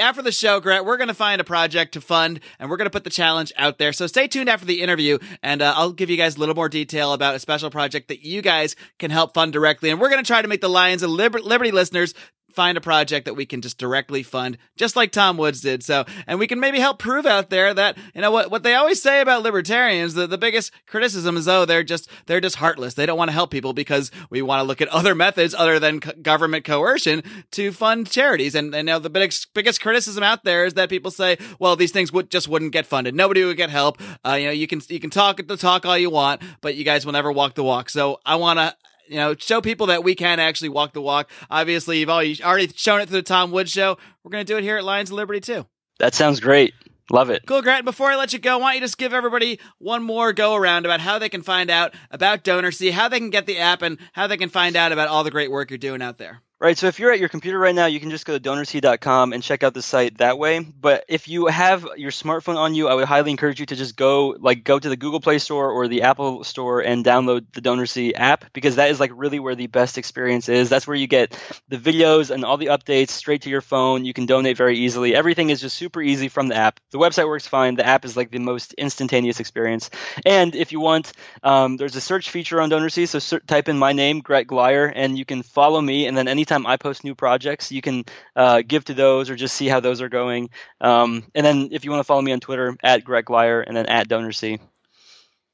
After 0.00 0.22
the 0.22 0.32
show, 0.32 0.60
Grant, 0.60 0.84
we're 0.84 0.96
going 0.96 1.08
to 1.08 1.14
find 1.14 1.40
a 1.40 1.44
project 1.44 1.92
to 1.94 2.00
fund 2.00 2.40
and 2.58 2.70
we're 2.70 2.76
going 2.76 2.86
to 2.86 2.90
put 2.90 3.04
the 3.04 3.10
challenge 3.10 3.52
out 3.56 3.78
there. 3.78 3.92
So 3.92 4.06
stay 4.06 4.28
tuned 4.28 4.48
after 4.48 4.66
the 4.66 4.80
interview 4.80 5.18
and 5.42 5.62
uh, 5.62 5.74
I'll 5.76 5.92
give 5.92 6.10
you 6.10 6.16
guys 6.16 6.36
a 6.36 6.40
little 6.40 6.54
more 6.54 6.68
detail 6.68 7.12
about 7.12 7.34
a 7.34 7.38
special 7.38 7.70
project 7.70 8.08
that 8.08 8.24
you 8.24 8.42
guys 8.42 8.76
can 8.98 9.10
help 9.10 9.34
fund 9.34 9.52
directly. 9.52 9.90
And 9.90 10.00
we're 10.00 10.10
going 10.10 10.22
to 10.22 10.26
try 10.26 10.42
to 10.42 10.48
make 10.48 10.60
the 10.60 10.68
Lions 10.68 11.02
of 11.02 11.10
Liber- 11.10 11.40
Liberty 11.40 11.70
listeners 11.70 12.14
find 12.50 12.76
a 12.76 12.80
project 12.80 13.26
that 13.26 13.34
we 13.34 13.46
can 13.46 13.60
just 13.60 13.78
directly 13.78 14.22
fund, 14.22 14.58
just 14.76 14.96
like 14.96 15.12
Tom 15.12 15.36
Woods 15.36 15.60
did. 15.60 15.84
So, 15.84 16.04
and 16.26 16.38
we 16.38 16.46
can 16.46 16.58
maybe 16.58 16.80
help 16.80 16.98
prove 16.98 17.26
out 17.26 17.50
there 17.50 17.72
that, 17.74 17.96
you 18.14 18.20
know, 18.20 18.30
what, 18.30 18.50
what 18.50 18.62
they 18.62 18.74
always 18.74 19.00
say 19.00 19.20
about 19.20 19.42
libertarians, 19.42 20.14
the, 20.14 20.26
the 20.26 20.38
biggest 20.38 20.72
criticism 20.86 21.36
is, 21.36 21.46
oh, 21.46 21.64
they're 21.64 21.84
just, 21.84 22.08
they're 22.26 22.40
just 22.40 22.56
heartless. 22.56 22.94
They 22.94 23.06
don't 23.06 23.18
want 23.18 23.28
to 23.28 23.34
help 23.34 23.50
people 23.50 23.74
because 23.74 24.10
we 24.30 24.42
want 24.42 24.60
to 24.60 24.64
look 24.64 24.80
at 24.80 24.88
other 24.88 25.14
methods 25.14 25.54
other 25.54 25.78
than 25.78 25.98
government 25.98 26.64
coercion 26.64 27.22
to 27.52 27.70
fund 27.70 28.10
charities. 28.10 28.54
And, 28.54 28.74
and 28.74 28.86
now 28.86 28.98
the 28.98 29.10
biggest, 29.10 29.52
biggest 29.54 29.80
criticism 29.80 30.22
out 30.22 30.44
there 30.44 30.64
is 30.64 30.74
that 30.74 30.88
people 30.88 31.10
say, 31.10 31.38
well, 31.58 31.76
these 31.76 31.92
things 31.92 32.12
would 32.12 32.30
just 32.30 32.48
wouldn't 32.48 32.72
get 32.72 32.86
funded. 32.86 33.14
Nobody 33.14 33.44
would 33.44 33.56
get 33.56 33.70
help. 33.70 34.00
Uh, 34.26 34.32
you 34.32 34.46
know, 34.46 34.52
you 34.52 34.66
can, 34.66 34.80
you 34.88 35.00
can 35.00 35.10
talk 35.10 35.46
the 35.46 35.56
talk 35.56 35.86
all 35.86 35.98
you 35.98 36.10
want, 36.10 36.42
but 36.60 36.74
you 36.74 36.84
guys 36.84 37.04
will 37.04 37.12
never 37.12 37.30
walk 37.30 37.54
the 37.54 37.62
walk. 37.62 37.90
So 37.90 38.20
I 38.24 38.36
want 38.36 38.58
to, 38.58 38.74
you 39.08 39.16
know, 39.16 39.34
show 39.36 39.60
people 39.60 39.86
that 39.86 40.04
we 40.04 40.14
can 40.14 40.38
actually 40.40 40.68
walk 40.70 40.92
the 40.92 41.00
walk. 41.00 41.30
Obviously, 41.50 42.00
you've 42.00 42.10
already 42.10 42.68
shown 42.74 43.00
it 43.00 43.08
through 43.08 43.18
the 43.18 43.22
Tom 43.22 43.50
Woods 43.50 43.70
show. 43.70 43.98
We're 44.22 44.30
going 44.30 44.44
to 44.44 44.52
do 44.52 44.56
it 44.58 44.62
here 44.62 44.76
at 44.76 44.84
Lions 44.84 45.10
of 45.10 45.16
Liberty 45.16 45.40
too. 45.40 45.66
That 45.98 46.14
sounds 46.14 46.40
great. 46.40 46.74
Love 47.10 47.30
it. 47.30 47.42
Cool, 47.46 47.62
Grant. 47.62 47.86
Before 47.86 48.10
I 48.10 48.16
let 48.16 48.34
you 48.34 48.38
go, 48.38 48.58
why 48.58 48.72
don't 48.72 48.74
you 48.76 48.80
just 48.82 48.98
give 48.98 49.14
everybody 49.14 49.58
one 49.78 50.02
more 50.02 50.32
go 50.34 50.54
around 50.54 50.84
about 50.84 51.00
how 51.00 51.18
they 51.18 51.30
can 51.30 51.42
find 51.42 51.70
out 51.70 51.94
about 52.10 52.44
DonorSee, 52.44 52.90
how 52.90 53.08
they 53.08 53.18
can 53.18 53.30
get 53.30 53.46
the 53.46 53.58
app, 53.58 53.80
and 53.80 53.98
how 54.12 54.26
they 54.26 54.36
can 54.36 54.50
find 54.50 54.76
out 54.76 54.92
about 54.92 55.08
all 55.08 55.24
the 55.24 55.30
great 55.30 55.50
work 55.50 55.70
you're 55.70 55.78
doing 55.78 56.02
out 56.02 56.18
there? 56.18 56.42
Right. 56.60 56.76
So 56.76 56.88
if 56.88 56.98
you're 56.98 57.12
at 57.12 57.20
your 57.20 57.28
computer 57.28 57.56
right 57.56 57.74
now, 57.74 57.86
you 57.86 58.00
can 58.00 58.10
just 58.10 58.26
go 58.26 58.36
to 58.36 58.42
donorsee.com 58.42 59.32
and 59.32 59.44
check 59.44 59.62
out 59.62 59.74
the 59.74 59.82
site 59.82 60.18
that 60.18 60.40
way. 60.40 60.58
But 60.58 61.04
if 61.06 61.28
you 61.28 61.46
have 61.46 61.86
your 61.96 62.10
smartphone 62.10 62.56
on 62.56 62.74
you, 62.74 62.88
I 62.88 62.94
would 62.94 63.04
highly 63.04 63.30
encourage 63.30 63.60
you 63.60 63.66
to 63.66 63.76
just 63.76 63.94
go 63.94 64.34
like 64.40 64.64
go 64.64 64.76
to 64.76 64.88
the 64.88 64.96
Google 64.96 65.20
Play 65.20 65.38
Store 65.38 65.70
or 65.70 65.86
the 65.86 66.02
Apple 66.02 66.42
Store 66.42 66.80
and 66.80 67.04
download 67.04 67.46
the 67.52 67.60
DonorSee 67.60 68.14
app 68.16 68.52
because 68.52 68.74
that 68.74 68.90
is 68.90 68.98
like 68.98 69.12
really 69.14 69.38
where 69.38 69.54
the 69.54 69.68
best 69.68 69.98
experience 69.98 70.48
is. 70.48 70.68
That's 70.68 70.84
where 70.84 70.96
you 70.96 71.06
get 71.06 71.40
the 71.68 71.76
videos 71.76 72.30
and 72.30 72.44
all 72.44 72.56
the 72.56 72.66
updates 72.66 73.10
straight 73.10 73.42
to 73.42 73.50
your 73.50 73.60
phone. 73.60 74.04
You 74.04 74.12
can 74.12 74.26
donate 74.26 74.56
very 74.56 74.78
easily. 74.78 75.14
Everything 75.14 75.50
is 75.50 75.60
just 75.60 75.76
super 75.76 76.02
easy 76.02 76.26
from 76.26 76.48
the 76.48 76.56
app. 76.56 76.80
The 76.90 76.98
website 76.98 77.28
works 77.28 77.46
fine. 77.46 77.76
The 77.76 77.86
app 77.86 78.04
is 78.04 78.16
like 78.16 78.32
the 78.32 78.40
most 78.40 78.72
instantaneous 78.72 79.38
experience. 79.38 79.90
And 80.26 80.56
if 80.56 80.72
you 80.72 80.80
want, 80.80 81.12
um, 81.44 81.76
there's 81.76 81.94
a 81.94 82.00
search 82.00 82.30
feature 82.30 82.60
on 82.60 82.68
DonorSee. 82.68 83.06
So 83.06 83.20
ser- 83.20 83.38
type 83.46 83.68
in 83.68 83.78
my 83.78 83.92
name, 83.92 84.22
Gret 84.22 84.48
Glyer, 84.48 84.92
and 84.92 85.16
you 85.16 85.24
can 85.24 85.44
follow 85.44 85.80
me. 85.80 86.08
And 86.08 86.18
then 86.18 86.26
any 86.26 86.47
anytime 86.50 86.66
I 86.66 86.76
post 86.76 87.04
new 87.04 87.14
projects, 87.14 87.70
you 87.70 87.82
can 87.82 88.04
uh, 88.34 88.62
give 88.66 88.84
to 88.86 88.94
those 88.94 89.30
or 89.30 89.36
just 89.36 89.54
see 89.54 89.68
how 89.68 89.80
those 89.80 90.00
are 90.00 90.08
going. 90.08 90.50
Um, 90.80 91.24
and 91.34 91.44
then 91.44 91.68
if 91.72 91.84
you 91.84 91.90
want 91.90 92.00
to 92.00 92.04
follow 92.04 92.22
me 92.22 92.32
on 92.32 92.40
Twitter, 92.40 92.76
at 92.82 93.04
Gret 93.04 93.24
Glyer 93.24 93.62
and 93.66 93.76
then 93.76 93.86
at 93.86 94.08
DonorSee. 94.08 94.60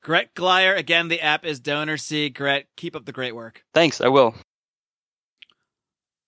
Gret 0.03 0.35
Glyer. 0.35 0.77
Again, 0.77 1.09
the 1.09 1.21
app 1.21 1.45
is 1.45 1.61
DonorSee. 1.61 2.33
Gret, 2.35 2.67
keep 2.77 2.95
up 2.95 3.05
the 3.05 3.13
great 3.13 3.35
work. 3.35 3.65
Thanks. 3.73 4.01
I 4.01 4.09
will. 4.09 4.35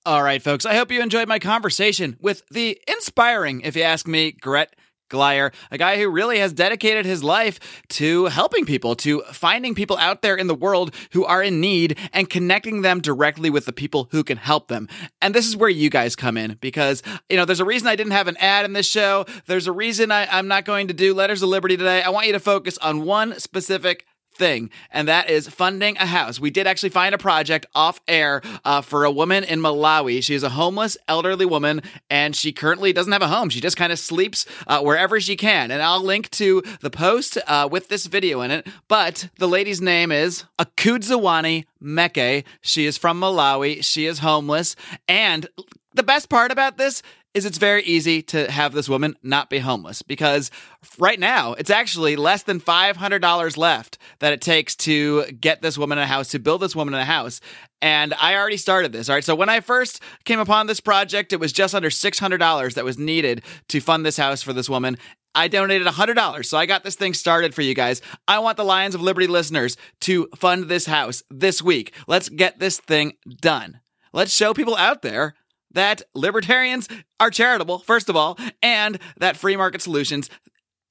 All 0.05 0.22
right, 0.22 0.42
folks. 0.42 0.64
I 0.64 0.74
hope 0.74 0.90
you 0.90 1.02
enjoyed 1.02 1.29
my 1.29 1.38
conversation 1.38 2.16
with 2.20 2.42
the 2.50 2.81
inspiring, 2.88 3.62
if 3.62 3.76
you 3.76 3.83
ask 3.83 4.07
me, 4.07 4.33
Gret 4.33 4.74
Glyer, 5.09 5.53
a 5.71 5.79
guy 5.79 5.99
who 5.99 6.09
really 6.09 6.38
has 6.38 6.53
dedicated 6.53 7.07
his 7.07 7.23
life 7.23 7.83
to 7.90 8.27
helping 8.27 8.64
people, 8.64 8.95
to 8.97 9.23
finding 9.33 9.75
people 9.75 9.97
out 9.97 10.23
there 10.23 10.37
in 10.37 10.47
the 10.47 10.55
world 10.55 10.95
who 11.12 11.25
are 11.25 11.42
in 11.42 11.61
need 11.61 11.99
and 12.12 12.29
connecting 12.29 12.83
them 12.83 13.01
directly 13.01 13.51
with 13.51 13.66
the 13.66 13.73
people 13.73 14.09
who 14.11 14.25
can 14.25 14.37
help 14.37 14.69
them. 14.69 14.88
And 15.23 15.35
this 15.35 15.47
is 15.47 15.57
where 15.57 15.71
you 15.71 15.90
guys 15.90 16.16
come 16.16 16.37
in 16.37 16.59
because, 16.61 17.03
you 17.29 17.37
know, 17.37 17.45
there's 17.45 17.61
a 17.61 17.64
reason 17.64 17.88
I 17.88 17.97
didn't 17.97 18.12
have 18.12 18.29
an 18.29 18.37
ad 18.38 18.64
in 18.64 18.73
this 18.73 18.88
show. 18.88 19.27
There's 19.47 19.66
a 19.66 19.73
reason 19.73 20.11
I, 20.11 20.38
am 20.38 20.49
not 20.49 20.64
going 20.64 20.88
to 20.88 20.95
do 20.95 21.14
Letters 21.14 21.42
of 21.42 21.49
Liberty 21.49 21.77
today. 21.77 22.03
I 22.03 22.11
want 22.11 22.27
you 22.27 22.33
to 22.33 22.40
focus 22.40 22.79
on 22.79 23.03
one 23.03 23.38
specific 23.38 24.07
thing, 24.37 24.70
and 24.90 25.09
that 25.09 25.29
is 25.29 25.49
funding 25.49 25.96
a 25.96 26.07
house. 26.07 26.38
We 26.38 26.51
did 26.51 26.66
actually 26.66 26.90
find 26.90 27.14
a 27.14 27.18
project 27.18 27.66
off 27.75 28.01
air 28.07 28.42
uh, 28.64 28.81
for 28.81 29.05
a 29.05 29.11
woman 29.11 29.44
in 29.44 29.61
Malawi. 29.61 30.22
She 30.22 30.35
is 30.35 30.42
a 30.42 30.51
homeless 30.51 30.96
elderly 31.09 31.46
woman, 31.46 31.83
and 32.09 32.37
she 32.37 32.53
currently 32.53 32.92
doesn't 32.92 33.12
have 33.12 33.22
a 33.22 33.29
home. 33.29 33.49
She 33.49 33.61
just 33.61 33.77
kind 33.77 33.92
of 33.92 33.99
sleeps 33.99 34.46
uh, 34.66 34.81
wherever 34.81 35.20
she 35.20 35.37
can. 35.37 35.70
And 35.70 35.83
I'll 35.83 36.03
link 36.03 36.31
to 36.33 36.62
the 36.81 36.90
post 36.90 37.38
uh, 37.46 37.68
with 37.70 37.88
this 37.88 38.07
video 38.07 38.40
in 38.42 38.51
it. 38.51 38.66
But 38.88 39.29
the 39.38 39.49
lady's 39.49 39.81
name 39.81 40.12
is 40.12 40.44
Akudzawani 40.59 41.64
Meke. 41.81 42.44
She 42.61 42.87
is 42.87 42.96
from 42.96 43.20
Malawi. 43.20 43.83
She 43.83 44.07
is 44.07 44.20
homeless. 44.20 44.77
And 45.09 45.49
the 45.94 46.03
best 46.03 46.29
part 46.29 46.53
about 46.53 46.77
this 46.77 47.03
is 47.37 47.44
it's 47.44 47.59
very 47.59 47.83
easy 47.83 48.22
to 48.22 48.51
have 48.51 48.72
this 48.72 48.88
woman 48.88 49.14
not 49.22 49.51
be 49.51 49.59
homeless 49.59 50.01
because 50.01 50.51
right 50.99 51.20
now 51.20 51.53
it's 51.53 51.68
actually 51.68 52.16
less 52.16 52.42
than 52.44 52.59
$500 52.59 53.57
left 53.59 53.99
that 54.20 54.33
it 54.33 54.40
takes 54.40 54.75
to 54.77 55.25
get 55.33 55.61
this 55.61 55.77
woman 55.77 55.99
a 55.99 56.07
house, 56.07 56.29
to 56.29 56.38
build 56.38 56.62
this 56.62 56.75
woman 56.75 56.94
a 56.94 57.05
house. 57.05 57.42
And 57.83 58.14
I 58.14 58.37
already 58.37 58.57
started 58.57 58.92
this. 58.92 59.11
All 59.11 59.16
right. 59.16 59.22
So 59.22 59.35
when 59.35 59.51
I 59.51 59.61
first 59.61 60.01
came 60.25 60.38
upon 60.38 60.66
this 60.66 60.81
project, 60.81 61.35
it 61.35 61.38
was 61.38 61.53
just 61.53 61.75
under 61.75 61.90
$600 61.90 62.75
that 62.75 62.85
was 62.87 62.96
needed 62.96 63.42
to 63.68 63.81
fund 63.81 64.07
this 64.07 64.16
house 64.16 64.40
for 64.40 64.55
this 64.55 64.70
woman. 64.70 64.96
I 65.35 65.49
donated 65.49 65.87
$100. 65.87 66.46
So 66.46 66.57
I 66.57 66.64
got 66.64 66.85
this 66.85 66.96
thing 66.96 67.12
started 67.12 67.55
for 67.55 67.61
you 67.61 67.75
guys. 67.75 68.01
I 68.27 68.38
want 68.38 68.57
the 68.57 68.64
Lions 68.64 68.94
of 68.94 69.03
Liberty 69.03 69.27
listeners 69.27 69.77
to 70.01 70.27
fund 70.37 70.64
this 70.64 70.87
house 70.87 71.22
this 71.31 71.61
week. 71.61 71.92
Let's 72.09 72.31
get 72.31 72.59
this 72.61 72.81
thing 72.81 73.12
done. 73.42 73.81
Let's 74.14 74.33
show 74.33 74.55
people 74.55 74.77
out 74.77 75.03
there 75.03 75.35
that 75.76 76.02
libertarians 76.14 76.88
are 77.20 77.30
charitable, 77.30 77.78
first 77.78 78.08
of 78.08 78.16
all, 78.16 78.38
and 78.62 78.98
that 79.18 79.36
free 79.36 79.56
market 79.56 79.82
solutions 79.82 80.28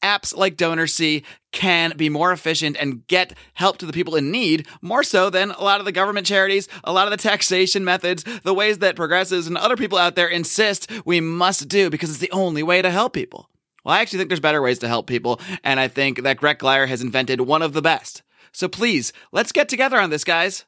apps 0.03 0.35
like 0.37 0.55
DonorSee 0.55 1.23
can 1.51 1.93
be 1.97 2.09
more 2.09 2.31
efficient 2.31 2.77
and 2.79 3.05
get 3.07 3.33
help 3.55 3.77
to 3.79 3.87
the 3.87 3.93
people 3.93 4.15
in 4.15 4.29
need 4.29 4.67
more 4.81 5.03
so 5.03 5.31
than 5.31 5.49
a 5.51 5.63
lot 5.63 5.79
of 5.79 5.85
the 5.85 5.91
government 5.91 6.27
charities, 6.27 6.67
a 6.83 6.93
lot 6.93 7.07
of 7.07 7.11
the 7.11 7.17
taxation 7.17 7.83
methods, 7.83 8.23
the 8.43 8.53
ways 8.53 8.79
that 8.79 8.95
progressives 8.95 9.47
and 9.47 9.57
other 9.57 9.75
people 9.75 9.97
out 9.97 10.15
there 10.15 10.27
insist 10.27 10.91
we 11.05 11.19
must 11.19 11.67
do 11.67 11.89
because 11.89 12.11
it's 12.11 12.19
the 12.19 12.31
only 12.31 12.61
way 12.61 12.81
to 12.83 12.91
help 12.91 13.13
people. 13.13 13.49
Well, 13.83 13.95
I 13.95 14.01
actually 14.01 14.19
think 14.19 14.29
there's 14.29 14.39
better 14.39 14.61
ways 14.61 14.79
to 14.79 14.87
help 14.87 15.07
people, 15.07 15.39
and 15.63 15.79
I 15.79 15.87
think 15.87 16.23
that 16.23 16.37
Greg 16.37 16.59
Glyer 16.59 16.87
has 16.87 17.01
invented 17.01 17.41
one 17.41 17.61
of 17.61 17.73
the 17.73 17.81
best. 17.81 18.21
So 18.51 18.67
please, 18.67 19.11
let's 19.31 19.51
get 19.51 19.69
together 19.69 19.99
on 19.99 20.11
this, 20.11 20.23
guys. 20.23 20.65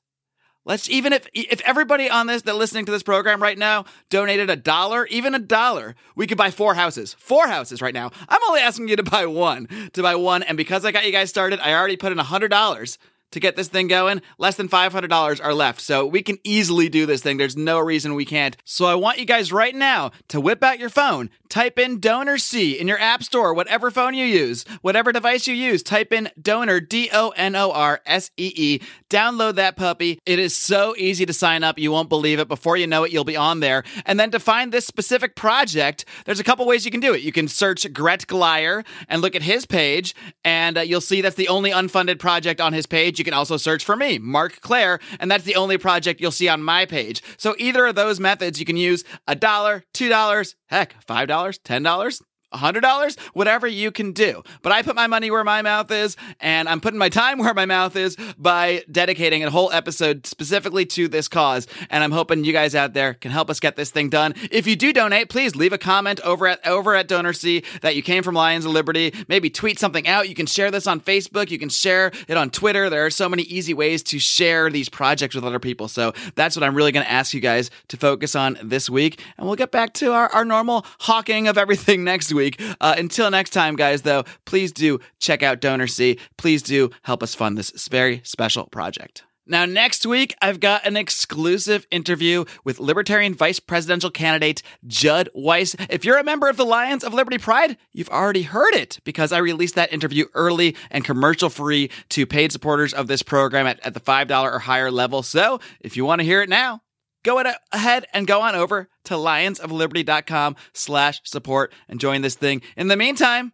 Let's 0.67 0.89
even 0.89 1.13
if 1.13 1.29
if 1.33 1.61
everybody 1.61 2.09
on 2.09 2.27
this 2.27 2.41
that 2.41 2.57
listening 2.57 2.85
to 2.87 2.91
this 2.91 3.01
program 3.01 3.41
right 3.41 3.57
now 3.57 3.85
donated 4.09 4.49
a 4.49 4.57
dollar, 4.57 5.07
even 5.07 5.33
a 5.33 5.39
dollar, 5.39 5.95
we 6.13 6.27
could 6.27 6.37
buy 6.37 6.51
four 6.51 6.73
houses. 6.73 7.15
Four 7.17 7.47
houses 7.47 7.81
right 7.81 7.93
now. 7.93 8.11
I'm 8.27 8.43
only 8.49 8.59
asking 8.59 8.89
you 8.89 8.97
to 8.97 9.03
buy 9.03 9.27
one, 9.27 9.69
to 9.93 10.01
buy 10.01 10.15
one, 10.15 10.43
and 10.43 10.57
because 10.57 10.83
I 10.83 10.91
got 10.91 11.05
you 11.05 11.13
guys 11.13 11.29
started, 11.29 11.61
I 11.61 11.73
already 11.73 11.95
put 11.95 12.11
in 12.11 12.19
a 12.19 12.23
hundred 12.23 12.49
dollars 12.49 12.97
to 13.31 13.39
get 13.39 13.55
this 13.55 13.69
thing 13.69 13.87
going. 13.87 14.21
Less 14.37 14.55
than 14.55 14.69
$500 14.69 15.43
are 15.43 15.53
left. 15.53 15.81
So 15.81 16.05
we 16.05 16.21
can 16.21 16.37
easily 16.43 16.89
do 16.89 17.05
this 17.05 17.21
thing. 17.21 17.37
There's 17.37 17.57
no 17.57 17.79
reason 17.79 18.15
we 18.15 18.25
can't. 18.25 18.55
So 18.63 18.85
I 18.85 18.95
want 18.95 19.19
you 19.19 19.25
guys 19.25 19.51
right 19.51 19.75
now 19.75 20.11
to 20.29 20.39
whip 20.39 20.63
out 20.63 20.79
your 20.79 20.89
phone, 20.89 21.29
type 21.49 21.79
in 21.79 21.99
DonorSee 21.99 22.77
in 22.77 22.87
your 22.87 22.99
app 22.99 23.23
store, 23.23 23.53
whatever 23.53 23.91
phone 23.91 24.13
you 24.13 24.25
use, 24.25 24.65
whatever 24.81 25.11
device 25.11 25.47
you 25.47 25.53
use, 25.55 25.83
type 25.83 26.11
in 26.13 26.29
Donor, 26.41 26.79
D 26.79 27.09
O 27.13 27.29
N 27.35 27.55
O 27.55 27.71
R 27.71 28.01
S 28.05 28.31
E 28.37 28.51
E. 28.55 28.81
Download 29.09 29.55
that 29.55 29.75
puppy. 29.75 30.19
It 30.25 30.39
is 30.39 30.55
so 30.55 30.95
easy 30.97 31.25
to 31.25 31.33
sign 31.33 31.63
up. 31.63 31.79
You 31.79 31.91
won't 31.91 32.09
believe 32.09 32.39
it. 32.39 32.47
Before 32.47 32.75
you 32.75 32.87
know 32.87 33.03
it, 33.03 33.11
you'll 33.11 33.23
be 33.23 33.37
on 33.37 33.59
there. 33.59 33.83
And 34.05 34.19
then 34.19 34.31
to 34.31 34.39
find 34.39 34.71
this 34.71 34.85
specific 34.85 35.35
project, 35.35 36.05
there's 36.25 36.39
a 36.39 36.43
couple 36.43 36.65
ways 36.65 36.85
you 36.85 36.91
can 36.91 36.99
do 36.99 37.13
it. 37.13 37.21
You 37.21 37.31
can 37.31 37.47
search 37.47 37.91
Gret 37.93 38.27
Glyer 38.27 38.85
and 39.07 39.21
look 39.21 39.35
at 39.35 39.43
his 39.43 39.65
page, 39.65 40.13
and 40.43 40.77
uh, 40.77 40.81
you'll 40.81 41.01
see 41.01 41.21
that's 41.21 41.35
the 41.35 41.47
only 41.47 41.71
unfunded 41.71 42.19
project 42.19 42.59
on 42.59 42.73
his 42.73 42.85
page. 42.85 43.19
You 43.19 43.25
can 43.25 43.33
also 43.33 43.57
search 43.57 43.85
for 43.85 43.95
me, 43.95 44.17
Marc 44.17 44.59
Clair, 44.61 44.99
and 45.19 45.31
that's 45.31 45.43
the 45.43 45.55
only 45.55 45.77
project 45.77 46.19
you'll 46.19 46.31
see 46.31 46.49
on 46.49 46.61
my 46.61 46.85
page. 46.85 47.23
So 47.37 47.55
either 47.57 47.85
of 47.85 47.95
those 47.95 48.19
methods, 48.19 48.59
you 48.59 48.65
can 48.65 48.77
use 48.77 49.03
a 49.27 49.35
dollar, 49.35 49.83
two 49.93 50.09
dollars, 50.09 50.55
heck, 50.67 51.01
five 51.03 51.27
dollars, 51.27 51.36
dollars. 51.83 52.21
$100, 52.53 53.19
whatever 53.33 53.67
you 53.67 53.91
can 53.91 54.11
do. 54.11 54.43
But 54.61 54.71
I 54.71 54.81
put 54.81 54.95
my 54.95 55.07
money 55.07 55.29
where 55.29 55.43
my 55.43 55.61
mouth 55.61 55.91
is, 55.91 56.15
and 56.39 56.69
I'm 56.69 56.79
putting 56.79 56.99
my 56.99 57.09
time 57.09 57.37
where 57.39 57.53
my 57.53 57.65
mouth 57.65 57.95
is 57.95 58.15
by 58.37 58.83
dedicating 58.91 59.43
a 59.43 59.49
whole 59.49 59.71
episode 59.71 60.25
specifically 60.25 60.85
to 60.85 61.07
this 61.07 61.27
cause. 61.27 61.67
And 61.89 62.03
I'm 62.03 62.11
hoping 62.11 62.43
you 62.43 62.53
guys 62.53 62.75
out 62.75 62.93
there 62.93 63.13
can 63.13 63.31
help 63.31 63.49
us 63.49 63.59
get 63.59 63.75
this 63.75 63.91
thing 63.91 64.09
done. 64.09 64.33
If 64.51 64.67
you 64.67 64.75
do 64.75 64.93
donate, 64.93 65.29
please 65.29 65.55
leave 65.55 65.73
a 65.73 65.77
comment 65.77 66.19
over 66.21 66.47
at 66.47 66.65
over 66.65 66.95
at 66.95 67.07
DonorSee 67.07 67.65
that 67.81 67.95
you 67.95 68.01
came 68.01 68.23
from 68.23 68.35
Lions 68.35 68.65
of 68.65 68.71
Liberty. 68.71 69.13
Maybe 69.27 69.49
tweet 69.49 69.79
something 69.79 70.07
out. 70.07 70.29
You 70.29 70.35
can 70.35 70.45
share 70.45 70.71
this 70.71 70.87
on 70.87 71.01
Facebook. 71.01 71.51
You 71.51 71.59
can 71.59 71.69
share 71.69 72.11
it 72.27 72.37
on 72.37 72.49
Twitter. 72.49 72.89
There 72.89 73.05
are 73.05 73.09
so 73.09 73.27
many 73.29 73.43
easy 73.43 73.73
ways 73.73 74.03
to 74.03 74.19
share 74.19 74.69
these 74.69 74.89
projects 74.89 75.35
with 75.35 75.43
other 75.43 75.59
people. 75.59 75.87
So 75.87 76.13
that's 76.35 76.55
what 76.55 76.63
I'm 76.63 76.75
really 76.75 76.91
going 76.91 77.05
to 77.05 77.11
ask 77.11 77.33
you 77.33 77.39
guys 77.39 77.69
to 77.89 77.97
focus 77.97 78.35
on 78.35 78.57
this 78.63 78.89
week. 78.89 79.21
And 79.37 79.45
we'll 79.45 79.55
get 79.55 79.71
back 79.71 79.93
to 79.95 80.13
our, 80.13 80.29
our 80.29 80.45
normal 80.45 80.85
hawking 80.99 81.47
of 81.47 81.57
everything 81.57 82.03
next 82.07 82.33
week 82.33 82.36
week. 82.37 82.61
Uh, 82.79 82.95
until 82.97 83.29
next 83.29 83.49
time, 83.49 83.75
guys, 83.75 84.03
though, 84.03 84.23
please 84.45 84.71
do 84.71 84.99
check 85.19 85.43
out 85.43 85.59
DonorSee. 85.59 86.17
Please 86.37 86.61
do 86.63 86.91
help 87.01 87.21
us 87.21 87.35
fund 87.35 87.57
this 87.57 87.87
very 87.89 88.21
special 88.23 88.67
project. 88.67 89.23
Now, 89.49 89.63
next 89.63 90.05
week, 90.05 90.35
I've 90.41 90.59
got 90.59 90.85
an 90.85 90.97
exclusive 90.97 91.87
interview 91.89 92.43
with 92.65 92.81
Libertarian 92.81 93.33
Vice 93.33 93.61
Presidential 93.61 94.09
candidate 94.09 94.61
Judd 94.85 95.29
Weiss. 95.33 95.73
If 95.89 96.03
you're 96.03 96.17
a 96.17 96.23
member 96.23 96.49
of 96.49 96.57
the 96.57 96.65
Lions 96.65 97.01
of 97.05 97.13
Liberty 97.13 97.37
Pride, 97.37 97.77
you've 97.93 98.09
already 98.09 98.41
heard 98.41 98.73
it 98.73 98.99
because 99.05 99.31
I 99.31 99.37
released 99.37 99.75
that 99.75 99.93
interview 99.93 100.25
early 100.33 100.75
and 100.91 101.05
commercial 101.05 101.49
free 101.49 101.89
to 102.09 102.25
paid 102.25 102.51
supporters 102.51 102.93
of 102.93 103.07
this 103.07 103.23
program 103.23 103.67
at, 103.67 103.79
at 103.85 103.93
the 103.93 104.01
$5 104.01 104.43
or 104.43 104.59
higher 104.59 104.91
level. 104.91 105.23
So 105.23 105.61
if 105.79 105.95
you 105.95 106.03
want 106.03 106.19
to 106.19 106.25
hear 106.25 106.41
it 106.41 106.49
now, 106.49 106.81
go 107.27 107.43
ahead 107.73 108.05
and 108.13 108.25
go 108.25 108.41
on 108.41 108.55
over 108.55 108.87
to 109.03 109.15
lionsofliberty.com 109.15 110.55
slash 110.73 111.19
support 111.25 111.73
and 111.89 111.99
join 111.99 112.21
this 112.21 112.35
thing. 112.35 112.61
In 112.77 112.87
the 112.87 112.95
meantime, 112.95 113.51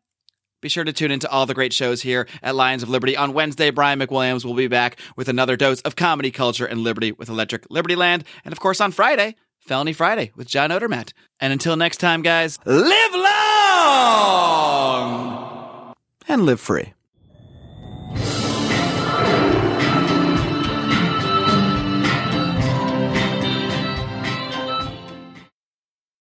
be 0.61 0.69
sure 0.69 0.83
to 0.83 0.93
tune 0.93 1.09
into 1.09 1.27
all 1.29 1.47
the 1.47 1.55
great 1.55 1.73
shows 1.73 2.03
here 2.03 2.27
at 2.41 2.55
Lions 2.55 2.83
of 2.83 2.89
Liberty. 2.89 3.17
On 3.17 3.33
Wednesday, 3.33 3.71
Brian 3.71 3.99
McWilliams 3.99 4.45
will 4.45 4.53
be 4.53 4.67
back 4.67 4.97
with 5.17 5.27
another 5.27 5.57
dose 5.57 5.81
of 5.81 5.95
comedy, 5.95 6.29
culture, 6.31 6.65
and 6.65 6.81
liberty 6.81 7.11
with 7.11 7.29
Electric 7.29 7.65
Liberty 7.69 7.95
Land. 7.95 8.23
And 8.45 8.53
of 8.53 8.59
course, 8.59 8.79
on 8.79 8.91
Friday, 8.91 9.35
Felony 9.59 9.93
Friday 9.93 10.31
with 10.35 10.47
John 10.47 10.69
Odermatt. 10.69 11.11
And 11.39 11.51
until 11.51 11.75
next 11.75 11.97
time, 11.97 12.21
guys, 12.21 12.59
live 12.65 13.13
long 13.13 14.43
and 16.27 16.45
live 16.45 16.61
free. 16.61 16.93